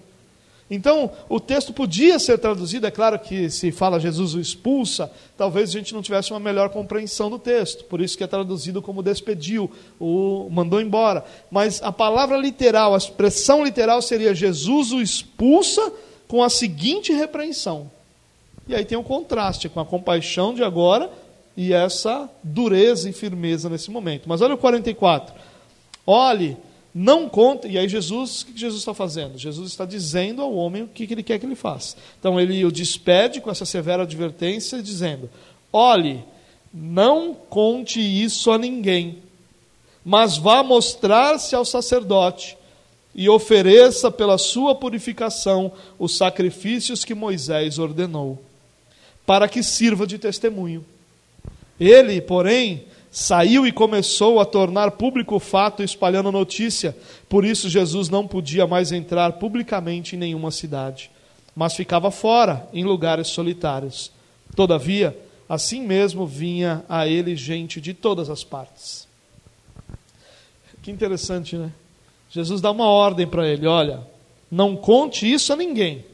Então, 0.69 1.11
o 1.27 1.39
texto 1.39 1.73
podia 1.73 2.19
ser 2.19 2.37
traduzido, 2.37 2.85
é 2.85 2.91
claro 2.91 3.17
que 3.17 3.49
se 3.49 3.71
fala 3.71 3.99
Jesus 3.99 4.35
o 4.35 4.39
expulsa, 4.39 5.11
talvez 5.35 5.69
a 5.69 5.71
gente 5.73 5.93
não 5.95 6.01
tivesse 6.01 6.31
uma 6.31 6.39
melhor 6.39 6.69
compreensão 6.69 7.29
do 7.29 7.39
texto, 7.39 7.85
por 7.85 7.99
isso 7.99 8.15
que 8.15 8.23
é 8.23 8.27
traduzido 8.27 8.81
como 8.81 9.01
despediu, 9.01 9.71
o 9.99 10.47
mandou 10.51 10.79
embora. 10.79 11.25
Mas 11.49 11.81
a 11.81 11.91
palavra 11.91 12.37
literal, 12.37 12.93
a 12.93 12.97
expressão 12.97 13.63
literal 13.63 13.99
seria 14.01 14.35
Jesus 14.35 14.91
o 14.91 15.01
expulsa 15.01 15.91
com 16.27 16.43
a 16.43 16.49
seguinte 16.49 17.11
repreensão. 17.11 17.89
E 18.67 18.75
aí 18.75 18.85
tem 18.85 18.95
um 18.95 19.03
contraste 19.03 19.67
com 19.67 19.79
a 19.79 19.85
compaixão 19.85 20.53
de 20.53 20.63
agora 20.63 21.09
e 21.57 21.73
essa 21.73 22.29
dureza 22.43 23.09
e 23.09 23.13
firmeza 23.13 23.67
nesse 23.67 23.89
momento. 23.89 24.29
Mas 24.29 24.39
olha 24.41 24.53
o 24.53 24.57
44. 24.57 25.33
Olhe, 26.05 26.55
não 27.01 27.29
conte. 27.29 27.65
E 27.69 27.77
aí 27.77 27.87
Jesus, 27.87 28.41
o 28.41 28.47
que 28.47 28.59
Jesus 28.59 28.81
está 28.81 28.93
fazendo? 28.93 29.37
Jesus 29.37 29.71
está 29.71 29.85
dizendo 29.85 30.41
ao 30.41 30.53
homem 30.53 30.83
o 30.83 30.87
que 30.87 31.03
ele 31.09 31.23
quer 31.23 31.39
que 31.39 31.45
ele 31.45 31.55
faça. 31.55 31.95
Então 32.19 32.37
ele 32.37 32.65
o 32.65 32.71
despede 32.71 33.39
com 33.39 33.49
essa 33.49 33.63
severa 33.63 34.03
advertência, 34.03 34.83
dizendo: 34.83 35.29
Olhe, 35.71 36.21
não 36.73 37.33
conte 37.33 38.01
isso 38.01 38.51
a 38.51 38.57
ninguém, 38.57 39.19
mas 40.03 40.37
vá 40.37 40.61
mostrar-se 40.61 41.55
ao 41.55 41.63
sacerdote 41.63 42.57
e 43.15 43.29
ofereça 43.29 44.11
pela 44.11 44.37
sua 44.37 44.75
purificação 44.75 45.71
os 45.97 46.17
sacrifícios 46.17 47.05
que 47.05 47.15
Moisés 47.15 47.79
ordenou 47.79 48.43
para 49.25 49.47
que 49.47 49.63
sirva 49.63 50.05
de 50.05 50.19
testemunho. 50.19 50.85
Ele, 51.79 52.19
porém, 52.19 52.83
saiu 53.11 53.65
e 53.65 53.71
começou 53.71 54.39
a 54.39 54.45
tornar 54.45 54.91
público 54.91 55.35
o 55.35 55.39
fato, 55.39 55.83
espalhando 55.83 56.31
notícia. 56.31 56.95
Por 57.27 57.43
isso, 57.43 57.69
Jesus 57.69 58.09
não 58.09 58.27
podia 58.27 58.67
mais 58.67 58.91
entrar 58.91 59.33
publicamente 59.33 60.15
em 60.15 60.19
nenhuma 60.19 60.51
cidade, 60.51 61.09
mas 61.55 61.75
ficava 61.75 62.11
fora, 62.11 62.67
em 62.73 62.83
lugares 62.83 63.27
solitários. 63.27 64.11
Todavia, 64.55 65.17
assim 65.47 65.81
mesmo 65.81 66.25
vinha 66.25 66.83
a 66.87 67.07
ele 67.07 67.35
gente 67.35 67.81
de 67.81 67.93
todas 67.93 68.29
as 68.29 68.43
partes. 68.43 69.07
Que 70.81 70.91
interessante, 70.91 71.55
né? 71.55 71.71
Jesus 72.29 72.61
dá 72.61 72.71
uma 72.71 72.87
ordem 72.87 73.27
para 73.27 73.47
ele: 73.47 73.65
olha, 73.67 74.01
não 74.51 74.75
conte 74.75 75.31
isso 75.31 75.51
a 75.51 75.55
ninguém. 75.55 76.05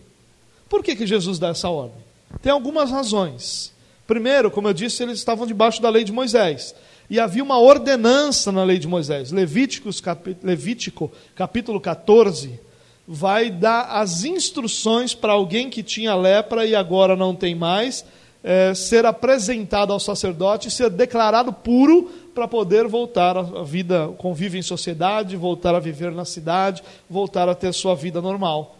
Por 0.70 0.84
que, 0.84 0.96
que 0.96 1.06
Jesus 1.06 1.38
dá 1.38 1.50
essa 1.50 1.70
ordem? 1.70 2.04
Tem 2.42 2.52
algumas 2.52 2.90
razões. 2.90 3.75
Primeiro, 4.08 4.52
como 4.52 4.68
eu 4.68 4.74
disse, 4.74 5.02
eles 5.02 5.18
estavam 5.18 5.48
debaixo 5.48 5.82
da 5.82 5.89
lei 5.89 6.04
de 6.04 6.12
Moisés. 6.12 6.76
E 7.10 7.20
havia 7.20 7.44
uma 7.44 7.60
ordenança 7.60 8.52
na 8.52 8.63
lei 8.63 8.78
de 8.78 8.88
Moisés. 8.88 9.32
Levíticos, 9.32 10.02
capi, 10.02 10.36
Levítico, 10.44 11.12
capítulo 11.36 11.80
14, 11.80 12.60
vai 13.08 13.50
dar 13.50 13.84
as 13.91 14.24
instruções 14.24 15.13
para 15.13 15.34
alguém 15.34 15.70
que 15.70 15.84
tinha 15.84 16.15
lepra 16.15 16.65
e 16.65 16.76
agora 16.76 17.15
não 17.15 17.36
tem 17.36 17.54
mais, 17.54 18.06
é, 18.44 18.74
ser 18.74 19.06
apresentado 19.06 19.94
ao 19.94 20.00
sacerdote 20.00 20.68
e 20.68 20.72
ser 20.72 20.89
declarado 20.89 21.52
puro 21.52 22.12
para 22.34 22.48
poder 22.48 22.88
voltar 22.88 23.38
à 23.38 23.63
vida, 23.63 24.10
convívio 24.18 24.60
em 24.60 24.63
sociedade, 24.63 25.36
voltar 25.36 25.74
a 25.74 25.80
viver 25.80 26.12
na 26.12 26.26
cidade, 26.26 26.84
voltar 27.10 27.48
a 27.48 27.56
ter 27.56 27.74
sua 27.74 27.96
vida 27.96 28.22
normal. 28.22 28.76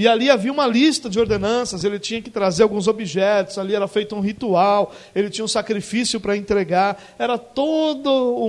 E 0.00 0.08
ali 0.08 0.30
havia 0.30 0.50
uma 0.50 0.66
lista 0.66 1.10
de 1.10 1.20
ordenanças, 1.20 1.84
ele 1.84 1.98
tinha 1.98 2.22
que 2.22 2.30
trazer 2.30 2.62
alguns 2.62 2.88
objetos, 2.88 3.58
ali 3.58 3.74
era 3.74 3.86
feito 3.86 4.16
um 4.16 4.20
ritual, 4.20 4.94
ele 5.14 5.28
tinha 5.28 5.44
um 5.44 5.48
sacrifício 5.48 6.18
para 6.18 6.34
entregar, 6.34 6.98
era 7.18 7.36
todo 7.36 8.10
um, 8.10 8.48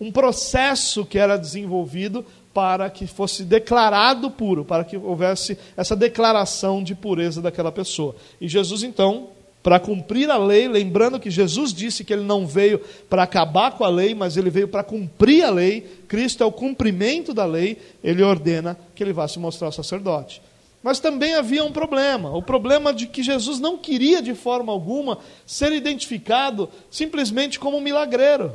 um, 0.00 0.06
um 0.06 0.12
processo 0.12 1.04
que 1.04 1.18
era 1.18 1.36
desenvolvido 1.36 2.24
para 2.54 2.88
que 2.90 3.08
fosse 3.08 3.42
declarado 3.42 4.30
puro, 4.30 4.64
para 4.64 4.84
que 4.84 4.96
houvesse 4.96 5.58
essa 5.76 5.96
declaração 5.96 6.80
de 6.80 6.94
pureza 6.94 7.42
daquela 7.42 7.72
pessoa. 7.72 8.14
E 8.40 8.46
Jesus, 8.46 8.84
então, 8.84 9.30
para 9.64 9.80
cumprir 9.80 10.30
a 10.30 10.38
lei, 10.38 10.68
lembrando 10.68 11.18
que 11.18 11.28
Jesus 11.28 11.72
disse 11.72 12.04
que 12.04 12.12
ele 12.12 12.22
não 12.22 12.46
veio 12.46 12.80
para 13.10 13.24
acabar 13.24 13.72
com 13.72 13.82
a 13.82 13.88
lei, 13.88 14.14
mas 14.14 14.36
ele 14.36 14.48
veio 14.48 14.68
para 14.68 14.84
cumprir 14.84 15.42
a 15.42 15.50
lei, 15.50 15.80
Cristo 16.06 16.44
é 16.44 16.46
o 16.46 16.52
cumprimento 16.52 17.34
da 17.34 17.44
lei, 17.44 17.78
ele 18.00 18.22
ordena 18.22 18.78
que 18.94 19.02
ele 19.02 19.12
vá 19.12 19.26
se 19.26 19.40
mostrar 19.40 19.72
sacerdote. 19.72 20.40
Mas 20.82 21.00
também 21.00 21.34
havia 21.34 21.64
um 21.64 21.72
problema, 21.72 22.30
o 22.36 22.42
problema 22.42 22.94
de 22.94 23.06
que 23.06 23.22
Jesus 23.22 23.58
não 23.58 23.76
queria 23.76 24.22
de 24.22 24.34
forma 24.34 24.72
alguma 24.72 25.18
ser 25.44 25.72
identificado 25.72 26.68
simplesmente 26.90 27.58
como 27.58 27.78
um 27.78 27.80
milagreiro. 27.80 28.52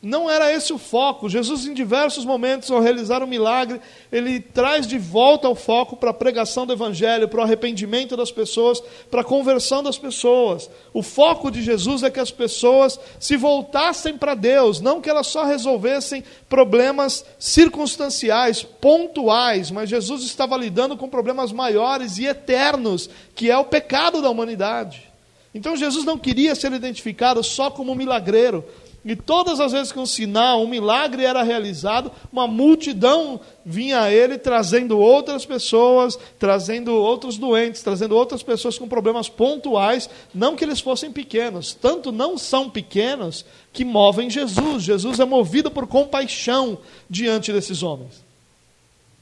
Não 0.00 0.30
era 0.30 0.52
esse 0.52 0.72
o 0.72 0.78
foco. 0.78 1.28
Jesus, 1.28 1.66
em 1.66 1.74
diversos 1.74 2.24
momentos, 2.24 2.70
ao 2.70 2.80
realizar 2.80 3.20
um 3.20 3.26
milagre, 3.26 3.80
ele 4.12 4.38
traz 4.38 4.86
de 4.86 4.96
volta 4.96 5.48
o 5.48 5.56
foco 5.56 5.96
para 5.96 6.10
a 6.10 6.14
pregação 6.14 6.64
do 6.64 6.72
Evangelho, 6.72 7.26
para 7.26 7.40
o 7.40 7.42
arrependimento 7.42 8.16
das 8.16 8.30
pessoas, 8.30 8.80
para 9.10 9.22
a 9.22 9.24
conversão 9.24 9.82
das 9.82 9.98
pessoas. 9.98 10.70
O 10.94 11.02
foco 11.02 11.50
de 11.50 11.62
Jesus 11.62 12.04
é 12.04 12.10
que 12.10 12.20
as 12.20 12.30
pessoas 12.30 12.98
se 13.18 13.36
voltassem 13.36 14.16
para 14.16 14.36
Deus, 14.36 14.80
não 14.80 15.00
que 15.00 15.10
elas 15.10 15.26
só 15.26 15.44
resolvessem 15.44 16.22
problemas 16.48 17.24
circunstanciais, 17.36 18.62
pontuais, 18.62 19.72
mas 19.72 19.90
Jesus 19.90 20.22
estava 20.22 20.56
lidando 20.56 20.96
com 20.96 21.08
problemas 21.08 21.50
maiores 21.50 22.18
e 22.18 22.26
eternos, 22.26 23.10
que 23.34 23.50
é 23.50 23.58
o 23.58 23.64
pecado 23.64 24.22
da 24.22 24.30
humanidade. 24.30 25.08
Então 25.52 25.74
Jesus 25.74 26.04
não 26.04 26.16
queria 26.16 26.54
ser 26.54 26.72
identificado 26.72 27.42
só 27.42 27.68
como 27.68 27.90
um 27.90 27.96
milagreiro, 27.96 28.64
E 29.04 29.14
todas 29.14 29.60
as 29.60 29.72
vezes 29.72 29.92
que 29.92 29.98
um 29.98 30.06
sinal, 30.06 30.62
um 30.62 30.68
milagre 30.68 31.24
era 31.24 31.42
realizado, 31.42 32.10
uma 32.32 32.46
multidão 32.46 33.40
vinha 33.64 34.02
a 34.02 34.12
ele 34.12 34.36
trazendo 34.36 34.98
outras 34.98 35.46
pessoas, 35.46 36.18
trazendo 36.38 36.92
outros 36.92 37.38
doentes, 37.38 37.82
trazendo 37.82 38.16
outras 38.16 38.42
pessoas 38.42 38.76
com 38.76 38.88
problemas 38.88 39.28
pontuais, 39.28 40.10
não 40.34 40.56
que 40.56 40.64
eles 40.64 40.80
fossem 40.80 41.12
pequenos, 41.12 41.74
tanto 41.74 42.10
não 42.10 42.36
são 42.36 42.68
pequenos 42.68 43.44
que 43.72 43.84
movem 43.84 44.28
Jesus. 44.28 44.82
Jesus 44.82 45.20
é 45.20 45.24
movido 45.24 45.70
por 45.70 45.86
compaixão 45.86 46.78
diante 47.08 47.52
desses 47.52 47.82
homens. 47.82 48.26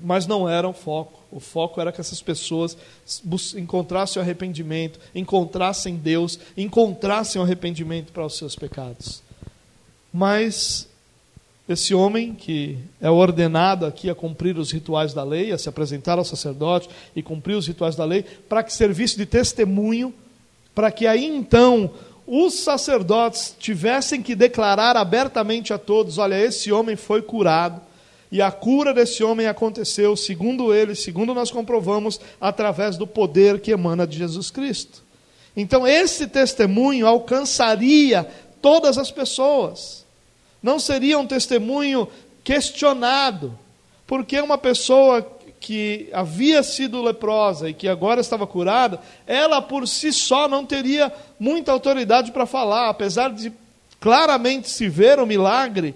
Mas 0.01 0.27
não 0.27 0.49
era 0.49 0.69
o 0.69 0.73
foco. 0.73 1.21
O 1.31 1.41
foco 1.41 1.81
era 1.81 1.93
que 1.93 2.01
essas 2.01 2.23
pessoas 2.23 2.77
encontrassem 3.57 4.21
o 4.21 4.23
arrependimento, 4.23 4.99
encontrassem 5.15 5.97
Deus, 5.97 6.39
encontrassem 6.57 7.41
o 7.41 7.45
arrependimento 7.45 8.13
para 8.13 8.25
os 8.25 8.37
seus 8.37 8.57
pecados. 8.57 9.26
Mas 10.13 10.89
esse 11.69 11.95
homem 11.95 12.33
que 12.33 12.79
é 13.01 13.11
ordenado 13.11 13.87
aqui 13.87 14.09
a 14.09 14.15
cumprir 14.15 14.57
os 14.57 14.71
rituais 14.71 15.13
da 15.13 15.25
lei, 15.25 15.51
a 15.51 15.59
se 15.59 15.69
apresentar 15.69 16.17
ao 16.17 16.25
sacerdote 16.25 16.89
e 17.15 17.23
cumprir 17.23 17.55
os 17.55 17.67
rituais 17.67 17.97
da 17.97 18.05
lei, 18.05 18.25
para 18.49 18.63
que 18.63 18.73
servisse 18.73 19.17
de 19.17 19.27
testemunho, 19.27 20.15
para 20.75 20.91
que 20.93 21.07
aí 21.07 21.25
então 21.25 21.91
os 22.27 22.55
sacerdotes 22.55 23.55
tivessem 23.59 24.23
que 24.23 24.35
declarar 24.35 24.97
abertamente 24.97 25.73
a 25.73 25.79
todos: 25.79 26.19
olha, 26.19 26.39
esse 26.39 26.71
homem 26.71 26.97
foi 26.97 27.23
curado. 27.23 27.81
E 28.31 28.43
a 28.43 28.51
cura 28.51 28.93
desse 28.93 29.23
homem 29.23 29.47
aconteceu, 29.47 30.17
segundo 30.17 30.75
ele, 30.75 30.97
segundo 30.97 31.33
nós 31.33 31.51
comprovamos, 31.51 32.21
através 32.41 32.97
do 32.97 33.07
poder 33.07 33.61
que 33.61 33.71
emana 33.71 34.07
de 34.07 34.19
Jesus 34.19 34.51
Cristo. 34.51 35.05
Então, 35.57 35.87
esse 35.87 36.27
testemunho 36.27 37.07
alcançaria 37.07 38.29
todas 38.67 38.99
as 38.99 39.13
pessoas 39.13 40.05
não 40.61 40.81
seria 40.81 41.21
um 41.21 41.25
testemunho 41.25 42.09
questionado, 42.43 43.57
porque 44.09 44.41
uma 44.41 44.59
pessoa 44.59 45.25
que 45.61 46.09
havia 46.13 46.65
sido 46.65 47.01
leprosa 47.01 47.71
e 47.71 47.75
que 47.75 47.87
agora 47.87 48.21
estava 48.21 48.45
curada, 48.45 48.99
ela 49.25 49.63
por 49.63 49.87
si 49.87 50.13
só 50.13 50.49
não 50.49 50.67
teria 50.67 51.13
muita 51.39 51.71
autoridade 51.71 52.33
para 52.33 52.45
falar, 52.45 52.89
apesar 52.89 53.33
de 53.33 53.53
claramente 54.01 54.69
se 54.69 54.89
ver 54.89 55.21
o 55.21 55.27
milagre, 55.27 55.95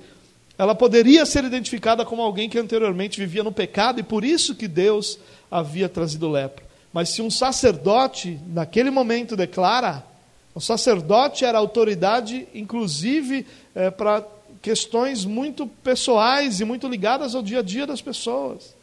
ela 0.57 0.73
poderia 0.73 1.27
ser 1.27 1.43
identificada 1.43 2.05
como 2.05 2.23
alguém 2.23 2.49
que 2.49 2.57
anteriormente 2.57 3.19
vivia 3.19 3.43
no 3.43 3.51
pecado 3.51 3.99
e 3.99 4.05
por 4.05 4.25
isso 4.25 4.55
que 4.55 4.69
Deus 4.69 5.19
havia 5.51 5.89
trazido 5.89 6.31
lepra. 6.31 6.65
Mas 6.93 7.09
se 7.09 7.21
um 7.21 7.33
sacerdote, 7.33 8.39
naquele 8.47 8.93
momento, 8.93 9.35
declara, 9.37 10.09
o 10.55 10.61
sacerdote 10.61 11.45
era 11.45 11.59
autoridade, 11.59 12.47
inclusive, 12.55 13.47
é, 13.75 13.91
para 13.91 14.25
questões 14.61 15.25
muito 15.25 15.67
pessoais 15.67 16.61
e 16.61 16.65
muito 16.65 16.89
ligadas 16.89 17.35
ao 17.35 17.43
dia 17.43 17.61
a 17.61 17.63
dia 17.63 17.87
das 17.87 18.03
pessoas. 18.03 18.75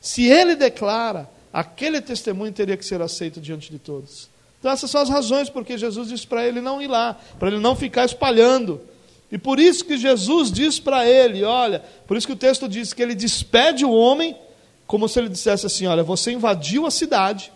Se 0.00 0.24
ele 0.24 0.54
declara, 0.54 1.28
aquele 1.52 2.00
testemunho 2.00 2.52
teria 2.52 2.76
que 2.76 2.84
ser 2.84 3.00
aceito 3.00 3.40
diante 3.40 3.70
de 3.70 3.78
todos. 3.78 4.28
Então, 4.58 4.70
essas 4.70 4.90
são 4.90 5.00
as 5.00 5.08
razões 5.08 5.48
porque 5.48 5.76
Jesus 5.76 6.08
disse 6.08 6.26
para 6.26 6.46
ele 6.46 6.60
não 6.60 6.80
ir 6.80 6.86
lá, 6.86 7.18
para 7.38 7.48
ele 7.48 7.58
não 7.58 7.74
ficar 7.74 8.04
espalhando. 8.04 8.80
E 9.30 9.38
por 9.38 9.58
isso 9.58 9.84
que 9.84 9.96
Jesus 9.96 10.52
diz 10.52 10.78
para 10.78 11.08
ele: 11.08 11.42
olha, 11.42 11.82
por 12.06 12.16
isso 12.16 12.26
que 12.26 12.32
o 12.32 12.36
texto 12.36 12.68
diz 12.68 12.92
que 12.92 13.02
ele 13.02 13.14
despede 13.14 13.84
o 13.84 13.90
homem, 13.90 14.36
como 14.86 15.08
se 15.08 15.18
ele 15.18 15.28
dissesse 15.28 15.66
assim: 15.66 15.86
olha, 15.86 16.02
você 16.02 16.32
invadiu 16.32 16.86
a 16.86 16.90
cidade, 16.90 17.50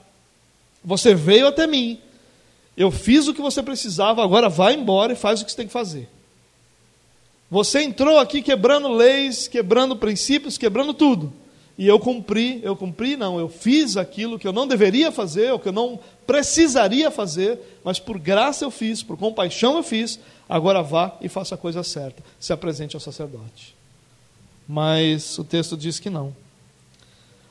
você 0.82 1.14
veio 1.14 1.47
até 1.47 1.66
mim, 1.66 2.01
eu 2.76 2.90
fiz 2.90 3.26
o 3.26 3.32
que 3.32 3.40
você 3.40 3.62
precisava, 3.62 4.22
agora 4.22 4.48
vai 4.48 4.74
embora 4.74 5.14
e 5.14 5.16
faz 5.16 5.40
o 5.40 5.44
que 5.44 5.50
você 5.50 5.56
tem 5.56 5.66
que 5.66 5.72
fazer. 5.72 6.08
Você 7.50 7.80
entrou 7.80 8.18
aqui 8.18 8.42
quebrando 8.42 8.88
leis, 8.88 9.48
quebrando 9.48 9.96
princípios, 9.96 10.58
quebrando 10.58 10.92
tudo. 10.92 11.32
E 11.78 11.86
eu 11.86 11.98
cumpri, 11.98 12.60
eu 12.62 12.74
cumpri, 12.74 13.16
não, 13.16 13.38
eu 13.38 13.48
fiz 13.48 13.96
aquilo 13.96 14.38
que 14.38 14.46
eu 14.46 14.52
não 14.52 14.66
deveria 14.66 15.12
fazer, 15.12 15.52
ou 15.52 15.58
que 15.58 15.68
eu 15.68 15.72
não 15.72 15.98
precisaria 16.26 17.10
fazer, 17.10 17.58
mas 17.84 17.98
por 17.98 18.18
graça 18.18 18.64
eu 18.64 18.70
fiz, 18.70 19.02
por 19.02 19.16
compaixão 19.16 19.76
eu 19.76 19.82
fiz, 19.82 20.18
agora 20.48 20.82
vá 20.82 21.16
e 21.20 21.28
faça 21.28 21.54
a 21.54 21.58
coisa 21.58 21.82
certa, 21.82 22.22
se 22.40 22.52
apresente 22.52 22.96
ao 22.96 23.00
sacerdote. 23.00 23.74
Mas 24.66 25.38
o 25.38 25.44
texto 25.44 25.76
diz 25.76 26.00
que 26.00 26.10
não. 26.10 26.28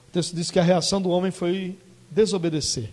O 0.09 0.11
texto 0.11 0.35
diz 0.35 0.51
que 0.51 0.59
a 0.59 0.63
reação 0.63 1.01
do 1.01 1.09
homem 1.09 1.31
foi 1.31 1.77
desobedecer 2.11 2.89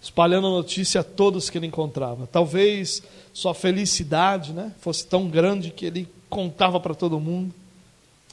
espalhando 0.00 0.46
a 0.46 0.50
notícia 0.50 1.02
a 1.02 1.04
todos 1.04 1.50
que 1.50 1.58
ele 1.58 1.66
encontrava. 1.66 2.26
Talvez 2.26 3.02
sua 3.32 3.52
felicidade 3.52 4.52
né, 4.52 4.72
fosse 4.80 5.06
tão 5.06 5.28
grande 5.28 5.70
que 5.70 5.84
ele 5.84 6.08
contava 6.28 6.80
para 6.80 6.94
todo 6.94 7.20
mundo. 7.20 7.52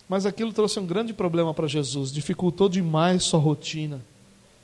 Mas 0.08 0.26
aquilo 0.26 0.54
trouxe 0.54 0.80
um 0.80 0.86
grande 0.86 1.14
problema 1.14 1.54
para 1.54 1.68
Jesus, 1.68 2.14
dificultou 2.14 2.70
demais 2.70 3.24
sua 3.24 3.40
rotina. 3.40 4.00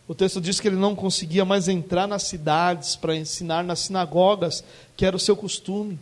O 0.08 0.16
texto 0.16 0.40
diz 0.40 0.60
que 0.60 0.68
ele 0.68 0.78
não 0.78 0.96
conseguia 0.96 1.44
mais 1.44 1.68
entrar 1.68 2.08
nas 2.08 2.24
cidades 2.24 2.96
para 2.96 3.16
ensinar 3.16 3.64
nas 3.64 3.80
sinagogas, 3.80 4.64
que 4.96 5.06
era 5.06 5.16
o 5.16 5.20
seu 5.20 5.36
costume. 5.36 6.00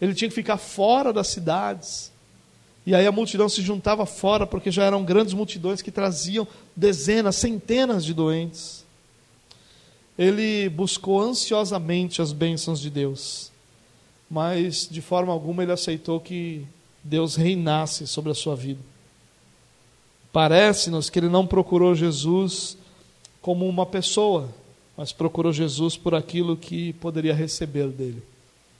Ele 0.00 0.14
tinha 0.14 0.28
que 0.28 0.34
ficar 0.34 0.56
fora 0.56 1.12
das 1.12 1.26
cidades. 1.28 2.12
E 2.86 2.94
aí 2.94 3.06
a 3.06 3.12
multidão 3.12 3.48
se 3.48 3.62
juntava 3.62 4.06
fora, 4.06 4.46
porque 4.46 4.70
já 4.70 4.84
eram 4.84 5.04
grandes 5.04 5.34
multidões 5.34 5.82
que 5.82 5.90
traziam 5.90 6.46
dezenas, 6.76 7.36
centenas 7.36 8.04
de 8.04 8.14
doentes 8.14 8.86
ele 10.18 10.68
buscou 10.68 11.22
ansiosamente 11.22 12.20
as 12.20 12.32
bênçãos 12.32 12.80
de 12.80 12.90
Deus, 12.90 13.52
mas 14.28 14.88
de 14.90 15.00
forma 15.00 15.32
alguma 15.32 15.62
ele 15.62 15.70
aceitou 15.70 16.18
que 16.18 16.66
Deus 17.04 17.36
reinasse 17.36 18.04
sobre 18.06 18.32
a 18.32 18.34
sua 18.34 18.56
vida. 18.56 18.80
Parece-nos 20.32 21.08
que 21.08 21.20
ele 21.20 21.28
não 21.28 21.46
procurou 21.46 21.94
Jesus 21.94 22.76
como 23.40 23.66
uma 23.68 23.86
pessoa, 23.86 24.48
mas 24.96 25.12
procurou 25.12 25.52
Jesus 25.52 25.96
por 25.96 26.14
aquilo 26.14 26.56
que 26.56 26.92
poderia 26.94 27.32
receber 27.32 27.86
dele. 27.88 28.22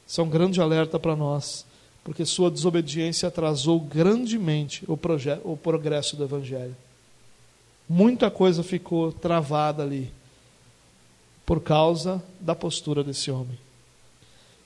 Isso 0.07 0.21
é 0.21 0.25
um 0.25 0.29
grande 0.29 0.61
alerta 0.61 0.99
para 0.99 1.15
nós, 1.15 1.65
porque 2.03 2.25
sua 2.25 2.51
desobediência 2.51 3.29
atrasou 3.29 3.79
grandemente 3.79 4.85
o, 4.89 4.99
o 5.45 5.57
progresso 5.57 6.17
do 6.17 6.25
Evangelho. 6.25 6.77
Muita 7.89 8.31
coisa 8.31 8.63
ficou 8.63 9.13
travada 9.13 9.83
ali 9.83 10.18
por 11.49 11.63
causa 11.63 12.23
da 12.39 12.55
postura 12.55 13.03
desse 13.03 13.31
homem. 13.31 13.59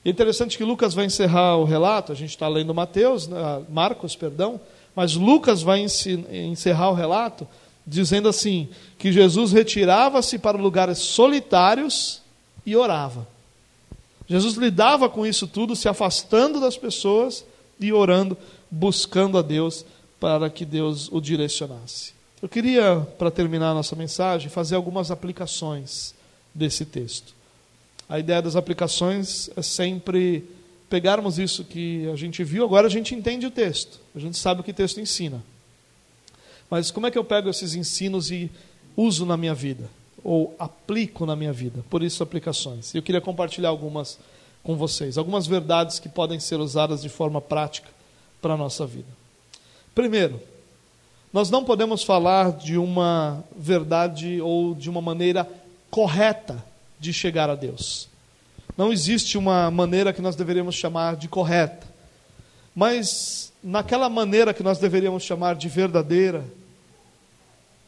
É 0.03 0.09
interessante 0.09 0.57
que 0.57 0.65
Lucas 0.65 0.93
vai 0.93 1.05
encerrar 1.05 1.55
o 1.55 1.63
relato, 1.63 2.11
a 2.11 2.15
gente 2.15 2.31
está 2.31 2.45
lendo 2.45 2.73
Mateus, 2.73 3.25
né, 3.25 3.63
Marcos, 3.69 4.17
perdão, 4.17 4.59
mas 4.93 5.15
Lucas 5.15 5.61
vai 5.61 5.79
encerrar 5.79 6.89
o 6.89 6.93
relato 6.93 7.47
dizendo 7.87 8.27
assim: 8.27 8.67
que 8.97 9.13
Jesus 9.13 9.53
retirava-se 9.53 10.37
para 10.37 10.57
lugares 10.57 10.97
solitários 10.97 12.21
e 12.65 12.75
orava. 12.75 13.25
Jesus 14.27 14.55
lidava 14.55 15.07
com 15.07 15.25
isso 15.25 15.47
tudo, 15.47 15.77
se 15.77 15.87
afastando 15.87 16.59
das 16.59 16.75
pessoas 16.75 17.45
e 17.79 17.93
orando, 17.93 18.37
buscando 18.69 19.37
a 19.37 19.41
Deus 19.41 19.85
para 20.19 20.49
que 20.49 20.65
Deus 20.65 21.09
o 21.13 21.21
direcionasse. 21.21 22.11
Eu 22.41 22.49
queria, 22.49 23.07
para 23.17 23.31
terminar 23.31 23.71
a 23.71 23.73
nossa 23.73 23.95
mensagem, 23.95 24.49
fazer 24.49 24.75
algumas 24.75 25.11
aplicações 25.11 26.13
desse 26.53 26.85
texto. 26.85 27.33
A 28.07 28.19
ideia 28.19 28.41
das 28.41 28.55
aplicações 28.55 29.49
é 29.55 29.61
sempre 29.61 30.45
pegarmos 30.89 31.39
isso 31.39 31.63
que 31.63 32.07
a 32.09 32.15
gente 32.15 32.43
viu, 32.43 32.63
agora 32.63 32.87
a 32.87 32.89
gente 32.89 33.15
entende 33.15 33.47
o 33.47 33.51
texto, 33.51 33.99
a 34.15 34.19
gente 34.19 34.37
sabe 34.37 34.61
o 34.61 34.63
que 34.63 34.71
o 34.71 34.73
texto 34.73 34.99
ensina. 34.99 35.43
Mas 36.69 36.91
como 36.91 37.07
é 37.07 37.11
que 37.11 37.17
eu 37.17 37.23
pego 37.23 37.49
esses 37.49 37.75
ensinos 37.75 38.31
e 38.31 38.49
uso 38.95 39.25
na 39.25 39.37
minha 39.37 39.53
vida? 39.53 39.89
Ou 40.23 40.55
aplico 40.57 41.25
na 41.25 41.35
minha 41.35 41.51
vida? 41.51 41.83
Por 41.89 42.01
isso, 42.01 42.23
aplicações. 42.23 42.93
Eu 42.95 43.01
queria 43.01 43.19
compartilhar 43.19 43.69
algumas 43.69 44.19
com 44.63 44.75
vocês, 44.75 45.17
algumas 45.17 45.45
verdades 45.45 45.99
que 45.99 46.07
podem 46.07 46.39
ser 46.39 46.59
usadas 46.59 47.01
de 47.01 47.09
forma 47.09 47.41
prática 47.41 47.89
para 48.41 48.53
a 48.53 48.57
nossa 48.57 48.85
vida. 48.85 49.09
Primeiro, 49.93 50.39
nós 51.31 51.49
não 51.49 51.63
podemos 51.63 52.03
falar 52.03 52.51
de 52.51 52.77
uma 52.77 53.43
verdade 53.55 54.39
ou 54.39 54.73
de 54.73 54.89
uma 54.89 55.01
maneira 55.01 55.49
correta 55.93 56.65
de 56.99 57.13
chegar 57.13 57.51
a 57.51 57.55
Deus. 57.55 58.09
Não 58.75 58.91
existe 58.91 59.37
uma 59.37 59.69
maneira 59.69 60.11
que 60.11 60.23
nós 60.23 60.35
deveríamos 60.35 60.73
chamar 60.73 61.15
de 61.15 61.27
correta. 61.27 61.85
Mas 62.75 63.53
naquela 63.63 64.09
maneira 64.09 64.55
que 64.55 64.63
nós 64.63 64.79
deveríamos 64.79 65.21
chamar 65.21 65.53
de 65.53 65.69
verdadeira, 65.69 66.43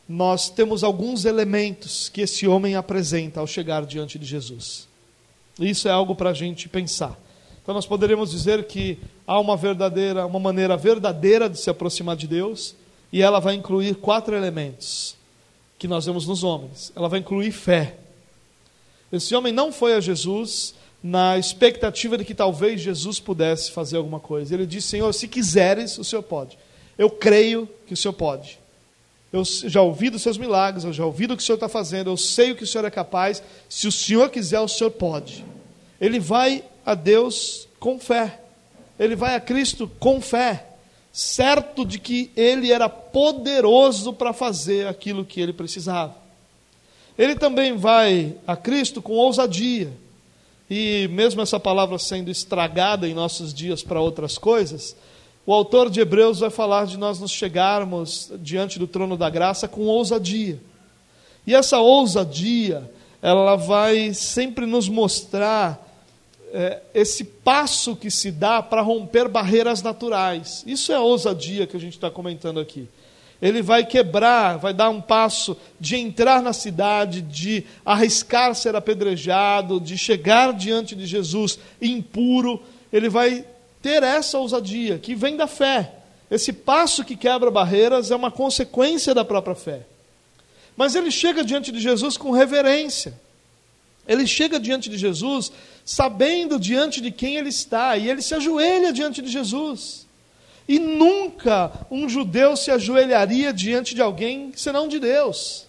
nós 0.08 0.52
temos 0.52 0.84
alguns 0.84 1.26
elementos 1.26 2.08
que 2.08 2.22
esse 2.22 2.48
homem 2.48 2.76
apresenta 2.76 3.40
ao 3.40 3.48
chegar 3.48 3.84
diante 3.88 4.20
de 4.20 4.26
Jesus. 4.28 4.88
Isso 5.60 5.88
é 5.88 5.92
algo 5.92 6.14
para 6.14 6.30
a 6.30 6.34
gente 6.36 6.70
pensar. 6.70 7.20
Então 7.64 7.74
nós 7.74 7.88
poderíamos 7.88 8.30
dizer 8.30 8.68
que 8.68 9.00
há 9.26 9.40
uma 9.40 9.58
verdadeira, 9.58 10.28
uma 10.28 10.40
maneira 10.40 10.78
verdadeira 10.78 11.50
de 11.50 11.58
se 11.58 11.72
aproximar 11.72 12.16
de 12.16 12.28
Deus, 12.28 12.76
e 13.12 13.24
ela 13.24 13.40
vai 13.40 13.56
incluir 13.56 13.96
quatro 13.96 14.36
elementos 14.36 15.16
que 15.86 15.90
nós 15.90 16.08
vemos 16.08 16.26
nos 16.26 16.44
homens. 16.44 16.92
Ela 16.96 17.08
vai 17.08 17.20
incluir 17.20 17.52
fé. 17.52 17.96
Esse 19.12 19.36
homem 19.36 19.54
não 19.54 19.72
foi 19.72 19.94
a 19.94 20.00
Jesus 20.00 20.74
na 21.02 21.38
expectativa 21.38 22.18
de 22.18 22.26
que 22.26 22.34
talvez 22.34 22.82
Jesus 22.82 23.20
pudesse 23.20 23.70
fazer 23.72 23.98
alguma 23.98 24.20
coisa. 24.20 24.56
Ele 24.56 24.66
disse: 24.66 24.88
Senhor, 24.88 25.14
se 25.14 25.28
quiseres, 25.28 26.00
o 26.00 26.04
Senhor 26.04 26.24
pode. 26.24 26.58
Eu 26.98 27.08
creio 27.08 27.70
que 27.86 27.94
o 27.94 27.98
Senhor 27.98 28.14
pode. 28.14 28.58
Eu 29.32 29.44
já 29.44 29.82
ouvi 29.82 30.10
dos 30.10 30.24
seus 30.24 30.40
milagres, 30.40 30.86
eu 30.86 30.94
já 30.94 31.06
ouvi 31.06 31.28
do 31.28 31.38
que 31.38 31.44
o 31.44 31.46
Senhor 31.46 31.58
está 31.58 31.70
fazendo, 31.70 32.10
eu 32.10 32.18
sei 32.18 32.52
o 32.52 32.56
que 32.56 32.64
o 32.64 32.68
Senhor 32.68 32.86
é 32.86 32.90
capaz. 32.90 33.44
Se 33.70 33.88
o 33.88 33.92
Senhor 33.92 34.30
quiser, 34.32 34.60
o 34.62 34.68
Senhor 34.68 34.90
pode. 34.90 35.46
Ele 36.02 36.20
vai 36.20 36.64
a 36.84 36.96
Deus 36.96 37.68
com 37.80 38.00
fé. 38.00 38.40
Ele 38.98 39.16
vai 39.16 39.36
a 39.36 39.40
Cristo 39.40 39.88
com 40.00 40.20
fé, 40.20 40.66
certo 41.16 41.86
de 41.86 41.98
que 41.98 42.30
ele 42.36 42.74
era 42.74 42.90
poderoso 42.90 44.12
para 44.12 44.34
fazer 44.34 44.86
aquilo 44.86 45.24
que 45.24 45.40
ele 45.40 45.54
precisava. 45.54 46.14
Ele 47.18 47.36
também 47.36 47.78
vai 47.78 48.36
a 48.46 48.58
Cristo 48.58 49.02
com 49.02 49.14
ousadia 49.14 49.94
e 50.70 51.08
mesmo 51.14 51.42
essa 51.42 51.58
palavra 51.58 51.98
sendo 51.98 52.30
estragada 52.30 53.08
em 53.08 53.14
nossos 53.14 53.54
dias 53.54 53.82
para 53.82 54.02
outras 54.02 54.38
coisas, 54.38 54.94
o 55.46 55.54
autor 55.54 55.90
de 55.90 56.02
Hebreus 56.02 56.40
vai 56.40 56.50
falar 56.50 56.86
de 56.86 56.98
nós 56.98 57.18
nos 57.18 57.32
chegarmos 57.32 58.30
diante 58.40 58.78
do 58.78 58.86
trono 58.86 59.16
da 59.16 59.30
graça 59.30 59.70
com 59.70 59.84
ousadia. 59.84 60.60
E 61.48 61.56
essa 61.56 61.80
ousadia, 61.80 62.92
ela 63.22 63.56
vai 63.56 64.14
sempre 64.14 64.66
nos 64.66 64.90
mostrar 64.90 65.82
é, 66.54 66.82
esse 66.94 67.24
passo 67.24 67.96
que 67.96 68.10
se 68.10 68.32
dá 68.32 68.62
para 68.62 68.82
romper 68.82 69.28
barreiras 69.28 69.82
naturais. 69.82 70.64
Isso 70.66 70.92
é 70.92 70.96
a 70.96 71.02
ousadia 71.02 71.68
que 71.68 71.76
a 71.76 71.80
gente 71.80 71.94
está 71.94 72.10
comentando 72.10 72.60
aqui. 72.60 72.88
Ele 73.42 73.62
vai 73.62 73.86
quebrar, 73.86 74.58
vai 74.58 74.74
dar 74.74 74.90
um 74.90 75.02
passo 75.02 75.58
de 75.80 75.98
entrar 75.98 76.42
na 76.42 76.54
cidade, 76.54 77.22
de 77.22 77.66
arriscar 77.86 78.56
ser 78.56 78.76
apedrejado, 78.76 79.80
de 79.80 79.98
chegar 79.98 80.54
diante 80.54 80.96
de 80.96 81.06
Jesus 81.06 81.60
impuro. 81.82 82.62
Ele 82.92 83.10
vai 83.10 83.46
ter 83.82 84.02
essa 84.04 84.40
ousadia 84.40 84.98
que 84.98 85.14
vem 85.14 85.36
da 85.36 85.48
fé. 85.48 85.92
Esse 86.32 86.52
passo 86.54 87.04
que 87.04 87.16
quebra 87.16 87.52
barreiras 87.52 88.10
é 88.10 88.16
uma 88.16 88.32
consequência 88.32 89.14
da 89.14 89.26
própria 89.26 89.56
fé. 89.56 89.82
Mas 90.76 90.96
ele 90.96 91.12
chega 91.12 91.44
diante 91.44 91.72
de 91.72 91.80
Jesus 91.80 92.18
com 92.18 92.32
reverência. 92.32 93.14
Ele 94.08 94.26
chega 94.26 94.60
diante 94.60 94.90
de 94.90 94.98
Jesus 94.98 95.52
sabendo 95.86 96.60
diante 96.60 97.00
de 97.00 97.12
quem 97.12 97.38
ele 97.38 97.50
está, 97.50 97.96
e 97.96 98.10
ele 98.10 98.22
se 98.22 98.34
ajoelha 98.34 98.92
diante 98.92 99.22
de 99.22 99.30
Jesus. 99.30 100.08
E 100.68 100.80
nunca 100.80 101.72
um 101.92 102.10
judeu 102.10 102.58
se 102.58 102.72
ajoelharia 102.72 103.54
diante 103.54 103.94
de 103.94 104.02
alguém 104.02 104.52
senão 104.56 104.88
de 104.88 105.00
Deus. 105.00 105.68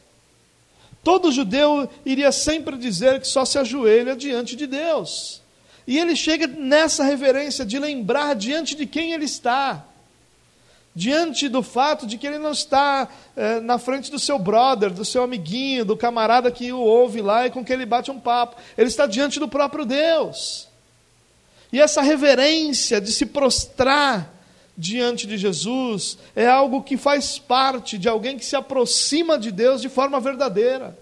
Todo 1.04 1.30
judeu 1.30 1.88
iria 2.04 2.32
sempre 2.32 2.76
dizer 2.78 3.20
que 3.20 3.28
só 3.28 3.44
se 3.44 3.58
ajoelha 3.58 4.16
diante 4.16 4.56
de 4.56 4.66
Deus. 4.66 5.42
E 5.86 5.98
ele 5.98 6.16
chega 6.16 6.46
nessa 6.46 7.04
reverência 7.04 7.64
de 7.64 7.78
lembrar 7.78 8.34
diante 8.34 8.74
de 8.74 8.86
quem 8.86 9.12
ele 9.12 9.26
está. 9.26 9.84
Diante 10.96 11.46
do 11.46 11.62
fato 11.62 12.06
de 12.06 12.16
que 12.16 12.26
ele 12.26 12.38
não 12.38 12.52
está 12.52 13.06
é, 13.36 13.60
na 13.60 13.78
frente 13.78 14.10
do 14.10 14.18
seu 14.18 14.38
brother, 14.38 14.90
do 14.90 15.04
seu 15.04 15.22
amiguinho, 15.22 15.84
do 15.84 15.94
camarada 15.94 16.50
que 16.50 16.72
o 16.72 16.80
ouve 16.80 17.20
lá 17.20 17.46
e 17.46 17.50
com 17.50 17.62
quem 17.62 17.74
ele 17.74 17.84
bate 17.84 18.10
um 18.10 18.18
papo. 18.18 18.56
Ele 18.78 18.88
está 18.88 19.06
diante 19.06 19.38
do 19.38 19.46
próprio 19.46 19.84
Deus. 19.84 20.68
E 21.70 21.78
essa 21.78 22.00
reverência 22.00 22.98
de 22.98 23.12
se 23.12 23.26
prostrar 23.26 24.32
diante 24.74 25.26
de 25.26 25.36
Jesus 25.36 26.16
é 26.34 26.46
algo 26.46 26.82
que 26.82 26.96
faz 26.96 27.38
parte 27.38 27.98
de 27.98 28.08
alguém 28.08 28.38
que 28.38 28.44
se 28.46 28.56
aproxima 28.56 29.38
de 29.38 29.52
Deus 29.52 29.82
de 29.82 29.90
forma 29.90 30.18
verdadeira. 30.18 30.96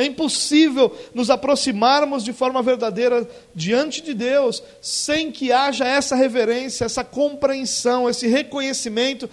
É 0.00 0.06
impossível 0.06 0.96
nos 1.12 1.28
aproximarmos 1.28 2.24
de 2.24 2.32
forma 2.32 2.62
verdadeira 2.62 3.28
diante 3.54 4.00
de 4.00 4.14
Deus 4.14 4.62
sem 4.80 5.30
que 5.30 5.52
haja 5.52 5.86
essa 5.86 6.16
reverência, 6.16 6.86
essa 6.86 7.04
compreensão, 7.04 8.08
esse 8.08 8.26
reconhecimento 8.26 9.28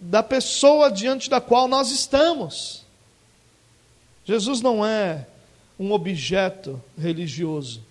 da 0.00 0.22
pessoa 0.22 0.90
diante 0.90 1.28
da 1.28 1.38
qual 1.38 1.68
nós 1.68 1.90
estamos. 1.90 2.82
Jesus 4.24 4.62
não 4.62 4.86
é 4.86 5.26
um 5.78 5.92
objeto 5.92 6.82
religioso 6.98 7.82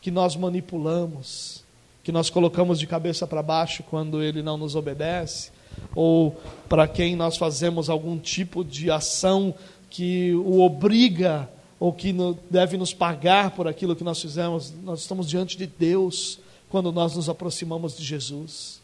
que 0.00 0.10
nós 0.10 0.36
manipulamos, 0.36 1.62
que 2.02 2.10
nós 2.10 2.30
colocamos 2.30 2.78
de 2.78 2.86
cabeça 2.86 3.26
para 3.26 3.42
baixo 3.42 3.84
quando 3.90 4.22
ele 4.22 4.42
não 4.42 4.56
nos 4.56 4.74
obedece, 4.74 5.50
ou 5.94 6.34
para 6.66 6.88
quem 6.88 7.14
nós 7.14 7.36
fazemos 7.36 7.90
algum 7.90 8.18
tipo 8.18 8.64
de 8.64 8.90
ação 8.90 9.54
que 9.90 10.34
o 10.34 10.60
obriga 10.60 11.48
ou 11.80 11.92
que 11.92 12.14
deve 12.50 12.76
nos 12.76 12.92
pagar 12.92 13.52
por 13.52 13.68
aquilo 13.68 13.94
que 13.94 14.04
nós 14.04 14.20
fizemos, 14.20 14.72
nós 14.82 15.00
estamos 15.00 15.28
diante 15.28 15.56
de 15.56 15.66
Deus 15.66 16.40
quando 16.68 16.92
nós 16.92 17.16
nos 17.16 17.28
aproximamos 17.28 17.96
de 17.96 18.04
Jesus. 18.04 18.80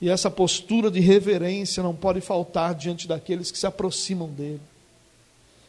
E 0.00 0.08
essa 0.08 0.30
postura 0.30 0.90
de 0.90 1.00
reverência 1.00 1.82
não 1.82 1.94
pode 1.94 2.20
faltar 2.20 2.74
diante 2.74 3.06
daqueles 3.06 3.50
que 3.50 3.58
se 3.58 3.66
aproximam 3.66 4.28
dele. 4.28 4.60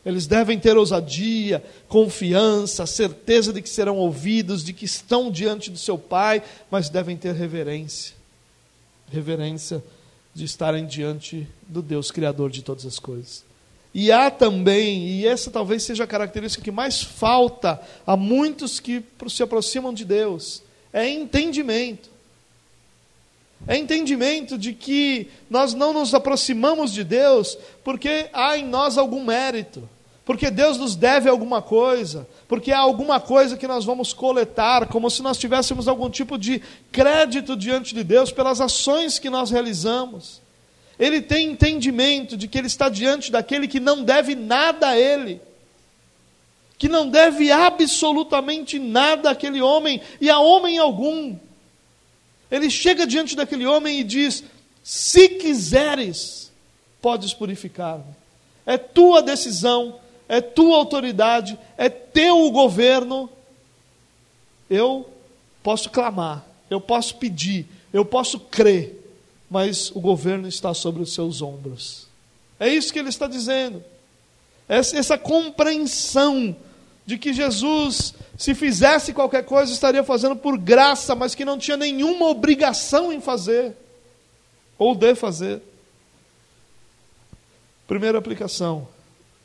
Eles 0.06 0.28
devem 0.28 0.60
ter 0.60 0.78
ousadia, 0.78 1.64
confiança, 1.88 2.86
certeza 2.86 3.52
de 3.52 3.62
que 3.62 3.70
serão 3.70 3.98
ouvidos, 3.98 4.64
de 4.64 4.72
que 4.72 4.86
estão 4.86 5.32
diante 5.32 5.72
do 5.72 5.78
seu 5.78 5.98
Pai, 5.98 6.44
mas 6.70 6.90
devem 6.90 7.18
ter 7.18 7.34
reverência. 7.34 8.14
Reverência 9.12 9.84
de 10.34 10.44
estarem 10.44 10.86
diante 10.86 11.48
do 11.68 11.82
Deus 11.82 12.12
Criador 12.12 12.52
de 12.52 12.62
todas 12.62 12.86
as 12.86 13.00
coisas. 13.00 13.45
E 13.98 14.12
há 14.12 14.30
também, 14.30 15.08
e 15.08 15.26
essa 15.26 15.50
talvez 15.50 15.84
seja 15.84 16.04
a 16.04 16.08
característica 16.08 16.62
que 16.62 16.70
mais 16.70 17.02
falta 17.02 17.82
a 18.06 18.18
muitos 18.18 18.82
que 18.82 19.02
se 19.30 19.42
aproximam 19.42 19.94
de 19.94 20.04
Deus, 20.04 20.62
é 20.92 21.08
entendimento. 21.10 22.10
É 23.66 23.78
entendimento 23.78 24.58
de 24.58 24.74
que 24.74 25.30
nós 25.50 25.74
não 25.74 25.94
nos 25.94 26.14
aproximamos 26.14 26.92
de 26.92 27.06
Deus 27.06 27.58
porque 27.86 28.30
há 28.34 28.58
em 28.58 28.66
nós 28.66 28.98
algum 28.98 29.24
mérito 29.24 29.88
porque 30.26 30.50
Deus 30.50 30.78
nos 30.78 30.96
deve 30.96 31.30
alguma 31.30 31.62
coisa, 31.62 32.28
porque 32.48 32.72
há 32.72 32.80
alguma 32.80 33.20
coisa 33.20 33.56
que 33.56 33.68
nós 33.68 33.86
vamos 33.86 34.12
coletar, 34.12 34.88
como 34.88 35.08
se 35.08 35.22
nós 35.22 35.38
tivéssemos 35.38 35.88
algum 35.88 36.10
tipo 36.10 36.36
de 36.36 36.64
crédito 36.92 37.56
diante 37.56 37.94
de 37.94 38.04
Deus 38.04 38.32
pelas 38.32 38.60
ações 38.60 39.20
que 39.20 39.30
nós 39.30 39.52
realizamos. 39.52 40.42
Ele 40.98 41.22
tem 41.22 41.52
entendimento 41.52 42.38
de 42.38 42.48
que 42.48 42.58
ele 42.58 42.68
está 42.68 42.88
diante 42.88 43.32
daquele 43.32 43.68
que 43.68 43.80
não 43.80 44.04
deve 44.04 44.34
nada 44.34 44.90
a 44.90 44.98
ele, 44.98 45.42
que 46.78 46.88
não 46.88 47.10
deve 47.10 47.52
absolutamente 47.52 48.80
nada 48.80 49.32
àquele 49.32 49.62
homem 49.62 50.02
e 50.22 50.30
a 50.30 50.40
homem 50.40 50.78
algum. 50.78 51.36
Ele 52.50 52.70
chega 52.70 53.06
diante 53.06 53.36
daquele 53.36 53.66
homem 53.66 54.00
e 54.00 54.04
diz: 54.04 54.44
Se 54.84 55.28
quiseres, 55.30 56.52
podes 57.02 57.34
purificar-me. 57.34 58.16
É 58.66 58.78
tua 58.78 59.22
decisão, 59.22 60.00
é 60.28 60.42
tua 60.42 60.78
autoridade, 60.78 61.58
é 61.78 61.90
teu 61.90 62.50
governo. 62.52 63.30
Eu 64.70 65.08
posso 65.62 65.90
clamar, 65.90 66.46
eu 66.70 66.82
posso 66.82 67.16
pedir, 67.18 67.68
eu 67.94 68.04
posso 68.04 68.40
crer, 68.40 69.05
mas 69.50 69.92
o 69.92 70.00
governo 70.00 70.48
está 70.48 70.74
sobre 70.74 71.02
os 71.02 71.14
seus 71.14 71.42
ombros. 71.42 72.08
É 72.60 72.68
isso 72.68 72.92
que 72.92 73.00
ele 73.00 73.10
está 73.10 73.28
dizendo. 73.28 73.84
Essa, 74.68 75.18
compreensão 75.18 76.56
de 77.06 77.18
que 77.18 77.34
Jesus, 77.34 78.16
se 78.38 78.56
fizesse 78.56 79.14
qualquer 79.14 79.46
coisa, 79.46 79.72
estaria 79.72 80.04
fazendo 80.04 80.36
por 80.36 80.58
graça, 80.58 81.14
mas 81.14 81.36
que 81.36 81.46
não 81.46 81.58
tinha 81.58 81.78
nenhuma 81.78 82.28
obrigação 82.28 83.14
em 83.14 83.22
fazer, 83.22 83.76
ou 84.78 84.96
de 84.96 85.14
fazer. 85.14 85.62
Primeira 87.88 88.18
aplicação: 88.18 88.88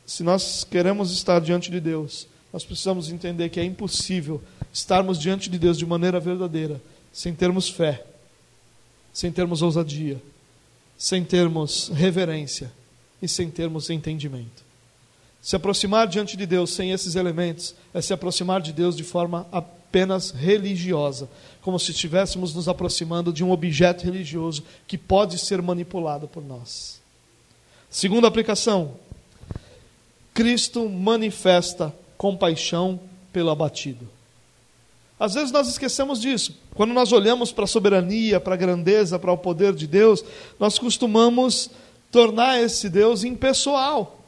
se 0.06 0.22
nós 0.22 0.64
queremos 0.64 1.12
estar 1.12 1.40
diante 1.40 1.70
de 1.70 1.80
Deus, 1.80 2.26
nós 2.52 2.64
precisamos 2.64 3.10
entender 3.10 3.50
que 3.50 3.60
é 3.60 3.64
impossível 3.64 4.42
estarmos 4.72 5.18
diante 5.18 5.50
de 5.50 5.58
Deus 5.58 5.76
de 5.76 5.84
maneira 5.84 6.18
verdadeira 6.18 6.80
sem 7.12 7.34
termos 7.34 7.68
fé, 7.68 8.04
sem 9.12 9.30
termos 9.32 9.62
ousadia, 9.62 10.20
sem 10.96 11.24
termos 11.24 11.90
reverência 11.94 12.72
e 13.20 13.28
sem 13.28 13.50
termos 13.50 13.90
entendimento. 13.90 14.62
Se 15.42 15.56
aproximar 15.56 16.06
diante 16.06 16.36
de 16.36 16.44
Deus 16.44 16.70
sem 16.70 16.92
esses 16.92 17.14
elementos 17.14 17.74
é 17.94 18.00
se 18.00 18.12
aproximar 18.12 18.60
de 18.60 18.72
Deus 18.72 18.94
de 18.94 19.04
forma 19.04 19.46
apenas 19.50 20.30
religiosa, 20.30 21.28
como 21.62 21.78
se 21.78 21.92
estivéssemos 21.92 22.54
nos 22.54 22.68
aproximando 22.68 23.32
de 23.32 23.42
um 23.42 23.50
objeto 23.50 24.04
religioso 24.04 24.62
que 24.86 24.98
pode 24.98 25.38
ser 25.38 25.62
manipulado 25.62 26.28
por 26.28 26.44
nós. 26.44 27.00
Segunda 27.88 28.28
aplicação, 28.28 28.96
Cristo 30.34 30.88
manifesta 30.88 31.94
compaixão 32.16 33.00
pelo 33.32 33.50
abatido. 33.50 34.06
Às 35.20 35.34
vezes 35.34 35.52
nós 35.52 35.68
esquecemos 35.68 36.18
disso. 36.18 36.56
Quando 36.74 36.94
nós 36.94 37.12
olhamos 37.12 37.52
para 37.52 37.64
a 37.64 37.66
soberania, 37.66 38.40
para 38.40 38.54
a 38.54 38.56
grandeza, 38.56 39.18
para 39.18 39.30
o 39.30 39.36
poder 39.36 39.74
de 39.74 39.86
Deus, 39.86 40.24
nós 40.58 40.78
costumamos 40.78 41.68
tornar 42.10 42.58
esse 42.58 42.88
Deus 42.88 43.22
impessoal. 43.22 44.18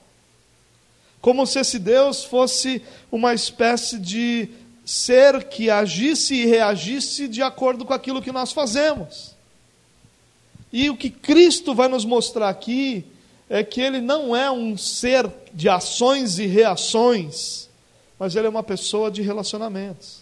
Como 1.19 1.47
se 1.47 1.61
esse 1.61 1.79
Deus 1.79 2.25
fosse 2.25 2.83
uma 3.11 3.33
espécie 3.33 3.99
de 3.99 4.51
ser 4.85 5.45
que 5.45 5.71
agisse 5.71 6.35
e 6.35 6.45
reagisse 6.45 7.27
de 7.27 7.41
acordo 7.41 7.87
com 7.87 7.95
aquilo 7.95 8.21
que 8.21 8.31
nós 8.31 8.53
fazemos. 8.53 9.35
E 10.71 10.91
o 10.91 10.97
que 10.97 11.09
Cristo 11.09 11.75
vai 11.75 11.89
nos 11.89 12.05
mostrar 12.05 12.51
aqui 12.51 13.07
é 13.49 13.65
que 13.65 13.81
ele 13.81 14.01
não 14.03 14.37
é 14.37 14.51
um 14.51 14.77
ser 14.77 15.31
de 15.55 15.71
ações 15.71 16.39
e 16.39 16.45
reações, 16.45 17.69
mas 18.19 18.37
ele 18.37 18.47
é 18.47 18.51
uma 18.51 18.63
pessoa 18.63 19.11
de 19.11 19.23
relacionamentos. 19.23 20.22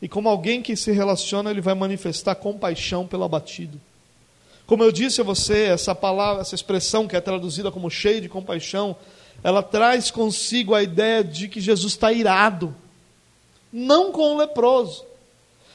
E 0.00 0.08
como 0.08 0.28
alguém 0.28 0.62
que 0.62 0.76
se 0.76 0.92
relaciona, 0.92 1.50
ele 1.50 1.60
vai 1.60 1.74
manifestar 1.74 2.34
compaixão 2.36 3.06
pelo 3.06 3.24
abatido. 3.24 3.80
Como 4.66 4.84
eu 4.84 4.92
disse 4.92 5.20
a 5.20 5.24
você, 5.24 5.64
essa 5.64 5.94
palavra, 5.94 6.42
essa 6.42 6.54
expressão 6.54 7.08
que 7.08 7.16
é 7.16 7.20
traduzida 7.20 7.70
como 7.70 7.90
cheio 7.90 8.20
de 8.20 8.28
compaixão, 8.28 8.94
ela 9.42 9.62
traz 9.62 10.10
consigo 10.10 10.74
a 10.74 10.82
ideia 10.82 11.24
de 11.24 11.48
que 11.48 11.60
Jesus 11.60 11.94
está 11.94 12.12
irado, 12.12 12.74
não 13.72 14.12
com 14.12 14.34
o 14.34 14.36
leproso, 14.36 15.04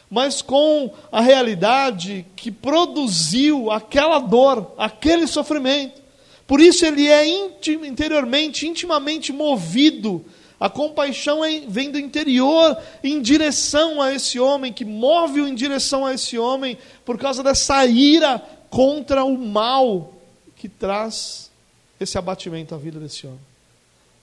mas 0.09 0.41
com 0.41 0.93
a 1.11 1.21
realidade 1.21 2.26
que 2.36 2.51
produziu 2.51 3.71
aquela 3.71 4.19
dor, 4.19 4.71
aquele 4.78 5.26
sofrimento. 5.26 6.01
Por 6.45 6.61
isso 6.61 6.86
ele 6.86 7.07
é 7.07 7.26
interiormente, 7.28 8.67
intimamente 8.67 9.34
movido 9.34 10.24
a 10.64 10.70
compaixão 10.70 11.41
vem 11.68 11.91
do 11.91 11.99
interior 11.99 12.82
em 13.03 13.22
direção 13.22 14.01
a 14.01 14.14
esse 14.14 14.39
homem, 14.39 14.72
que 14.72 14.86
move-o 14.86 15.45
em 15.45 15.53
direção 15.53 16.05
a 16.05 16.14
esse 16.14 16.39
homem, 16.39 16.78
por 17.03 17.18
causa 17.18 17.43
dessa 17.43 17.86
ira 17.86 18.39
contra 18.70 19.26
o 19.26 19.38
mal 19.38 20.14
que 20.55 20.70
traz 20.70 21.51
esse 21.99 22.18
abatimento 22.18 22.74
à 22.74 22.78
vida 22.78 22.97
desse 22.97 23.28
homem. 23.28 23.41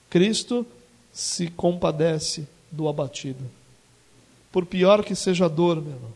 Cristo 0.09 0.65
se 1.13 1.47
compadece 1.47 2.47
do 2.71 2.89
abatido. 2.89 3.45
Por 4.51 4.65
pior 4.65 5.05
que 5.05 5.13
seja 5.13 5.45
a 5.45 5.47
dor, 5.47 5.79
meu 5.79 5.93
irmão, 5.93 6.11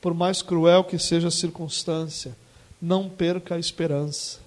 por 0.00 0.14
mais 0.14 0.40
cruel 0.40 0.84
que 0.84 0.98
seja 0.98 1.28
a 1.28 1.30
circunstância, 1.30 2.34
não 2.80 3.10
perca 3.10 3.56
a 3.56 3.58
esperança. 3.58 4.38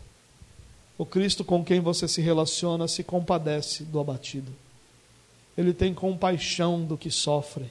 O 0.98 1.06
Cristo 1.06 1.46
com 1.46 1.64
quem 1.64 1.82
você 1.82 2.08
se 2.08 2.20
relaciona 2.20 2.88
se 2.88 3.04
compadece 3.04 3.84
do 3.84 4.00
abatido 4.00 4.63
ele 5.58 5.74
tem 5.74 5.94
compaixão 5.94 6.84
do 6.84 6.98
que 6.98 7.12
sofre. 7.12 7.66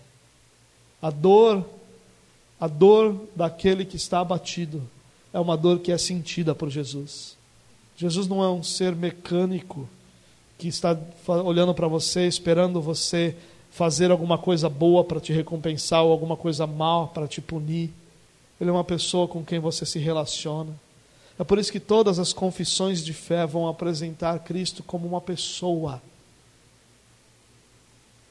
A 1.00 1.10
dor, 1.10 1.64
a 2.60 2.68
dor 2.68 3.16
daquele 3.34 3.84
que 3.84 3.96
está 3.96 4.20
abatido, 4.20 4.82
é 5.32 5.40
uma 5.40 5.56
dor 5.56 5.80
que 5.80 5.90
é 5.90 5.98
sentida 5.98 6.54
por 6.54 6.70
Jesus. 6.70 7.36
Jesus 7.96 8.26
não 8.26 8.42
é 8.42 8.48
um 8.48 8.62
ser 8.62 8.94
mecânico 8.94 9.88
que 10.58 10.68
está 10.68 10.96
olhando 11.26 11.74
para 11.74 11.88
você, 11.88 12.26
esperando 12.26 12.80
você 12.80 13.36
fazer 13.70 14.10
alguma 14.10 14.38
coisa 14.38 14.68
boa 14.68 15.02
para 15.02 15.20
te 15.20 15.32
recompensar 15.32 16.04
ou 16.04 16.12
alguma 16.12 16.36
coisa 16.36 16.66
mal 16.66 17.08
para 17.08 17.26
te 17.26 17.40
punir. 17.40 17.90
Ele 18.60 18.70
é 18.70 18.72
uma 18.72 18.84
pessoa 18.84 19.26
com 19.26 19.42
quem 19.44 19.58
você 19.58 19.84
se 19.84 19.98
relaciona. 19.98 20.72
É 21.38 21.42
por 21.42 21.58
isso 21.58 21.72
que 21.72 21.80
todas 21.80 22.18
as 22.18 22.32
confissões 22.32 23.02
de 23.04 23.12
fé 23.12 23.46
vão 23.46 23.66
apresentar 23.66 24.38
Cristo 24.40 24.82
como 24.82 25.08
uma 25.08 25.20
pessoa 25.20 26.00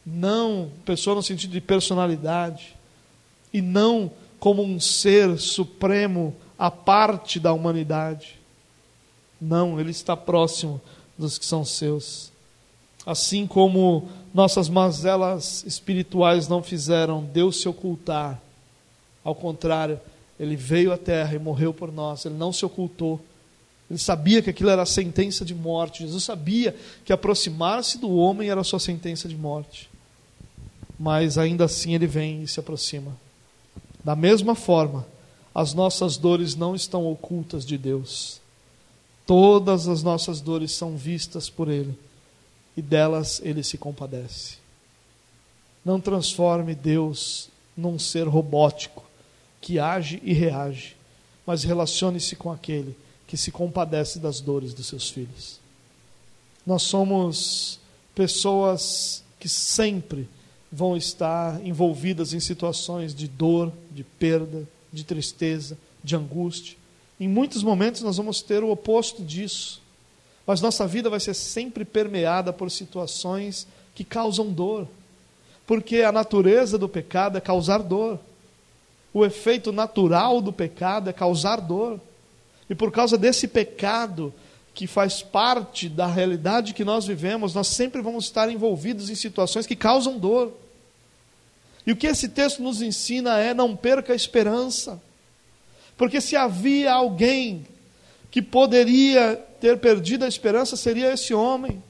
não 0.05 0.71
pessoa 0.83 1.15
no 1.15 1.23
sentido 1.23 1.51
de 1.51 1.61
personalidade, 1.61 2.75
e 3.53 3.61
não 3.61 4.11
como 4.39 4.63
um 4.63 4.79
ser 4.79 5.37
supremo 5.37 6.35
à 6.57 6.71
parte 6.71 7.39
da 7.39 7.53
humanidade. 7.53 8.39
Não, 9.39 9.79
ele 9.79 9.91
está 9.91 10.17
próximo 10.17 10.81
dos 11.17 11.37
que 11.37 11.45
são 11.45 11.63
seus. 11.63 12.31
Assim 13.05 13.45
como 13.45 14.09
nossas 14.33 14.69
mazelas 14.69 15.63
espirituais 15.65 16.47
não 16.47 16.63
fizeram 16.63 17.23
Deus 17.23 17.61
se 17.61 17.67
ocultar, 17.67 18.41
ao 19.23 19.35
contrário, 19.35 19.99
ele 20.39 20.55
veio 20.55 20.91
à 20.91 20.97
terra 20.97 21.35
e 21.35 21.39
morreu 21.39 21.73
por 21.73 21.91
nós, 21.91 22.25
ele 22.25 22.35
não 22.35 22.51
se 22.51 22.65
ocultou. 22.65 23.19
Ele 23.89 23.99
sabia 23.99 24.41
que 24.41 24.49
aquilo 24.49 24.69
era 24.69 24.81
a 24.81 24.85
sentença 24.85 25.43
de 25.43 25.53
morte. 25.53 26.03
Jesus 26.03 26.23
sabia 26.23 26.75
que 27.03 27.11
aproximar-se 27.11 27.99
do 27.99 28.15
homem 28.15 28.49
era 28.49 28.61
a 28.61 28.63
sua 28.63 28.79
sentença 28.79 29.27
de 29.27 29.35
morte 29.35 29.90
mas 31.01 31.39
ainda 31.39 31.65
assim 31.65 31.95
ele 31.95 32.05
vem 32.05 32.43
e 32.43 32.47
se 32.47 32.59
aproxima. 32.59 33.17
Da 34.03 34.15
mesma 34.15 34.53
forma, 34.53 35.03
as 35.53 35.73
nossas 35.73 36.15
dores 36.15 36.53
não 36.53 36.75
estão 36.75 37.11
ocultas 37.11 37.65
de 37.65 37.75
Deus. 37.75 38.39
Todas 39.25 39.87
as 39.87 40.03
nossas 40.03 40.41
dores 40.41 40.71
são 40.71 40.95
vistas 40.95 41.49
por 41.49 41.69
Ele 41.69 41.97
e 42.77 42.83
delas 42.83 43.41
Ele 43.43 43.63
se 43.63 43.79
compadece. 43.79 44.57
Não 45.83 45.99
transforme 45.99 46.75
Deus 46.75 47.49
num 47.75 47.97
ser 47.97 48.27
robótico 48.27 49.03
que 49.59 49.79
age 49.79 50.21
e 50.23 50.33
reage, 50.33 50.95
mas 51.47 51.63
relacione-se 51.63 52.35
com 52.35 52.51
aquele 52.51 52.95
que 53.25 53.35
se 53.35 53.51
compadece 53.51 54.19
das 54.19 54.39
dores 54.39 54.71
dos 54.71 54.85
seus 54.85 55.09
filhos. 55.09 55.59
Nós 56.63 56.83
somos 56.83 57.79
pessoas 58.13 59.23
que 59.39 59.49
sempre 59.49 60.29
vão 60.71 60.95
estar 60.95 61.59
envolvidas 61.65 62.33
em 62.33 62.39
situações 62.39 63.13
de 63.13 63.27
dor, 63.27 63.71
de 63.91 64.03
perda, 64.03 64.67
de 64.91 65.03
tristeza, 65.03 65.77
de 66.03 66.15
angústia. 66.15 66.77
Em 67.19 67.27
muitos 67.27 67.61
momentos 67.61 68.01
nós 68.01 68.17
vamos 68.17 68.41
ter 68.41 68.63
o 68.63 68.71
oposto 68.71 69.23
disso. 69.23 69.81
Mas 70.45 70.61
nossa 70.61 70.87
vida 70.87 71.09
vai 71.09 71.19
ser 71.19 71.33
sempre 71.33 71.85
permeada 71.85 72.51
por 72.51 72.71
situações 72.71 73.67
que 73.93 74.03
causam 74.03 74.51
dor. 74.51 74.87
Porque 75.67 76.01
a 76.01 76.11
natureza 76.11 76.77
do 76.77 76.89
pecado 76.89 77.37
é 77.37 77.41
causar 77.41 77.79
dor. 77.79 78.19
O 79.13 79.25
efeito 79.25 79.71
natural 79.71 80.41
do 80.41 80.51
pecado 80.51 81.09
é 81.09 81.13
causar 81.13 81.57
dor. 81.57 81.99
E 82.69 82.73
por 82.73 82.91
causa 82.91 83.17
desse 83.17 83.47
pecado, 83.47 84.33
que 84.73 84.87
faz 84.87 85.21
parte 85.21 85.89
da 85.89 86.07
realidade 86.07 86.73
que 86.73 86.85
nós 86.85 87.05
vivemos, 87.05 87.53
nós 87.53 87.67
sempre 87.67 88.01
vamos 88.01 88.25
estar 88.25 88.49
envolvidos 88.49 89.09
em 89.09 89.15
situações 89.15 89.67
que 89.67 89.75
causam 89.75 90.17
dor. 90.17 90.51
E 91.85 91.91
o 91.91 91.95
que 91.95 92.07
esse 92.07 92.29
texto 92.29 92.61
nos 92.61 92.81
ensina 92.81 93.39
é: 93.39 93.53
não 93.53 93.75
perca 93.75 94.13
a 94.13 94.15
esperança. 94.15 95.01
Porque 95.97 96.21
se 96.21 96.35
havia 96.35 96.93
alguém 96.93 97.65
que 98.29 98.41
poderia 98.41 99.35
ter 99.59 99.77
perdido 99.77 100.25
a 100.25 100.27
esperança, 100.27 100.75
seria 100.75 101.13
esse 101.13 101.33
homem. 101.33 101.83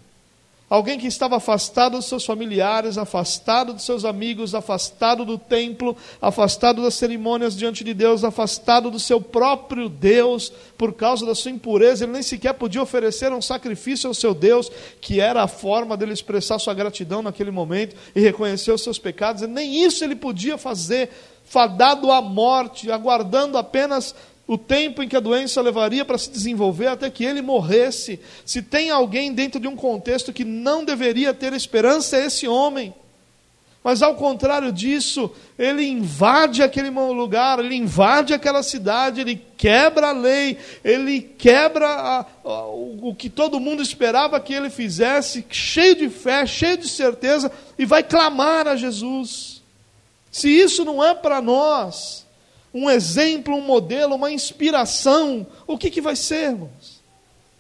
Alguém 0.72 0.98
que 0.98 1.06
estava 1.06 1.36
afastado 1.36 1.98
dos 1.98 2.06
seus 2.06 2.26
familiares, 2.26 2.98
afastado 2.98 3.74
dos 3.74 3.84
seus 3.84 4.06
amigos, 4.06 4.56
afastado 4.56 5.26
do 5.26 5.38
templo, 5.38 5.98
afastado 6.22 6.82
das 6.82 6.94
cerimônias 6.94 7.58
diante 7.58 7.84
de 7.84 7.94
Deus, 7.94 8.24
afastado 8.24 8.90
do 8.90 8.98
seu 8.98 9.20
próprio 9.20 9.90
Deus, 9.90 10.50
por 10.78 10.94
causa 10.94 11.26
da 11.26 11.36
sua 11.36 11.52
impureza, 11.52 12.06
ele 12.06 12.14
nem 12.14 12.24
sequer 12.24 12.54
podia 12.54 12.82
oferecer 12.82 13.34
um 13.34 13.42
sacrifício 13.42 14.08
ao 14.08 14.14
seu 14.14 14.34
Deus, 14.34 14.72
que 15.02 15.20
era 15.20 15.44
a 15.44 15.48
forma 15.48 15.98
dele 15.98 16.14
expressar 16.14 16.58
sua 16.58 16.74
gratidão 16.74 17.22
naquele 17.22 17.52
momento 17.52 17.94
e 18.16 18.22
reconhecer 18.22 18.72
os 18.72 18.82
seus 18.82 18.98
pecados, 18.98 19.42
e 19.42 19.48
nem 19.48 19.84
isso 19.84 20.06
ele 20.06 20.16
podia 20.16 20.58
fazer, 20.58 21.10
fadado 21.44 22.10
à 22.10 22.22
morte, 22.22 22.90
aguardando 22.90 23.58
apenas 23.58 24.16
o 24.52 24.58
tempo 24.58 25.02
em 25.02 25.08
que 25.08 25.16
a 25.16 25.22
doença 25.22 25.62
levaria 25.62 26.04
para 26.04 26.18
se 26.18 26.30
desenvolver 26.30 26.88
até 26.88 27.10
que 27.10 27.24
ele 27.24 27.42
morresse. 27.42 28.20
Se 28.46 28.62
tem 28.62 28.90
alguém 28.90 29.32
dentro 29.32 29.62
de 29.62 29.68
um 29.70 29.78
contexto 29.78 30.34
que 30.34 30.44
não 30.44 30.84
deveria 30.84 31.34
ter 31.34 31.54
esperança, 31.54 32.18
é 32.18 32.26
esse 32.26 32.50
homem. 32.50 32.94
Mas 33.82 34.02
ao 34.02 34.14
contrário 34.14 34.70
disso, 34.70 35.32
ele 35.58 35.88
invade 35.88 36.62
aquele 36.62 36.90
lugar, 36.90 37.60
ele 37.60 37.76
invade 37.76 38.34
aquela 38.34 38.62
cidade, 38.62 39.22
ele 39.22 39.42
quebra 39.56 40.10
a 40.10 40.12
lei, 40.12 40.58
ele 40.84 41.22
quebra 41.22 41.88
a, 41.88 42.26
a, 42.44 42.66
o 42.66 43.16
que 43.18 43.30
todo 43.30 43.58
mundo 43.58 43.82
esperava 43.82 44.38
que 44.42 44.54
ele 44.54 44.70
fizesse, 44.70 45.46
cheio 45.50 45.96
de 45.96 46.10
fé, 46.10 46.46
cheio 46.46 46.76
de 46.76 46.90
certeza, 46.90 47.50
e 47.80 47.86
vai 47.86 48.04
clamar 48.04 48.68
a 48.68 48.76
Jesus. 48.76 49.62
Se 50.30 50.50
isso 50.50 50.84
não 50.84 51.02
é 51.02 51.16
para 51.16 51.42
nós, 51.42 52.21
um 52.74 52.90
exemplo, 52.90 53.56
um 53.56 53.62
modelo, 53.62 54.16
uma 54.16 54.32
inspiração, 54.32 55.46
o 55.68 55.78
que, 55.78 55.92
que 55.92 56.02
vai 56.02 56.16
ser, 56.16 56.52
irmãos? 56.52 57.02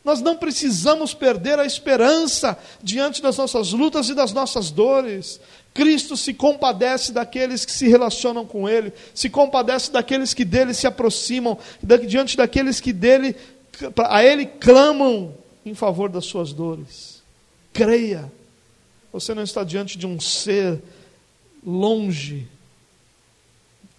Nós 0.03 0.19
não 0.19 0.35
precisamos 0.35 1.13
perder 1.13 1.59
a 1.59 1.65
esperança 1.65 2.57
diante 2.81 3.21
das 3.21 3.37
nossas 3.37 3.71
lutas 3.71 4.09
e 4.09 4.15
das 4.15 4.33
nossas 4.33 4.71
dores. 4.71 5.39
Cristo 5.73 6.17
se 6.17 6.33
compadece 6.33 7.11
daqueles 7.11 7.65
que 7.65 7.71
se 7.71 7.87
relacionam 7.87 8.45
com 8.45 8.67
Ele, 8.67 8.91
se 9.13 9.29
compadece 9.29 9.91
daqueles 9.91 10.33
que 10.33 10.43
dele 10.43 10.73
se 10.73 10.87
aproximam, 10.87 11.57
diante 12.07 12.35
daqueles 12.35 12.79
que 12.79 12.91
dele, 12.91 13.35
a 14.09 14.23
Ele 14.23 14.45
clamam 14.45 15.35
em 15.63 15.75
favor 15.75 16.09
das 16.09 16.25
suas 16.25 16.51
dores. 16.51 17.21
Creia, 17.71 18.31
você 19.13 19.35
não 19.35 19.43
está 19.43 19.63
diante 19.63 19.97
de 19.97 20.07
um 20.07 20.19
ser 20.19 20.81
longe 21.63 22.47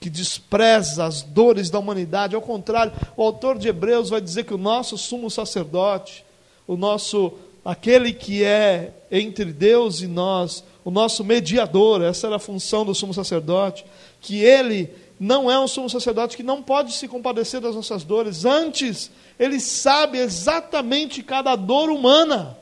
que 0.03 0.11
despreza 0.11 1.05
as 1.05 1.23
dores 1.23 1.71
da 1.71 1.79
humanidade. 1.79 2.35
Ao 2.35 2.43
contrário, 2.43 2.93
o 3.17 3.23
autor 3.23 3.57
de 3.57 3.69
Hebreus 3.69 4.11
vai 4.11 4.21
dizer 4.21 4.45
que 4.45 4.53
o 4.53 4.59
nosso 4.59 4.99
sumo 4.99 5.31
sacerdote, 5.31 6.25
o 6.67 6.77
nosso 6.77 7.33
aquele 7.65 8.13
que 8.13 8.43
é 8.43 8.93
entre 9.09 9.53
Deus 9.53 10.01
e 10.01 10.09
nós, 10.09 10.65
o 10.85 10.91
nosso 10.91 11.23
mediador, 11.23 12.03
essa 12.03 12.27
era 12.27 12.37
a 12.37 12.41
função 12.41 12.85
do 12.85 12.93
sumo 12.93 13.15
sacerdote, 13.15 13.87
que 14.21 14.43
ele 14.43 14.91
não 15.21 15.49
é 15.49 15.57
um 15.61 15.69
sumo 15.69 15.89
sacerdote 15.89 16.37
que 16.37 16.43
não 16.43 16.61
pode 16.61 16.93
se 16.95 17.07
compadecer 17.07 17.61
das 17.61 17.77
nossas 17.77 18.03
dores, 18.03 18.45
antes, 18.45 19.09
ele 19.39 19.61
sabe 19.61 20.19
exatamente 20.19 21.23
cada 21.23 21.55
dor 21.55 21.89
humana, 21.89 22.59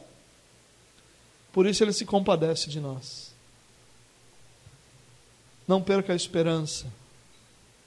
por 1.51 1.66
isso 1.66 1.82
ele 1.82 1.95
se 1.95 2.05
compadece 2.05 2.68
de 2.68 2.80
nós. 2.80 3.30
Não 5.66 5.80
perca 5.80 6.12
a 6.12 6.16
esperança, 6.16 6.99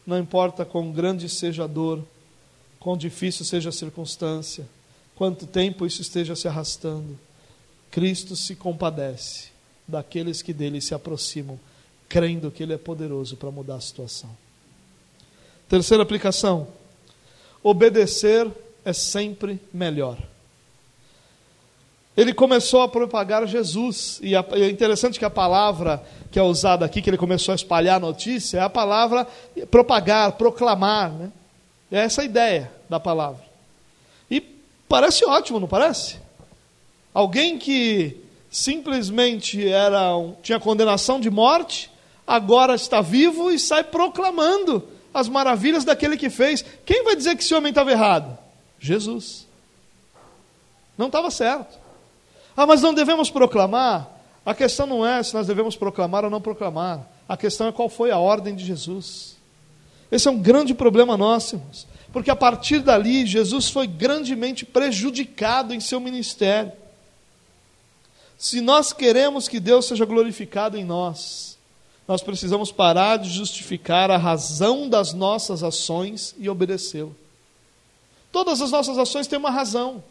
não 0.06 0.20
importa 0.20 0.66
quão 0.66 0.92
grande 0.92 1.30
seja 1.30 1.64
a 1.64 1.68
dor, 1.68 2.04
quão 2.80 2.98
difícil 2.98 3.46
seja 3.46 3.70
a 3.70 3.72
circunstância, 3.72 4.68
quanto 5.16 5.48
tempo 5.48 5.86
isso 5.86 6.02
esteja 6.02 6.36
se 6.36 6.48
arrastando, 6.48 7.18
Cristo 7.90 8.36
se 8.36 8.56
compadece 8.56 9.50
daqueles 9.88 10.42
que 10.42 10.54
dele 10.54 10.82
se 10.82 10.94
aproximam, 10.94 11.60
crendo 12.10 12.52
que 12.52 12.64
ele 12.64 12.74
é 12.74 12.78
poderoso 12.78 13.38
para 13.38 13.52
mudar 13.52 13.76
a 13.76 13.82
situação. 13.82 14.30
Terceira 15.70 16.04
aplicação: 16.04 16.68
obedecer 17.62 18.52
é 18.84 18.94
sempre 18.94 19.60
melhor. 19.74 20.18
Ele 22.16 22.34
começou 22.34 22.82
a 22.82 22.88
propagar 22.88 23.48
Jesus, 23.48 24.20
e 24.22 24.36
é 24.36 24.70
interessante 24.70 25.18
que 25.18 25.26
a 25.26 25.30
palavra 25.30 26.04
que 26.32 26.38
é 26.38 26.44
usada 26.44 26.86
aqui, 26.86 27.02
que 27.02 27.10
ele 27.10 27.18
começou 27.18 27.52
a 27.52 27.56
espalhar 27.56 27.98
a 27.98 28.00
notícia, 28.00 28.60
é 28.60 28.62
a 28.62 28.70
palavra 28.70 29.28
propagar, 29.70 30.32
proclamar. 30.34 31.12
Né? 31.12 31.32
É 31.92 32.00
essa 32.00 32.22
a 32.22 32.26
ideia 32.26 32.72
da 32.90 33.00
palavra. 33.00 33.44
E 34.30 34.42
parece 34.88 35.26
ótimo, 35.26 35.60
não 35.60 35.68
parece? 35.68 36.18
Alguém 37.14 37.58
que 37.58 38.18
simplesmente 38.50 39.68
era 39.68 40.16
um, 40.16 40.36
tinha 40.44 40.60
condenação 40.60 41.20
de 41.20 41.30
morte, 41.30 41.92
agora 42.26 42.76
está 42.76 43.02
vivo 43.02 43.52
e 43.52 43.58
sai 43.58 43.84
proclamando 43.84 44.88
as 45.14 45.28
maravilhas 45.28 45.84
daquele 45.84 46.18
que 46.18 46.30
fez. 46.30 46.64
Quem 46.86 47.04
vai 47.04 47.16
dizer 47.16 47.36
que 47.36 47.44
esse 47.44 47.54
homem 47.54 47.70
estava 47.70 47.92
errado? 47.92 48.38
Jesus. 48.80 49.48
Não 50.98 51.08
estava 51.08 51.30
certo. 51.32 51.83
Ah, 52.56 52.66
mas 52.66 52.82
não 52.82 52.94
devemos 52.94 53.30
proclamar? 53.30 54.10
A 54.46 54.54
questão 54.54 54.86
não 54.86 55.06
é 55.06 55.22
se 55.24 55.34
nós 55.34 55.48
devemos 55.48 55.76
proclamar 55.76 56.26
ou 56.26 56.30
não 56.30 56.42
proclamar. 56.42 57.08
A 57.28 57.38
questão 57.38 57.68
é 57.68 57.72
qual 57.72 57.90
foi 57.90 58.12
a 58.12 58.18
ordem 58.18 58.56
de 58.56 58.66
Jesus. 58.66 59.38
Esse 60.12 60.28
é 60.28 60.32
um 60.32 60.40
grande 60.40 60.74
problema 60.74 61.18
nosso, 61.18 61.56
irmãos. 61.56 61.88
Porque 62.12 62.30
a 62.30 62.36
partir 62.36 62.80
dali, 62.80 63.26
Jesus 63.26 63.70
foi 63.70 63.88
grandemente 63.88 64.66
prejudicado 64.66 65.74
em 65.74 65.80
seu 65.80 66.00
ministério. 66.00 66.72
Se 68.38 68.62
nós 68.62 68.94
queremos 68.94 69.48
que 69.48 69.60
Deus 69.60 69.88
seja 69.88 70.06
glorificado 70.06 70.78
em 70.78 70.84
nós, 70.84 71.58
nós 72.08 72.22
precisamos 72.22 72.72
parar 72.72 73.18
de 73.18 73.30
justificar 73.30 74.12
a 74.12 74.18
razão 74.18 74.90
das 74.90 75.14
nossas 75.14 75.64
ações 75.64 76.36
e 76.38 76.50
obedecê-lo. 76.50 77.16
Todas 78.32 78.62
as 78.62 78.72
nossas 78.72 78.98
ações 78.98 79.26
têm 79.26 79.40
uma 79.40 79.50
razão. 79.50 80.04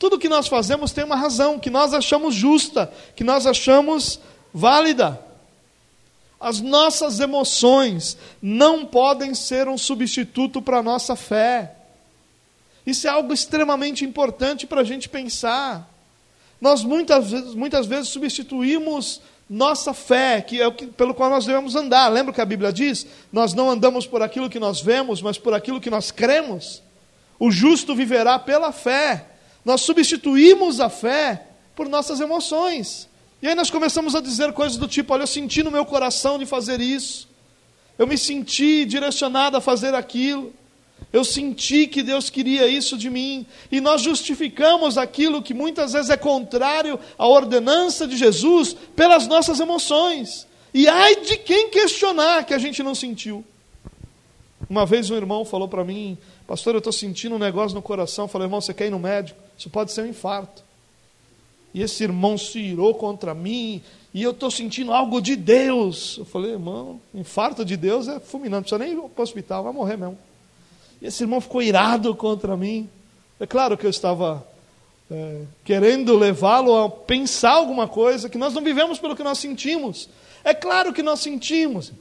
Tudo 0.00 0.18
que 0.18 0.30
nós 0.30 0.48
fazemos 0.48 0.92
tem 0.92 1.04
uma 1.04 1.14
razão, 1.14 1.58
que 1.58 1.68
nós 1.68 1.92
achamos 1.92 2.34
justa, 2.34 2.90
que 3.14 3.22
nós 3.22 3.46
achamos 3.46 4.18
válida. 4.52 5.20
As 6.40 6.58
nossas 6.58 7.20
emoções 7.20 8.16
não 8.40 8.86
podem 8.86 9.34
ser 9.34 9.68
um 9.68 9.76
substituto 9.76 10.62
para 10.62 10.78
a 10.78 10.82
nossa 10.82 11.14
fé. 11.14 11.74
Isso 12.86 13.06
é 13.06 13.10
algo 13.10 13.34
extremamente 13.34 14.02
importante 14.02 14.66
para 14.66 14.80
a 14.80 14.84
gente 14.84 15.06
pensar. 15.06 15.86
Nós 16.58 16.82
muitas 16.82 17.30
vezes, 17.30 17.54
muitas 17.54 17.84
vezes 17.84 18.08
substituímos 18.08 19.20
nossa 19.50 19.92
fé, 19.92 20.40
que 20.40 20.62
é 20.62 20.66
o 20.66 20.72
que, 20.72 20.86
pelo 20.86 21.12
qual 21.12 21.28
nós 21.28 21.44
devemos 21.44 21.76
andar. 21.76 22.08
Lembra 22.08 22.32
que 22.32 22.40
a 22.40 22.46
Bíblia 22.46 22.72
diz? 22.72 23.06
Nós 23.30 23.52
não 23.52 23.68
andamos 23.68 24.06
por 24.06 24.22
aquilo 24.22 24.48
que 24.48 24.58
nós 24.58 24.80
vemos, 24.80 25.20
mas 25.20 25.36
por 25.36 25.52
aquilo 25.52 25.78
que 25.78 25.90
nós 25.90 26.10
cremos. 26.10 26.82
O 27.38 27.50
justo 27.50 27.94
viverá 27.94 28.38
pela 28.38 28.72
fé. 28.72 29.26
Nós 29.64 29.82
substituímos 29.82 30.80
a 30.80 30.88
fé 30.88 31.46
por 31.74 31.88
nossas 31.88 32.20
emoções. 32.20 33.08
E 33.42 33.48
aí 33.48 33.54
nós 33.54 33.70
começamos 33.70 34.14
a 34.14 34.20
dizer 34.20 34.52
coisas 34.52 34.76
do 34.76 34.86
tipo: 34.86 35.12
olha, 35.12 35.22
eu 35.22 35.26
senti 35.26 35.62
no 35.62 35.70
meu 35.70 35.84
coração 35.84 36.38
de 36.38 36.46
fazer 36.46 36.80
isso, 36.80 37.28
eu 37.98 38.06
me 38.06 38.18
senti 38.18 38.84
direcionado 38.84 39.56
a 39.56 39.60
fazer 39.60 39.94
aquilo, 39.94 40.52
eu 41.12 41.24
senti 41.24 41.86
que 41.86 42.02
Deus 42.02 42.28
queria 42.28 42.66
isso 42.68 42.98
de 42.98 43.08
mim, 43.08 43.46
e 43.72 43.80
nós 43.80 44.02
justificamos 44.02 44.98
aquilo 44.98 45.42
que 45.42 45.54
muitas 45.54 45.92
vezes 45.92 46.10
é 46.10 46.16
contrário 46.16 47.00
à 47.16 47.26
ordenança 47.26 48.06
de 48.06 48.16
Jesus 48.16 48.76
pelas 48.94 49.26
nossas 49.26 49.58
emoções. 49.58 50.46
E 50.72 50.86
ai 50.86 51.16
de 51.16 51.36
quem 51.38 51.70
questionar 51.70 52.44
que 52.44 52.54
a 52.54 52.58
gente 52.58 52.82
não 52.82 52.94
sentiu. 52.94 53.44
Uma 54.68 54.86
vez 54.86 55.10
um 55.10 55.16
irmão 55.16 55.44
falou 55.44 55.66
para 55.66 55.82
mim, 55.82 56.16
pastor, 56.50 56.74
eu 56.74 56.78
estou 56.78 56.92
sentindo 56.92 57.36
um 57.36 57.38
negócio 57.38 57.76
no 57.76 57.82
coração. 57.82 58.26
Falei, 58.26 58.46
irmão, 58.46 58.60
você 58.60 58.74
quer 58.74 58.88
ir 58.88 58.90
no 58.90 58.98
médico? 58.98 59.40
Isso 59.56 59.70
pode 59.70 59.92
ser 59.92 60.02
um 60.02 60.06
infarto 60.06 60.62
e 61.72 61.82
esse 61.82 62.02
irmão 62.02 62.36
se 62.36 62.58
irou 62.58 62.94
contra 62.94 63.34
mim, 63.34 63.82
e 64.12 64.22
eu 64.22 64.32
estou 64.32 64.50
sentindo 64.50 64.92
algo 64.92 65.20
de 65.20 65.36
Deus. 65.36 66.16
Eu 66.18 66.24
falei, 66.24 66.52
irmão, 66.52 67.00
infarto 67.14 67.64
de 67.64 67.76
Deus 67.76 68.08
é 68.08 68.18
fulminante, 68.18 68.72
não 68.72 68.78
precisa 68.78 68.78
nem 68.78 69.06
ir 69.06 69.08
para 69.10 69.20
o 69.20 69.22
hospital, 69.22 69.62
vai 69.62 69.72
morrer 69.72 69.96
mesmo. 69.96 70.18
E 71.00 71.06
esse 71.06 71.22
irmão 71.22 71.40
ficou 71.40 71.62
irado 71.62 72.14
contra 72.14 72.56
mim. 72.56 72.88
É 73.38 73.46
claro 73.46 73.78
que 73.78 73.86
eu 73.86 73.90
estava 73.90 74.44
é, 75.10 75.42
querendo 75.64 76.18
levá-lo 76.18 76.76
a 76.76 76.90
pensar 76.90 77.52
alguma 77.52 77.86
coisa, 77.86 78.28
que 78.28 78.36
nós 78.36 78.52
não 78.52 78.62
vivemos 78.62 78.98
pelo 78.98 79.14
que 79.14 79.22
nós 79.22 79.38
sentimos. 79.38 80.08
É 80.42 80.52
claro 80.52 80.92
que 80.92 81.02
nós 81.02 81.20
sentimos. 81.20 81.92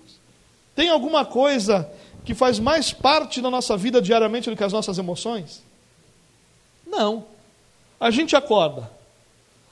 Tem 0.76 0.90
alguma 0.90 1.26
coisa 1.26 1.90
que 2.30 2.36
faz 2.36 2.60
mais 2.60 2.94
parte 2.94 3.42
da 3.42 3.50
nossa 3.50 3.76
vida 3.76 4.00
diariamente 4.00 4.52
do 4.52 4.56
que 4.56 4.64
as 4.64 4.72
nossas 4.72 5.00
emoções? 5.00 5.64
Não. 6.86 7.26
A 8.00 8.12
gente 8.12 8.36
acorda. 8.36 8.88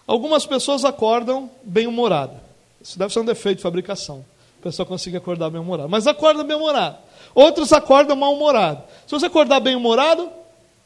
Algumas 0.08 0.44
pessoas 0.44 0.84
acordam 0.84 1.52
bem-humorada. 1.62 2.42
Isso 2.82 2.98
deve 2.98 3.14
ser 3.14 3.20
um 3.20 3.26
defeito 3.26 3.58
de 3.58 3.62
fabricação. 3.62 4.26
A 4.60 4.64
pessoa 4.64 4.88
consegue 4.88 5.16
acordar 5.16 5.52
bem-humorado. 5.52 5.88
Mas 5.88 6.08
acorda 6.08 6.44
bem-humorado. 6.44 6.98
Outros 7.36 7.72
acordam 7.72 8.16
mal-humorado. 8.16 8.82
Se 9.06 9.12
você 9.12 9.28
acordar 9.28 9.60
bem-humorado, 9.60 10.28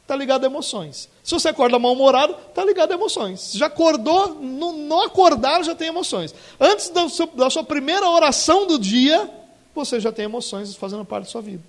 está 0.02 0.14
ligado 0.14 0.44
a 0.44 0.48
emoções. 0.48 1.08
Se 1.24 1.32
você 1.32 1.48
acorda 1.48 1.78
mal-humorado, 1.78 2.36
está 2.50 2.62
ligado 2.66 2.92
a 2.92 2.96
emoções. 2.96 3.54
Já 3.54 3.64
acordou, 3.64 4.34
no, 4.34 5.00
acordar 5.00 5.64
já 5.64 5.74
tem 5.74 5.88
emoções. 5.88 6.34
Antes 6.60 6.90
da 6.90 7.48
sua 7.48 7.64
primeira 7.64 8.06
oração 8.10 8.66
do 8.66 8.78
dia, 8.78 9.41
você 9.74 10.00
já 10.00 10.12
tem 10.12 10.24
emoções 10.24 10.74
fazendo 10.76 11.04
parte 11.04 11.24
da 11.24 11.30
sua 11.30 11.42
vida. 11.42 11.62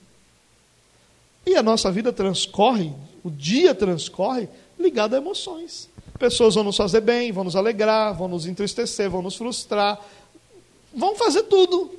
E 1.45 1.55
a 1.55 1.63
nossa 1.63 1.91
vida 1.91 2.13
transcorre, 2.13 2.93
o 3.23 3.29
dia 3.29 3.75
transcorre 3.75 4.47
ligado 4.79 5.13
a 5.13 5.17
emoções. 5.17 5.89
Pessoas 6.17 6.55
vão 6.55 6.63
nos 6.63 6.77
fazer 6.77 7.01
bem, 7.01 7.31
vão 7.31 7.43
nos 7.43 7.55
alegrar, 7.55 8.13
vão 8.13 8.27
nos 8.27 8.45
entristecer, 8.45 9.09
vão 9.09 9.21
nos 9.21 9.35
frustrar, 9.35 9.99
vão 10.93 11.15
fazer 11.15 11.43
tudo, 11.43 11.91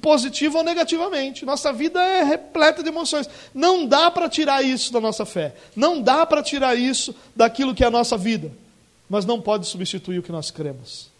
positivo 0.00 0.58
ou 0.58 0.64
negativamente. 0.64 1.44
Nossa 1.44 1.72
vida 1.72 2.00
é 2.00 2.22
repleta 2.22 2.82
de 2.82 2.88
emoções. 2.88 3.28
Não 3.52 3.86
dá 3.86 4.10
para 4.10 4.28
tirar 4.28 4.62
isso 4.62 4.92
da 4.92 5.00
nossa 5.00 5.24
fé. 5.24 5.54
Não 5.74 6.00
dá 6.00 6.24
para 6.24 6.42
tirar 6.42 6.76
isso 6.76 7.14
daquilo 7.34 7.74
que 7.74 7.82
é 7.82 7.86
a 7.86 7.90
nossa 7.90 8.16
vida. 8.16 8.52
Mas 9.08 9.24
não 9.24 9.40
pode 9.40 9.66
substituir 9.66 10.18
o 10.18 10.22
que 10.22 10.32
nós 10.32 10.50
cremos. 10.50 11.10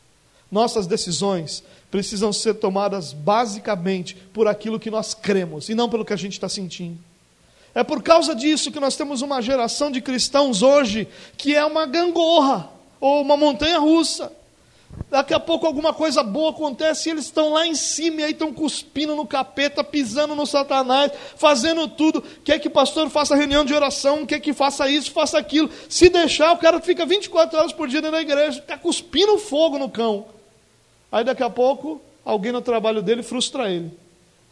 Nossas 0.51 0.87
decisões 0.87 1.63
precisam 1.91 2.33
ser 2.33 2.55
tomadas 2.55 3.13
basicamente 3.13 4.17
por 4.33 4.47
aquilo 4.47 4.79
que 4.79 4.91
nós 4.91 5.15
cremos 5.15 5.69
e 5.69 5.75
não 5.75 5.89
pelo 5.89 6.05
que 6.05 6.13
a 6.13 6.17
gente 6.17 6.35
está 6.35 6.49
sentindo. 6.49 6.99
É 7.75 7.85
por 7.85 8.03
causa 8.03 8.35
disso 8.35 8.73
que 8.73 8.81
nós 8.81 8.97
temos 8.97 9.23
uma 9.23 9.43
geração 9.43 9.91
de 9.91 10.01
cristãos 10.01 10.63
hoje 10.63 11.07
que 11.37 11.55
é 11.55 11.65
uma 11.65 11.85
gangorra 11.85 12.71
ou 13.01 13.21
uma 13.21 13.37
montanha 13.37 13.79
russa. 13.79 14.33
Daqui 15.11 15.35
a 15.35 15.41
pouco 15.41 15.67
alguma 15.67 15.93
coisa 15.93 16.23
boa 16.23 16.51
acontece 16.51 17.09
e 17.09 17.13
eles 17.13 17.27
estão 17.27 17.53
lá 17.53 17.67
em 17.67 17.75
cima 17.75 18.23
e 18.23 18.25
aí 18.25 18.31
estão 18.33 18.53
cuspindo 18.53 19.15
no 19.15 19.27
capeta, 19.27 19.85
pisando 19.85 20.35
no 20.35 20.47
satanás, 20.47 21.13
fazendo 21.37 21.87
tudo. 21.87 22.23
Quer 22.43 22.59
que 22.59 22.69
o 22.69 22.71
pastor 22.71 23.11
faça 23.11 23.37
reunião 23.37 23.65
de 23.65 23.75
oração, 23.75 24.25
quer 24.25 24.41
que 24.41 24.55
faça 24.55 24.89
isso, 24.89 25.13
faça 25.13 25.39
aquilo. 25.39 25.71
Se 25.89 26.09
deixar, 26.09 26.53
o 26.53 26.59
cara 26.59 26.81
fica 26.81 27.05
24 27.05 27.59
horas 27.59 27.73
por 27.73 27.89
dia 27.89 28.01
dentro 28.01 28.17
da 28.17 28.23
igreja, 28.23 28.59
está 28.59 28.79
cuspindo 28.79 29.39
fogo 29.39 29.79
no 29.79 29.91
cão. 29.91 30.25
Aí 31.11 31.25
daqui 31.25 31.43
a 31.43 31.51
pouco, 31.51 32.01
alguém 32.25 32.53
no 32.53 32.61
trabalho 32.61 33.03
dele 33.03 33.23
frustra 33.23 33.71
ele. 33.71 33.91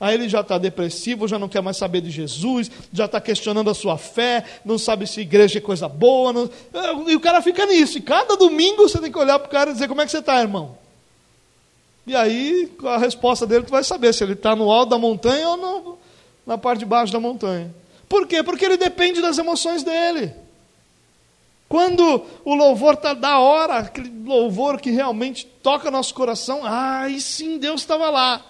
Aí 0.00 0.14
ele 0.14 0.28
já 0.28 0.40
está 0.40 0.58
depressivo, 0.58 1.28
já 1.28 1.38
não 1.38 1.48
quer 1.48 1.62
mais 1.62 1.76
saber 1.76 2.00
de 2.00 2.10
Jesus, 2.10 2.70
já 2.92 3.04
está 3.04 3.20
questionando 3.20 3.70
a 3.70 3.74
sua 3.74 3.96
fé, 3.96 4.44
não 4.64 4.76
sabe 4.76 5.06
se 5.06 5.20
igreja 5.20 5.58
é 5.58 5.60
coisa 5.60 5.88
boa. 5.88 6.32
Não... 6.32 6.50
E 7.08 7.14
o 7.14 7.20
cara 7.20 7.40
fica 7.40 7.64
nisso. 7.64 7.98
E 7.98 8.00
cada 8.00 8.36
domingo 8.36 8.88
você 8.88 9.00
tem 9.00 9.10
que 9.10 9.18
olhar 9.18 9.38
para 9.38 9.46
o 9.46 9.50
cara 9.50 9.70
e 9.70 9.72
dizer: 9.72 9.88
Como 9.88 10.02
é 10.02 10.04
que 10.04 10.10
você 10.10 10.18
está, 10.18 10.40
irmão? 10.40 10.76
E 12.06 12.14
aí 12.14 12.70
a 12.84 12.98
resposta 12.98 13.46
dele 13.46 13.64
tu 13.64 13.70
vai 13.70 13.84
saber 13.84 14.12
se 14.12 14.22
ele 14.22 14.34
está 14.34 14.54
no 14.54 14.70
alto 14.70 14.90
da 14.90 14.98
montanha 14.98 15.48
ou 15.50 15.56
no, 15.56 15.98
na 16.46 16.58
parte 16.58 16.80
de 16.80 16.86
baixo 16.86 17.12
da 17.12 17.20
montanha. 17.20 17.74
Por 18.08 18.26
quê? 18.26 18.42
Porque 18.42 18.64
ele 18.64 18.76
depende 18.76 19.22
das 19.22 19.38
emoções 19.38 19.82
dele. 19.82 20.34
Quando 21.68 22.24
o 22.44 22.54
louvor 22.54 22.94
está 22.94 23.14
da 23.14 23.38
hora, 23.38 23.78
aquele 23.78 24.12
louvor 24.24 24.80
que 24.80 24.90
realmente 24.90 25.46
toca 25.62 25.90
nosso 25.90 26.14
coração, 26.14 26.60
ah, 26.64 27.06
sim, 27.18 27.58
Deus 27.58 27.80
estava 27.80 28.10
lá. 28.10 28.44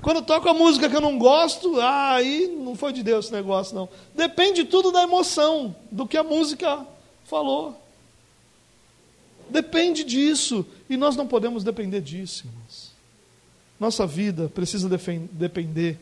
Quando 0.00 0.22
toca 0.22 0.50
a 0.50 0.54
música 0.54 0.90
que 0.90 0.96
eu 0.96 1.00
não 1.00 1.16
gosto, 1.16 1.80
ah, 1.80 2.14
aí 2.14 2.48
não 2.48 2.74
foi 2.74 2.92
de 2.92 3.02
Deus 3.02 3.26
esse 3.26 3.34
negócio, 3.34 3.74
não. 3.74 3.88
Depende 4.14 4.64
tudo 4.64 4.90
da 4.90 5.02
emoção, 5.02 5.76
do 5.90 6.06
que 6.06 6.16
a 6.16 6.24
música 6.24 6.84
falou. 7.24 7.80
Depende 9.48 10.02
disso. 10.02 10.66
E 10.90 10.96
nós 10.96 11.14
não 11.14 11.26
podemos 11.26 11.62
depender 11.62 12.00
disso, 12.00 12.46
irmãos. 12.46 12.92
Nossa 13.78 14.06
vida 14.06 14.48
precisa 14.48 14.88
depender 15.32 15.98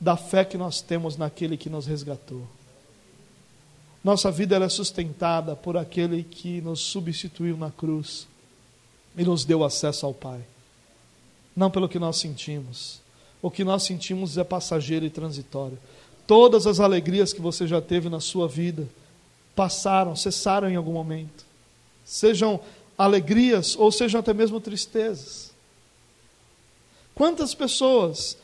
da 0.00 0.16
fé 0.16 0.44
que 0.44 0.56
nós 0.56 0.80
temos 0.80 1.16
naquele 1.16 1.56
que 1.56 1.68
nos 1.68 1.86
resgatou. 1.86 2.46
Nossa 4.06 4.30
vida 4.30 4.54
é 4.54 4.68
sustentada 4.68 5.56
por 5.56 5.76
aquele 5.76 6.22
que 6.22 6.60
nos 6.60 6.78
substituiu 6.78 7.56
na 7.56 7.72
cruz 7.72 8.28
e 9.18 9.24
nos 9.24 9.44
deu 9.44 9.64
acesso 9.64 10.06
ao 10.06 10.14
Pai. 10.14 10.42
Não 11.56 11.72
pelo 11.72 11.88
que 11.88 11.98
nós 11.98 12.16
sentimos. 12.16 13.00
O 13.42 13.50
que 13.50 13.64
nós 13.64 13.82
sentimos 13.82 14.38
é 14.38 14.44
passageiro 14.44 15.04
e 15.04 15.10
transitório. 15.10 15.76
Todas 16.24 16.68
as 16.68 16.78
alegrias 16.78 17.32
que 17.32 17.40
você 17.40 17.66
já 17.66 17.80
teve 17.80 18.08
na 18.08 18.20
sua 18.20 18.46
vida 18.46 18.88
passaram, 19.56 20.14
cessaram 20.14 20.70
em 20.70 20.76
algum 20.76 20.92
momento. 20.92 21.44
Sejam 22.04 22.60
alegrias 22.96 23.74
ou 23.74 23.90
sejam 23.90 24.20
até 24.20 24.32
mesmo 24.32 24.60
tristezas. 24.60 25.50
Quantas 27.12 27.56
pessoas 27.56 28.38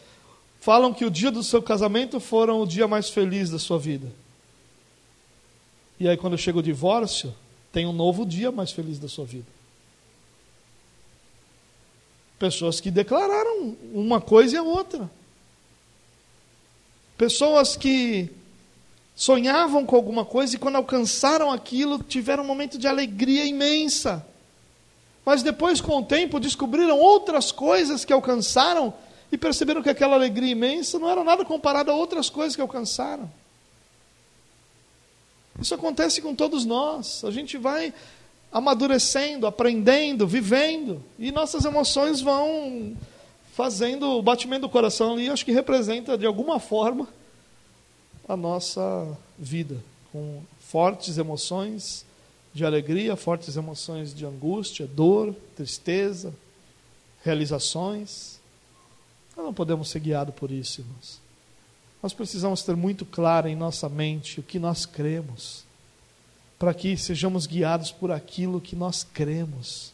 falam 0.60 0.92
que 0.92 1.04
o 1.04 1.10
dia 1.10 1.30
do 1.30 1.44
seu 1.44 1.62
casamento 1.62 2.18
foram 2.18 2.60
o 2.60 2.66
dia 2.66 2.88
mais 2.88 3.10
feliz 3.10 3.48
da 3.48 3.60
sua 3.60 3.78
vida. 3.78 4.21
E 6.02 6.08
aí, 6.08 6.16
quando 6.16 6.36
chega 6.36 6.58
o 6.58 6.62
divórcio, 6.62 7.32
tem 7.70 7.86
um 7.86 7.92
novo 7.92 8.26
dia 8.26 8.50
mais 8.50 8.72
feliz 8.72 8.98
da 8.98 9.06
sua 9.06 9.24
vida. 9.24 9.46
Pessoas 12.40 12.80
que 12.80 12.90
declararam 12.90 13.76
uma 13.94 14.20
coisa 14.20 14.56
e 14.56 14.58
a 14.58 14.64
outra. 14.64 15.08
Pessoas 17.16 17.76
que 17.76 18.28
sonhavam 19.14 19.86
com 19.86 19.94
alguma 19.94 20.24
coisa 20.24 20.56
e, 20.56 20.58
quando 20.58 20.74
alcançaram 20.74 21.52
aquilo, 21.52 22.02
tiveram 22.02 22.42
um 22.42 22.48
momento 22.48 22.78
de 22.78 22.88
alegria 22.88 23.44
imensa. 23.44 24.26
Mas 25.24 25.44
depois, 25.44 25.80
com 25.80 25.98
o 25.98 26.04
tempo, 26.04 26.40
descobriram 26.40 26.98
outras 26.98 27.52
coisas 27.52 28.04
que 28.04 28.12
alcançaram 28.12 28.92
e 29.30 29.38
perceberam 29.38 29.80
que 29.80 29.90
aquela 29.90 30.16
alegria 30.16 30.50
imensa 30.50 30.98
não 30.98 31.08
era 31.08 31.22
nada 31.22 31.44
comparada 31.44 31.92
a 31.92 31.94
outras 31.94 32.28
coisas 32.28 32.56
que 32.56 32.60
alcançaram. 32.60 33.30
Isso 35.62 35.74
acontece 35.74 36.20
com 36.20 36.34
todos 36.34 36.64
nós. 36.64 37.24
A 37.24 37.30
gente 37.30 37.56
vai 37.56 37.94
amadurecendo, 38.50 39.46
aprendendo, 39.46 40.26
vivendo, 40.26 41.02
e 41.18 41.30
nossas 41.30 41.64
emoções 41.64 42.20
vão 42.20 42.94
fazendo 43.54 44.18
o 44.18 44.22
batimento 44.22 44.62
do 44.62 44.68
coração 44.68 45.12
ali, 45.12 45.30
acho 45.30 45.44
que 45.44 45.52
representa 45.52 46.18
de 46.18 46.26
alguma 46.26 46.58
forma 46.58 47.08
a 48.28 48.36
nossa 48.36 49.16
vida, 49.38 49.76
com 50.10 50.42
fortes 50.60 51.16
emoções 51.16 52.04
de 52.52 52.64
alegria, 52.64 53.16
fortes 53.16 53.56
emoções 53.56 54.14
de 54.14 54.26
angústia, 54.26 54.86
dor, 54.86 55.34
tristeza, 55.56 56.34
realizações. 57.24 58.38
Nós 59.36 59.46
não 59.46 59.54
podemos 59.54 59.88
ser 59.88 60.00
guiados 60.00 60.34
por 60.34 60.50
isso, 60.50 60.80
irmãos. 60.80 61.21
Nós 62.02 62.12
precisamos 62.12 62.62
ter 62.62 62.74
muito 62.74 63.04
claro 63.04 63.46
em 63.46 63.54
nossa 63.54 63.88
mente 63.88 64.40
o 64.40 64.42
que 64.42 64.58
nós 64.58 64.84
cremos, 64.84 65.64
para 66.58 66.74
que 66.74 66.96
sejamos 66.96 67.46
guiados 67.46 67.92
por 67.92 68.10
aquilo 68.10 68.60
que 68.60 68.74
nós 68.74 69.04
cremos. 69.04 69.92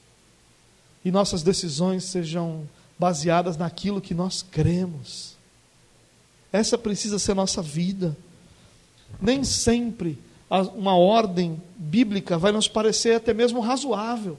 E 1.04 1.10
nossas 1.10 1.42
decisões 1.42 2.04
sejam 2.04 2.66
baseadas 2.98 3.56
naquilo 3.56 4.00
que 4.00 4.14
nós 4.14 4.42
cremos. 4.42 5.36
Essa 6.52 6.78
precisa 6.78 7.18
ser 7.18 7.34
nossa 7.34 7.60
vida. 7.60 8.16
Nem 9.20 9.44
sempre 9.44 10.18
uma 10.74 10.96
ordem 10.96 11.60
bíblica 11.76 12.38
vai 12.38 12.52
nos 12.52 12.66
parecer 12.66 13.16
até 13.16 13.34
mesmo 13.34 13.60
razoável. 13.60 14.38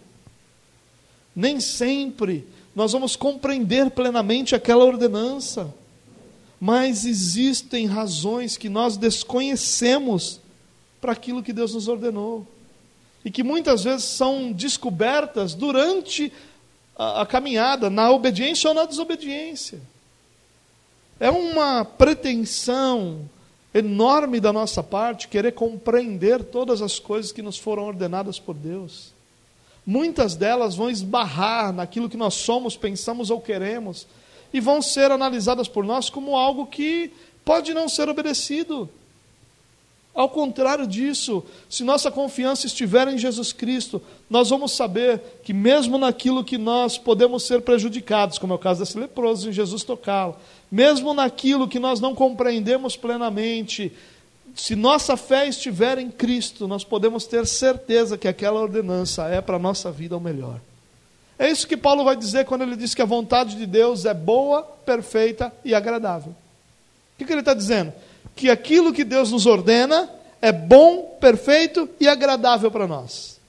Nem 1.36 1.60
sempre 1.60 2.48
nós 2.76 2.92
vamos 2.92 3.16
compreender 3.16 3.92
plenamente 3.92 4.56
aquela 4.56 4.84
ordenança. 4.84 5.74
Mas 6.60 7.06
existem 7.06 7.86
razões 7.86 8.58
que 8.58 8.68
nós 8.68 8.98
desconhecemos 8.98 10.42
para 11.00 11.14
aquilo 11.14 11.42
que 11.42 11.54
Deus 11.54 11.74
nos 11.74 11.88
ordenou. 11.88 12.46
E 13.24 13.32
que 13.32 13.44
muitas 13.44 13.84
vezes 13.84 14.06
são 14.06 14.52
descobertas 14.52 15.54
durante 15.54 16.32
a, 16.98 17.22
a 17.22 17.26
caminhada, 17.26 17.90
na 17.90 18.12
obediência 18.12 18.70
ou 18.70 18.74
na 18.74 18.86
desobediência. 18.86 19.80
É 21.20 21.30
uma 21.30 21.84
pretensão 21.86 23.30
enorme 23.74 24.40
da 24.40 24.52
nossa 24.52 24.82
parte 24.82 25.28
querer 25.28 25.52
compreender 25.52 26.44
todas 26.44 26.82
as 26.82 26.98
coisas 26.98 27.32
que 27.32 27.42
nos 27.42 27.58
foram 27.58 27.84
ordenadas 27.84 28.40
por 28.40 28.56
Deus. 28.56 29.14
Muitas 29.86 30.36
delas 30.36 30.76
vão 30.76 30.90
esbarrar 30.90 31.74
naquilo 31.74 32.10
que 32.10 32.18
nós 32.18 32.36
somos, 32.36 32.78
pensamos 32.78 33.30
ou 33.30 33.40
queremos, 33.40 34.08
e 34.54 34.60
vão 34.60 34.82
ser 34.82 35.12
analisadas 35.12 35.68
por 35.68 35.84
nós 35.84 36.10
como 36.10 36.36
algo 36.36 36.66
que 36.66 37.12
pode 37.44 37.74
não 37.74 37.88
ser 37.90 38.10
obedecido. 38.10 38.90
Ao 40.14 40.28
contrário 40.28 40.86
disso, 40.86 41.44
se 41.70 41.84
nossa 41.84 42.12
confiança 42.12 42.66
estiver 42.66 43.08
em 43.08 43.18
Jesus 43.18 43.54
Cristo, 43.54 44.02
nós 44.30 44.50
vamos 44.50 44.74
saber 44.74 45.22
que, 45.44 45.54
mesmo 45.54 45.98
naquilo 45.98 46.44
que 46.44 46.58
nós 46.58 46.98
podemos 46.98 47.44
ser 47.44 47.62
prejudicados, 47.62 48.38
como 48.38 48.54
é 48.54 48.56
o 48.56 48.60
caso 48.60 48.82
desse 48.82 48.98
leproso, 48.98 49.50
em 49.50 49.54
Jesus 49.54 49.84
tocá-lo, 49.84 50.36
mesmo 50.70 51.14
naquilo 51.14 51.68
que 51.68 51.80
nós 51.80 52.00
não 52.00 52.14
compreendemos 52.14 52.98
plenamente, 52.98 53.94
se 54.56 54.76
nossa 54.76 55.16
fé 55.16 55.48
estiver 55.48 55.98
em 55.98 56.10
Cristo, 56.10 56.68
nós 56.68 56.84
podemos 56.84 57.26
ter 57.26 57.48
certeza 57.48 58.18
que 58.18 58.28
aquela 58.28 58.60
ordenança 58.60 59.28
é 59.28 59.40
para 59.40 59.56
a 59.56 59.60
nossa 59.60 59.92
vida 59.92 60.18
o 60.18 60.20
melhor. 60.20 60.60
É 61.40 61.50
isso 61.50 61.66
que 61.66 61.78
Paulo 61.78 62.04
vai 62.04 62.18
dizer 62.18 62.46
quando 62.46 62.64
ele 62.64 62.76
diz 62.76 62.94
que 62.94 63.02
a 63.02 63.06
vontade 63.06 63.56
de 63.56 63.66
Deus 63.66 64.06
é 64.06 64.14
boa, 64.14 64.62
perfeita 64.86 65.54
e 65.64 65.74
agradável. 65.74 66.34
O 66.34 67.18
que, 67.18 67.24
que 67.26 67.32
ele 67.32 67.40
está 67.40 67.54
dizendo? 67.54 67.94
Que 68.36 68.50
aquilo 68.50 68.92
que 68.92 69.06
Deus 69.06 69.32
nos 69.32 69.46
ordena 69.46 70.10
é 70.42 70.52
bom, 70.52 71.18
perfeito 71.20 71.90
e 71.98 72.10
agradável 72.10 72.70
para 72.70 72.86
nós. 72.86 73.40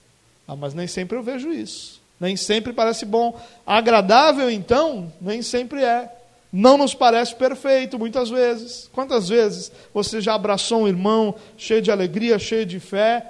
Ah, 0.46 0.54
mas 0.54 0.72
nem 0.72 0.86
sempre 0.86 1.18
eu 1.18 1.22
vejo 1.22 1.52
isso. 1.52 2.00
Nem 2.18 2.36
sempre 2.36 2.72
parece 2.72 3.04
bom. 3.04 3.38
Agradável, 3.66 4.48
então, 4.48 5.12
nem 5.20 5.42
sempre 5.42 5.82
é 5.82 6.10
não 6.52 6.76
nos 6.76 6.94
parece 6.94 7.34
perfeito 7.34 7.98
muitas 7.98 8.28
vezes. 8.28 8.88
Quantas 8.92 9.28
vezes 9.28 9.70
você 9.94 10.20
já 10.20 10.34
abraçou 10.34 10.82
um 10.82 10.88
irmão 10.88 11.34
cheio 11.56 11.80
de 11.80 11.90
alegria, 11.90 12.38
cheio 12.38 12.66
de 12.66 12.80
fé, 12.80 13.24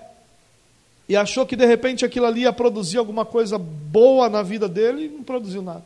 e 1.11 1.17
achou 1.17 1.45
que 1.45 1.57
de 1.57 1.67
repente 1.67 2.05
aquilo 2.05 2.25
ali 2.25 2.43
ia 2.43 2.53
produzir 2.53 2.97
alguma 2.97 3.25
coisa 3.25 3.59
boa 3.59 4.29
na 4.29 4.45
vida 4.45 4.69
dele 4.69 5.07
e 5.07 5.09
não 5.09 5.25
produziu 5.25 5.61
nada? 5.61 5.85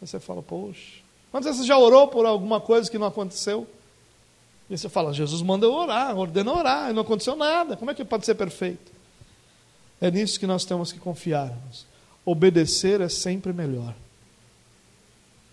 Aí 0.00 0.08
você 0.08 0.18
fala, 0.18 0.42
poxa. 0.42 1.02
Quantas 1.30 1.50
vezes 1.50 1.60
você 1.60 1.68
já 1.68 1.76
orou 1.76 2.08
por 2.08 2.24
alguma 2.24 2.58
coisa 2.58 2.90
que 2.90 2.96
não 2.96 3.06
aconteceu? 3.06 3.66
E 4.70 4.78
você 4.78 4.88
fala, 4.88 5.12
Jesus 5.12 5.42
mandou 5.42 5.74
orar, 5.74 6.16
ordena 6.16 6.50
orar, 6.50 6.88
e 6.88 6.94
não 6.94 7.02
aconteceu 7.02 7.36
nada. 7.36 7.76
Como 7.76 7.90
é 7.90 7.94
que 7.94 8.02
pode 8.02 8.24
ser 8.24 8.34
perfeito? 8.34 8.90
É 10.00 10.10
nisso 10.10 10.40
que 10.40 10.46
nós 10.46 10.64
temos 10.64 10.90
que 10.90 10.98
confiar. 10.98 11.52
Obedecer 12.24 13.02
é 13.02 13.10
sempre 13.10 13.52
melhor. 13.52 13.94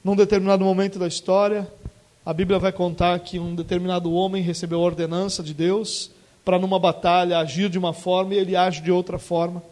Num 0.01 0.15
determinado 0.15 0.63
momento 0.63 0.97
da 0.97 1.09
história, 1.09 1.69
a 2.25 2.31
Bíblia 2.31 2.57
vai 2.57 2.71
contar 2.71 3.19
que 3.19 3.37
um 3.37 3.53
determinado 3.53 4.13
homem 4.13 4.41
recebeu 4.41 4.79
a 4.79 4.83
ordenança 4.83 5.43
de 5.43 5.53
Deus 5.53 6.09
para 6.43 6.57
numa 6.57 6.79
batalha 6.79 7.37
agir 7.39 7.69
de 7.69 7.77
uma 7.77 7.93
forma 7.93 8.33
e 8.33 8.37
ele 8.37 8.55
age 8.55 8.81
de 8.81 8.91
outra 8.91 9.19
forma. 9.19 9.63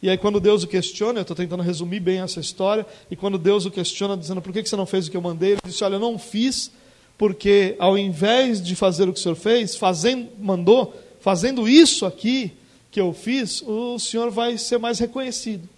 E 0.00 0.08
aí, 0.08 0.16
quando 0.16 0.38
Deus 0.38 0.62
o 0.62 0.68
questiona, 0.68 1.18
eu 1.18 1.22
estou 1.22 1.36
tentando 1.36 1.62
resumir 1.62 2.00
bem 2.00 2.20
essa 2.20 2.38
história, 2.38 2.86
e 3.10 3.16
quando 3.16 3.36
Deus 3.36 3.66
o 3.66 3.70
questiona, 3.70 4.16
dizendo 4.16 4.40
por 4.40 4.52
que 4.52 4.64
você 4.64 4.76
não 4.76 4.86
fez 4.86 5.08
o 5.08 5.10
que 5.10 5.16
eu 5.16 5.20
mandei, 5.20 5.52
ele 5.52 5.60
disse: 5.64 5.82
Olha, 5.82 5.94
eu 5.94 6.00
não 6.00 6.18
fiz, 6.18 6.70
porque 7.16 7.74
ao 7.78 7.98
invés 7.98 8.62
de 8.62 8.76
fazer 8.76 9.08
o 9.08 9.12
que 9.12 9.18
o 9.18 9.22
Senhor 9.22 9.34
fez, 9.34 9.74
fazendo, 9.74 10.28
mandou, 10.38 10.94
fazendo 11.20 11.68
isso 11.68 12.06
aqui 12.06 12.52
que 12.92 13.00
eu 13.00 13.12
fiz, 13.12 13.60
o 13.62 13.98
Senhor 13.98 14.30
vai 14.30 14.56
ser 14.56 14.78
mais 14.78 15.00
reconhecido. 15.00 15.68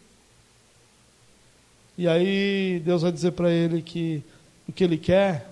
E 1.97 2.07
aí 2.07 2.81
Deus 2.85 3.03
vai 3.03 3.13
dizer 3.13 3.33
para 3.33 3.51
ele 3.51 3.81
que 3.81 4.23
o 4.69 4.73
que 4.73 4.85
ele 4.85 4.99
quer 4.99 5.51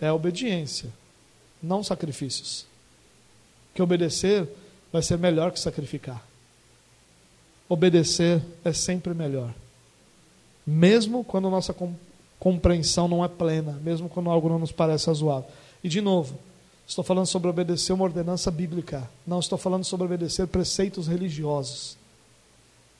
é 0.00 0.10
obediência, 0.10 0.92
não 1.60 1.82
sacrifícios. 1.82 2.67
Que 3.78 3.82
obedecer 3.82 4.48
vai 4.92 5.02
ser 5.02 5.16
melhor 5.18 5.52
que 5.52 5.60
sacrificar. 5.60 6.20
Obedecer 7.68 8.42
é 8.64 8.72
sempre 8.72 9.14
melhor. 9.14 9.54
Mesmo 10.66 11.22
quando 11.22 11.48
nossa 11.48 11.72
compreensão 12.40 13.06
não 13.06 13.24
é 13.24 13.28
plena, 13.28 13.78
mesmo 13.84 14.08
quando 14.08 14.30
algo 14.30 14.48
não 14.48 14.58
nos 14.58 14.72
parece 14.72 15.06
razoável. 15.06 15.48
E 15.84 15.88
de 15.88 16.00
novo, 16.00 16.36
Estou 16.88 17.04
falando 17.04 17.26
sobre 17.26 17.48
obedecer 17.50 17.92
uma 17.92 18.04
ordenança 18.04 18.50
bíblica. 18.50 19.08
Não 19.24 19.38
estou 19.38 19.58
falando 19.58 19.84
sobre 19.84 20.06
obedecer 20.06 20.46
preceitos 20.48 21.06
religiosos, 21.06 21.98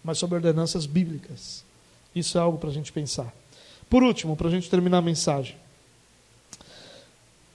mas 0.04 0.18
sobre 0.18 0.36
ordenanças 0.36 0.84
bíblicas. 0.84 1.64
Isso 2.14 2.36
é 2.36 2.40
algo 2.40 2.58
para 2.58 2.68
a 2.68 2.72
gente 2.72 2.92
pensar. 2.92 3.34
Por 3.88 4.02
último, 4.02 4.36
para 4.36 4.48
a 4.48 4.50
gente 4.50 4.68
terminar 4.68 4.98
a 4.98 5.02
mensagem, 5.02 5.56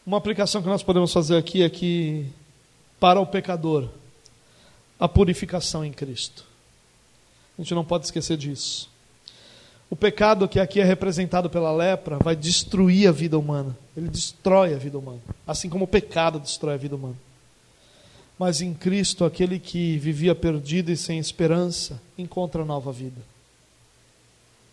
uma 0.06 0.18
aplicação 0.18 0.62
que 0.62 0.68
nós 0.68 0.82
podemos 0.82 1.14
fazer 1.14 1.38
aqui 1.38 1.62
é 1.62 1.70
que, 1.70 2.26
para 3.04 3.20
o 3.20 3.28
pecador, 3.28 3.90
a 4.98 5.10
purificação 5.10 5.84
em 5.84 5.92
Cristo. 5.92 6.46
A 7.60 7.62
gente 7.62 7.76
não 7.76 7.84
pode 7.84 8.06
esquecer 8.06 8.38
disso. 8.38 8.90
O 9.90 9.96
pecado 9.96 10.48
que 10.48 10.58
aqui 10.58 10.80
é 10.80 10.86
representado 10.86 11.50
pela 11.50 11.76
lepra 11.76 12.18
vai 12.20 12.34
destruir 12.34 13.10
a 13.10 13.12
vida 13.12 13.38
humana. 13.38 13.78
Ele 13.98 14.08
destrói 14.08 14.74
a 14.74 14.78
vida 14.78 14.98
humana. 14.98 15.20
Assim 15.46 15.68
como 15.68 15.84
o 15.84 15.88
pecado 15.88 16.40
destrói 16.40 16.76
a 16.76 16.78
vida 16.78 16.96
humana. 16.96 17.18
Mas 18.40 18.62
em 18.62 18.74
Cristo, 18.74 19.26
aquele 19.26 19.60
que 19.60 19.98
vivia 19.98 20.34
perdido 20.34 20.90
e 20.90 20.96
sem 20.96 21.20
esperança, 21.20 22.02
encontra 22.18 22.64
nova 22.64 22.94
vida. 22.94 23.22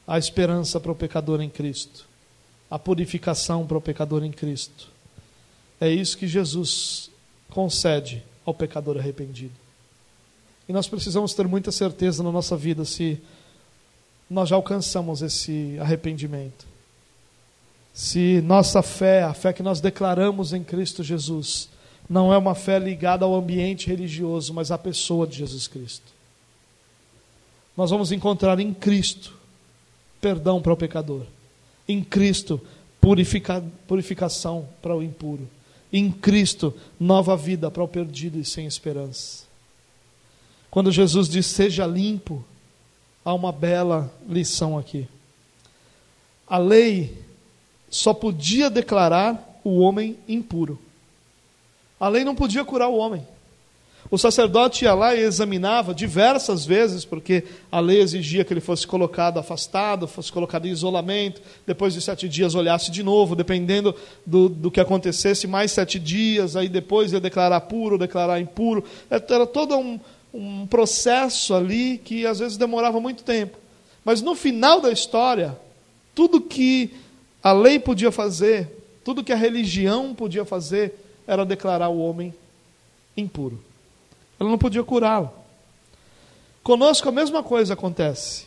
Há 0.07 0.18
esperança 0.18 0.78
para 0.78 0.93
o 0.93 0.95
pecador 0.95 1.41
em 1.41 1.51
Cristo. 1.51 2.07
A 2.70 2.78
purificação 2.78 3.66
para 3.66 3.78
o 3.78 3.83
pecador 3.83 4.22
em 4.22 4.31
Cristo. 4.31 4.87
É 5.81 5.91
isso 5.91 6.16
que 6.16 6.28
Jesus 6.28 7.10
concede 7.51 8.23
ao 8.45 8.55
pecador 8.55 8.99
arrependido. 8.99 9.55
E 10.69 10.73
nós 10.73 10.89
precisamos 10.89 11.35
ter 11.35 11.47
muita 11.49 11.73
certeza 11.73 12.23
na 12.23 12.31
nossa 12.31 12.57
vida 12.57 12.85
se 12.85 13.21
nós 14.31 14.49
já 14.49 14.57
alcançamos 14.57 15.21
esse 15.21 15.77
arrependimento. 15.81 16.65
Se 17.93 18.41
nossa 18.43 18.81
fé, 18.83 19.25
a 19.25 19.35
fé 19.35 19.53
que 19.53 19.63
nós 19.63 19.81
declaramos 19.81 20.53
em 20.53 20.63
Cristo 20.63 21.03
Jesus, 21.03 21.69
não 22.09 22.33
é 22.33 22.39
uma 22.39 22.55
fé 22.55 22.79
ligada 22.79 23.25
ao 23.25 23.35
ambiente 23.35 23.89
religioso, 23.89 24.55
mas 24.55 24.71
à 24.71 24.79
pessoa 24.79 25.27
de 25.27 25.39
Jesus 25.39 25.67
Cristo. 25.67 26.13
Nós 27.77 27.91
vamos 27.91 28.13
encontrar 28.13 28.59
em 28.61 28.73
Cristo 28.73 29.35
perdão 30.21 30.61
para 30.61 30.73
o 30.73 30.77
pecador, 30.77 31.25
em 31.89 32.05
Cristo 32.05 32.61
purifica, 33.01 33.65
purificação 33.89 34.69
para 34.83 34.95
o 34.95 35.03
impuro, 35.03 35.49
em 35.93 36.11
Cristo 36.11 36.74
nova 36.99 37.36
vida 37.36 37.70
para 37.70 37.82
o 37.82 37.88
perdido 37.88 38.38
e 38.38 38.45
sem 38.45 38.66
esperança. 38.66 39.45
Quando 40.70 40.93
Jesus 40.93 41.28
diz: 41.28 41.47
Seja 41.47 41.86
limpo, 41.86 42.45
há 43.24 43.34
uma 43.34 43.53
bela 43.53 44.12
lição 44.28 44.78
aqui. 44.78 45.09
A 46.47 46.59
lei 46.59 47.18
só 47.91 48.14
podia 48.14 48.70
declarar 48.70 49.61
o 49.64 49.80
homem 49.80 50.16
impuro. 50.28 50.78
A 51.99 52.09
lei 52.09 52.24
não 52.24 52.34
podia 52.34 52.64
curar 52.64 52.88
o 52.88 52.97
homem. 52.97 53.26
O 54.11 54.19
sacerdote 54.19 54.85
ia 54.85 54.93
lá 54.93 55.15
e 55.15 55.21
examinava 55.21 55.95
diversas 55.95 56.67
vezes, 56.67 57.05
porque 57.05 57.45
a 57.71 57.79
lei 57.79 58.01
exigia 58.01 58.45
que 58.45 58.53
ele 58.53 58.61
fosse 58.61 58.85
colocado 58.85 59.39
afastado, 59.39 60.09
fosse 60.09 60.33
colocado 60.33 60.67
em 60.67 60.71
isolamento, 60.71 61.41
depois 61.65 61.95
de 61.95 62.01
sete 62.01 62.29
dias 62.29 62.57
olhasse 62.57 62.91
de 62.91 63.05
novo, 63.05 63.37
dependendo 63.37 63.95
do, 64.27 64.49
do 64.49 64.71
que 64.71 64.81
acontecesse, 64.81 65.47
mais 65.47 65.71
sete 65.71 66.01
dias, 66.01 66.57
aí 66.57 66.69
depois 66.69 67.13
ia 67.13 67.21
declarar 67.21 67.61
puro, 67.61 67.97
declarar 67.97 68.41
impuro. 68.41 68.83
Era 69.09 69.47
todo 69.47 69.77
um, 69.77 70.01
um 70.35 70.67
processo 70.67 71.55
ali 71.55 71.97
que 71.97 72.27
às 72.27 72.41
vezes 72.41 72.57
demorava 72.57 72.99
muito 72.99 73.23
tempo. 73.23 73.59
Mas 74.05 74.21
no 74.21 74.35
final 74.35 74.81
da 74.81 74.91
história, 74.91 75.57
tudo 76.17 76.41
que 76.41 76.91
a 77.41 77.53
lei 77.53 77.79
podia 77.79 78.11
fazer, 78.11 78.69
tudo 79.05 79.23
que 79.23 79.33
a 79.33 79.37
religião 79.37 80.17
podia 80.17 80.45
fazer, 80.45 80.95
era 81.29 81.47
declarar 81.47 81.91
o 81.91 82.01
homem 82.01 82.35
impuro. 83.17 83.70
Ela 84.41 84.49
não 84.49 84.59
podia 84.59 84.82
curá-lo. 84.82 85.30
Conosco 86.62 87.09
a 87.09 87.12
mesma 87.12 87.43
coisa 87.43 87.74
acontece. 87.74 88.47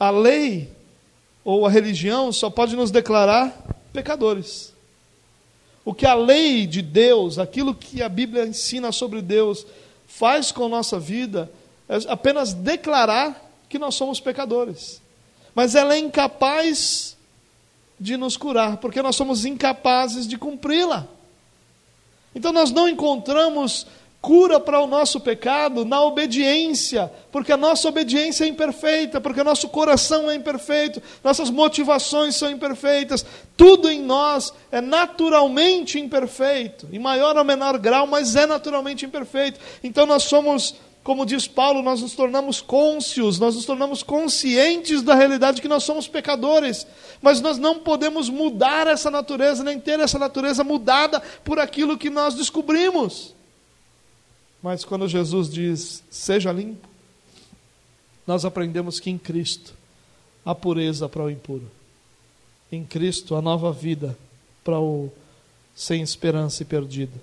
A 0.00 0.08
lei 0.08 0.72
ou 1.44 1.66
a 1.66 1.70
religião 1.70 2.32
só 2.32 2.48
pode 2.48 2.74
nos 2.74 2.90
declarar 2.90 3.54
pecadores. 3.92 4.72
O 5.84 5.92
que 5.92 6.06
a 6.06 6.14
lei 6.14 6.66
de 6.66 6.80
Deus, 6.80 7.38
aquilo 7.38 7.74
que 7.74 8.02
a 8.02 8.08
Bíblia 8.08 8.46
ensina 8.46 8.90
sobre 8.90 9.20
Deus, 9.20 9.66
faz 10.06 10.50
com 10.50 10.64
a 10.64 10.68
nossa 10.68 10.98
vida 10.98 11.50
é 11.88 11.96
apenas 12.08 12.54
declarar 12.54 13.50
que 13.68 13.78
nós 13.78 13.94
somos 13.94 14.20
pecadores. 14.20 15.02
Mas 15.54 15.74
ela 15.74 15.94
é 15.94 15.98
incapaz 15.98 17.16
de 17.98 18.16
nos 18.16 18.36
curar, 18.36 18.78
porque 18.78 19.02
nós 19.02 19.14
somos 19.14 19.44
incapazes 19.44 20.26
de 20.26 20.38
cumpri-la. 20.38 21.06
Então 22.34 22.52
nós 22.52 22.70
não 22.70 22.88
encontramos 22.88 23.86
cura 24.22 24.60
para 24.60 24.78
o 24.78 24.86
nosso 24.86 25.18
pecado 25.18 25.84
na 25.84 26.00
obediência, 26.00 27.12
porque 27.32 27.50
a 27.50 27.56
nossa 27.56 27.88
obediência 27.88 28.44
é 28.44 28.48
imperfeita, 28.48 29.20
porque 29.20 29.40
o 29.40 29.44
nosso 29.44 29.68
coração 29.68 30.30
é 30.30 30.34
imperfeito, 30.36 31.02
nossas 31.24 31.50
motivações 31.50 32.36
são 32.36 32.48
imperfeitas, 32.48 33.26
tudo 33.56 33.90
em 33.90 34.00
nós 34.00 34.54
é 34.70 34.80
naturalmente 34.80 35.98
imperfeito, 35.98 36.88
em 36.92 37.00
maior 37.00 37.36
ou 37.36 37.42
menor 37.42 37.76
grau, 37.78 38.06
mas 38.06 38.36
é 38.36 38.46
naturalmente 38.46 39.04
imperfeito. 39.04 39.58
Então 39.82 40.06
nós 40.06 40.22
somos, 40.22 40.76
como 41.02 41.26
diz 41.26 41.48
Paulo, 41.48 41.82
nós 41.82 42.00
nos 42.00 42.14
tornamos 42.14 42.60
cônscios, 42.60 43.40
nós 43.40 43.56
nos 43.56 43.64
tornamos 43.64 44.04
conscientes 44.04 45.02
da 45.02 45.16
realidade 45.16 45.60
que 45.60 45.66
nós 45.66 45.82
somos 45.82 46.06
pecadores, 46.06 46.86
mas 47.20 47.40
nós 47.40 47.58
não 47.58 47.80
podemos 47.80 48.28
mudar 48.28 48.86
essa 48.86 49.10
natureza, 49.10 49.64
nem 49.64 49.80
ter 49.80 49.98
essa 49.98 50.16
natureza 50.16 50.62
mudada 50.62 51.20
por 51.42 51.58
aquilo 51.58 51.98
que 51.98 52.08
nós 52.08 52.36
descobrimos. 52.36 53.34
Mas 54.62 54.84
quando 54.84 55.08
Jesus 55.08 55.50
diz, 55.50 56.04
seja 56.08 56.52
limpo, 56.52 56.88
nós 58.26 58.44
aprendemos 58.44 59.00
que 59.00 59.10
em 59.10 59.18
Cristo 59.18 59.74
há 60.44 60.54
pureza 60.54 61.08
para 61.08 61.24
o 61.24 61.30
impuro. 61.30 61.68
Em 62.70 62.84
Cristo 62.84 63.34
há 63.34 63.42
nova 63.42 63.72
vida 63.72 64.16
para 64.62 64.78
o 64.78 65.10
sem 65.74 66.02
esperança 66.02 66.62
e 66.62 66.66
perdido. 66.66 67.20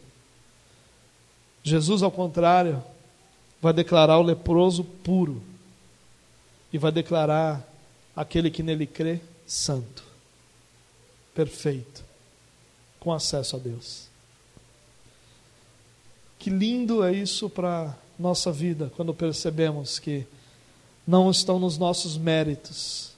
Jesus, 1.64 2.04
ao 2.04 2.12
contrário, 2.12 2.84
vai 3.62 3.72
declarar 3.72 4.18
o 4.18 4.24
leproso 4.24 4.84
puro 4.84 5.42
e 6.74 6.78
vai 6.78 6.92
declarar 6.92 7.66
aquele 8.16 8.52
que 8.52 8.64
nele 8.64 8.86
crê 8.86 9.22
santo, 9.46 10.04
perfeito, 11.34 12.04
com 13.00 13.14
acesso 13.14 13.56
a 13.56 13.60
Deus. 13.60 14.09
Que 16.40 16.50
lindo 16.50 17.04
é 17.04 17.14
isso 17.14 17.50
para 17.50 17.96
nossa 18.18 18.52
vida, 18.52 18.92
quando 18.96 19.14
percebemos 19.14 20.00
que 20.00 20.26
não 21.06 21.30
estão 21.30 21.60
nos 21.60 21.78
nossos 21.78 22.18
méritos, 22.18 23.12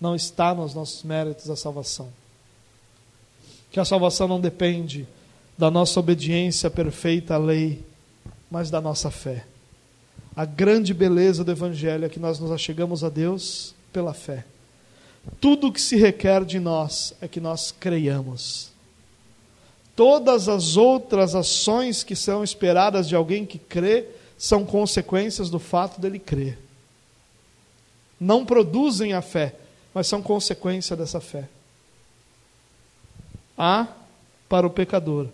não 0.00 0.14
está 0.14 0.54
nos 0.54 0.74
nossos 0.74 1.02
méritos 1.02 1.50
a 1.50 1.56
salvação. 1.56 2.08
Que 3.70 3.80
a 3.80 3.84
salvação 3.84 4.28
não 4.28 4.40
depende 4.40 5.06
da 5.58 5.70
nossa 5.70 5.98
obediência 5.98 6.70
perfeita 6.70 7.34
à 7.34 7.38
lei, 7.38 7.84
mas 8.50 8.70
da 8.70 8.80
nossa 8.80 9.10
fé. 9.10 9.44
A 10.34 10.44
grande 10.44 10.92
beleza 10.92 11.42
do 11.42 11.50
Evangelho 11.50 12.04
é 12.04 12.08
que 12.08 12.20
nós 12.20 12.38
nos 12.38 12.52
achegamos 12.52 13.02
a 13.02 13.08
Deus 13.08 13.74
pela 13.92 14.12
fé. 14.12 14.44
Tudo 15.40 15.68
o 15.68 15.72
que 15.72 15.80
se 15.80 15.96
requer 15.96 16.44
de 16.44 16.60
nós 16.60 17.14
é 17.20 17.26
que 17.26 17.40
nós 17.40 17.72
creiamos. 17.72 18.70
Todas 19.96 20.46
as 20.46 20.76
outras 20.76 21.34
ações 21.34 22.04
que 22.04 22.14
são 22.14 22.44
esperadas 22.44 23.08
de 23.08 23.16
alguém 23.16 23.46
que 23.46 23.58
crê 23.58 24.04
são 24.36 24.64
consequências 24.64 25.48
do 25.48 25.58
fato 25.58 25.98
dele 25.98 26.18
crer. 26.18 26.58
Não 28.20 28.44
produzem 28.44 29.14
a 29.14 29.22
fé, 29.22 29.54
mas 29.94 30.06
são 30.06 30.22
consequência 30.22 30.94
dessa 30.94 31.18
fé. 31.18 31.48
Há 33.56 33.88
para 34.48 34.66
o 34.66 34.70
pecador 34.70 35.28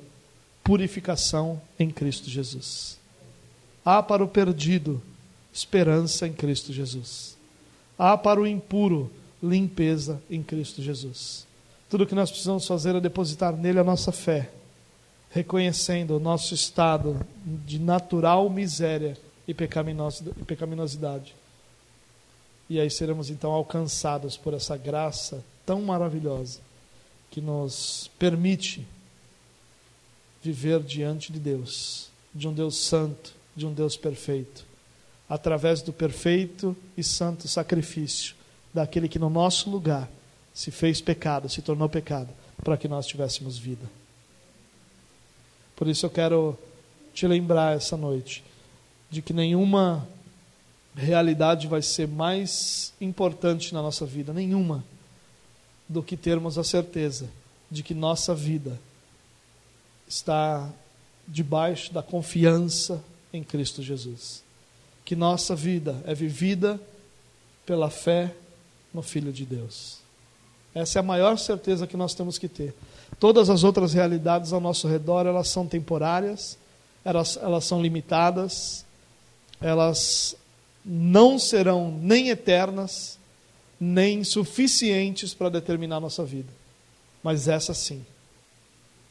purificação 0.63 1.61
em 1.77 1.91
Cristo 1.91 2.31
Jesus. 2.31 2.99
Há 3.85 4.01
para 4.01 4.23
o 4.23 4.29
perdido 4.29 5.03
esperança 5.53 6.27
em 6.27 6.33
Cristo 6.33 6.73
Jesus. 6.73 7.37
Há 7.99 8.17
para 8.17 8.41
o 8.41 8.47
impuro 8.47 9.11
limpeza 9.43 10.23
em 10.31 10.41
Cristo 10.41 10.81
Jesus. 10.81 11.47
Tudo 11.93 12.05
o 12.05 12.07
que 12.07 12.15
nós 12.15 12.31
precisamos 12.31 12.67
fazer 12.67 12.95
é 12.97 13.01
depositar 13.03 13.55
nele 13.55 13.79
a 13.79 13.85
nossa 13.85 14.11
fé, 14.11 14.51
reconhecendo 15.31 16.17
o 16.17 16.19
nosso 16.19 16.55
estado 16.55 17.21
de 17.45 17.79
natural 17.79 18.49
miséria 18.49 19.15
e 19.47 19.53
pecaminosidade. 19.53 21.37
E 22.71 22.81
aí 22.81 22.91
seremos 22.91 23.29
então 23.29 23.53
alcançados 23.53 24.39
por 24.39 24.55
essa 24.55 24.75
graça 24.75 25.45
tão 25.67 25.83
maravilhosa 25.83 26.61
que 27.31 27.43
nos 27.43 28.11
permite 28.19 28.87
viver 30.43 30.81
diante 30.81 31.31
de 31.31 31.39
Deus, 31.39 32.09
de 32.35 32.49
um 32.49 32.55
Deus 32.55 32.79
santo, 32.79 33.35
de 33.55 33.67
um 33.67 33.75
Deus 33.75 33.99
perfeito, 33.99 34.65
através 35.29 35.83
do 35.83 35.93
perfeito 35.93 36.75
e 36.97 37.05
santo 37.05 37.47
sacrifício 37.49 38.35
daquele 38.73 39.11
que 39.11 39.19
no 39.19 39.29
nosso 39.29 39.69
lugar 39.69 40.09
se 40.55 40.71
fez 40.71 41.01
pecado, 41.01 41.49
se 41.49 41.63
tornou 41.63 41.89
pecado, 41.89 42.29
para 42.63 42.77
que 42.77 42.89
nós 42.89 43.07
tivéssemos 43.07 43.59
vida. 43.59 43.89
Por 45.75 45.89
isso 45.89 46.07
eu 46.07 46.11
quero 46.11 46.59
te 47.15 47.27
lembrar 47.27 47.77
essa 47.77 47.97
noite 47.97 48.45
de 49.11 49.21
que 49.21 49.33
nenhuma 49.33 50.07
realidade 50.95 51.67
vai 51.67 51.83
ser 51.83 52.07
mais 52.07 52.93
importante 53.01 53.73
na 53.73 53.83
nossa 53.83 54.05
vida, 54.05 54.33
nenhuma, 54.33 54.85
do 55.89 56.03
que 56.03 56.17
termos 56.17 56.59
a 56.59 56.65
certeza 56.65 57.29
de 57.73 57.83
que 57.83 57.95
nossa 57.95 58.35
vida 58.35 58.79
está 60.07 60.71
debaixo 61.27 61.91
da 61.91 62.03
confiança 62.03 63.03
em 63.33 63.43
Cristo 63.43 63.83
Jesus. 63.83 64.45
Que 65.07 65.17
nossa 65.17 65.57
vida 65.57 66.03
é 66.07 66.15
vivida 66.15 66.79
pela 67.65 67.89
fé 67.89 68.35
no 68.93 69.01
Filho 69.01 69.33
de 69.33 69.47
Deus. 69.47 70.02
Essa 70.75 70.99
é 70.99 71.01
a 71.01 71.03
maior 71.03 71.39
certeza 71.39 71.87
que 71.87 71.97
nós 71.97 72.15
temos 72.15 72.39
que 72.39 72.49
ter. 72.49 72.75
Todas 73.21 73.51
as 73.51 73.63
outras 73.63 73.93
realidades 73.93 74.53
ao 74.53 74.61
nosso 74.61 74.89
redor, 74.89 75.27
elas 75.27 75.49
são 75.49 75.67
temporárias, 75.67 76.59
elas, 77.05 77.37
elas 77.37 77.65
são 77.65 77.83
limitadas, 77.83 78.85
elas 79.61 80.35
não 80.85 81.39
serão 81.39 81.91
nem 82.01 82.31
eternas, 82.31 83.19
nem 83.79 84.25
suficientes 84.25 85.35
para 85.35 85.51
determinar 85.51 86.01
nossa 86.01 86.25
vida. 86.25 86.53
Mas 87.23 87.49
essa 87.49 87.75
sim. 87.75 88.05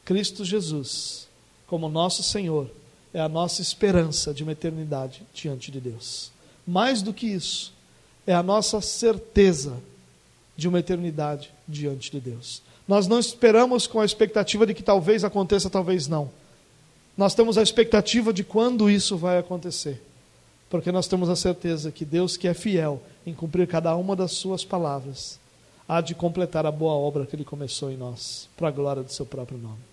Cristo 0.04 0.44
Jesus, 0.44 1.28
como 1.66 1.88
nosso 1.88 2.22
Senhor, 2.22 2.70
é 3.14 3.20
a 3.20 3.28
nossa 3.28 3.62
esperança 3.62 4.34
de 4.34 4.42
uma 4.42 4.52
eternidade 4.52 5.22
diante 5.32 5.70
de 5.70 5.80
Deus. 5.80 6.32
Mais 6.66 7.02
do 7.02 7.12
que 7.12 7.26
isso, 7.26 7.72
é 8.26 8.34
a 8.34 8.42
nossa 8.42 8.80
certeza 8.80 9.76
de 10.56 10.68
uma 10.68 10.80
eternidade 10.80 11.50
diante 11.66 12.10
de 12.10 12.20
Deus. 12.20 12.62
Nós 12.86 13.06
não 13.06 13.18
esperamos 13.18 13.86
com 13.86 14.00
a 14.00 14.04
expectativa 14.04 14.66
de 14.66 14.74
que 14.74 14.82
talvez 14.82 15.24
aconteça, 15.24 15.70
talvez 15.70 16.08
não. 16.08 16.30
Nós 17.16 17.34
temos 17.34 17.56
a 17.56 17.62
expectativa 17.62 18.32
de 18.32 18.42
quando 18.42 18.90
isso 18.90 19.16
vai 19.16 19.38
acontecer. 19.38 20.02
Porque 20.68 20.90
nós 20.90 21.06
temos 21.06 21.28
a 21.28 21.36
certeza 21.36 21.92
que 21.92 22.04
Deus, 22.04 22.36
que 22.36 22.48
é 22.48 22.54
fiel 22.54 23.02
em 23.26 23.34
cumprir 23.34 23.66
cada 23.66 23.94
uma 23.94 24.16
das 24.16 24.32
suas 24.32 24.64
palavras, 24.64 25.38
há 25.86 26.00
de 26.00 26.14
completar 26.14 26.64
a 26.64 26.72
boa 26.72 26.94
obra 26.94 27.26
que 27.26 27.36
ele 27.36 27.44
começou 27.44 27.90
em 27.90 27.96
nós, 27.96 28.48
para 28.56 28.68
a 28.68 28.70
glória 28.70 29.02
do 29.02 29.12
seu 29.12 29.26
próprio 29.26 29.58
nome. 29.58 29.91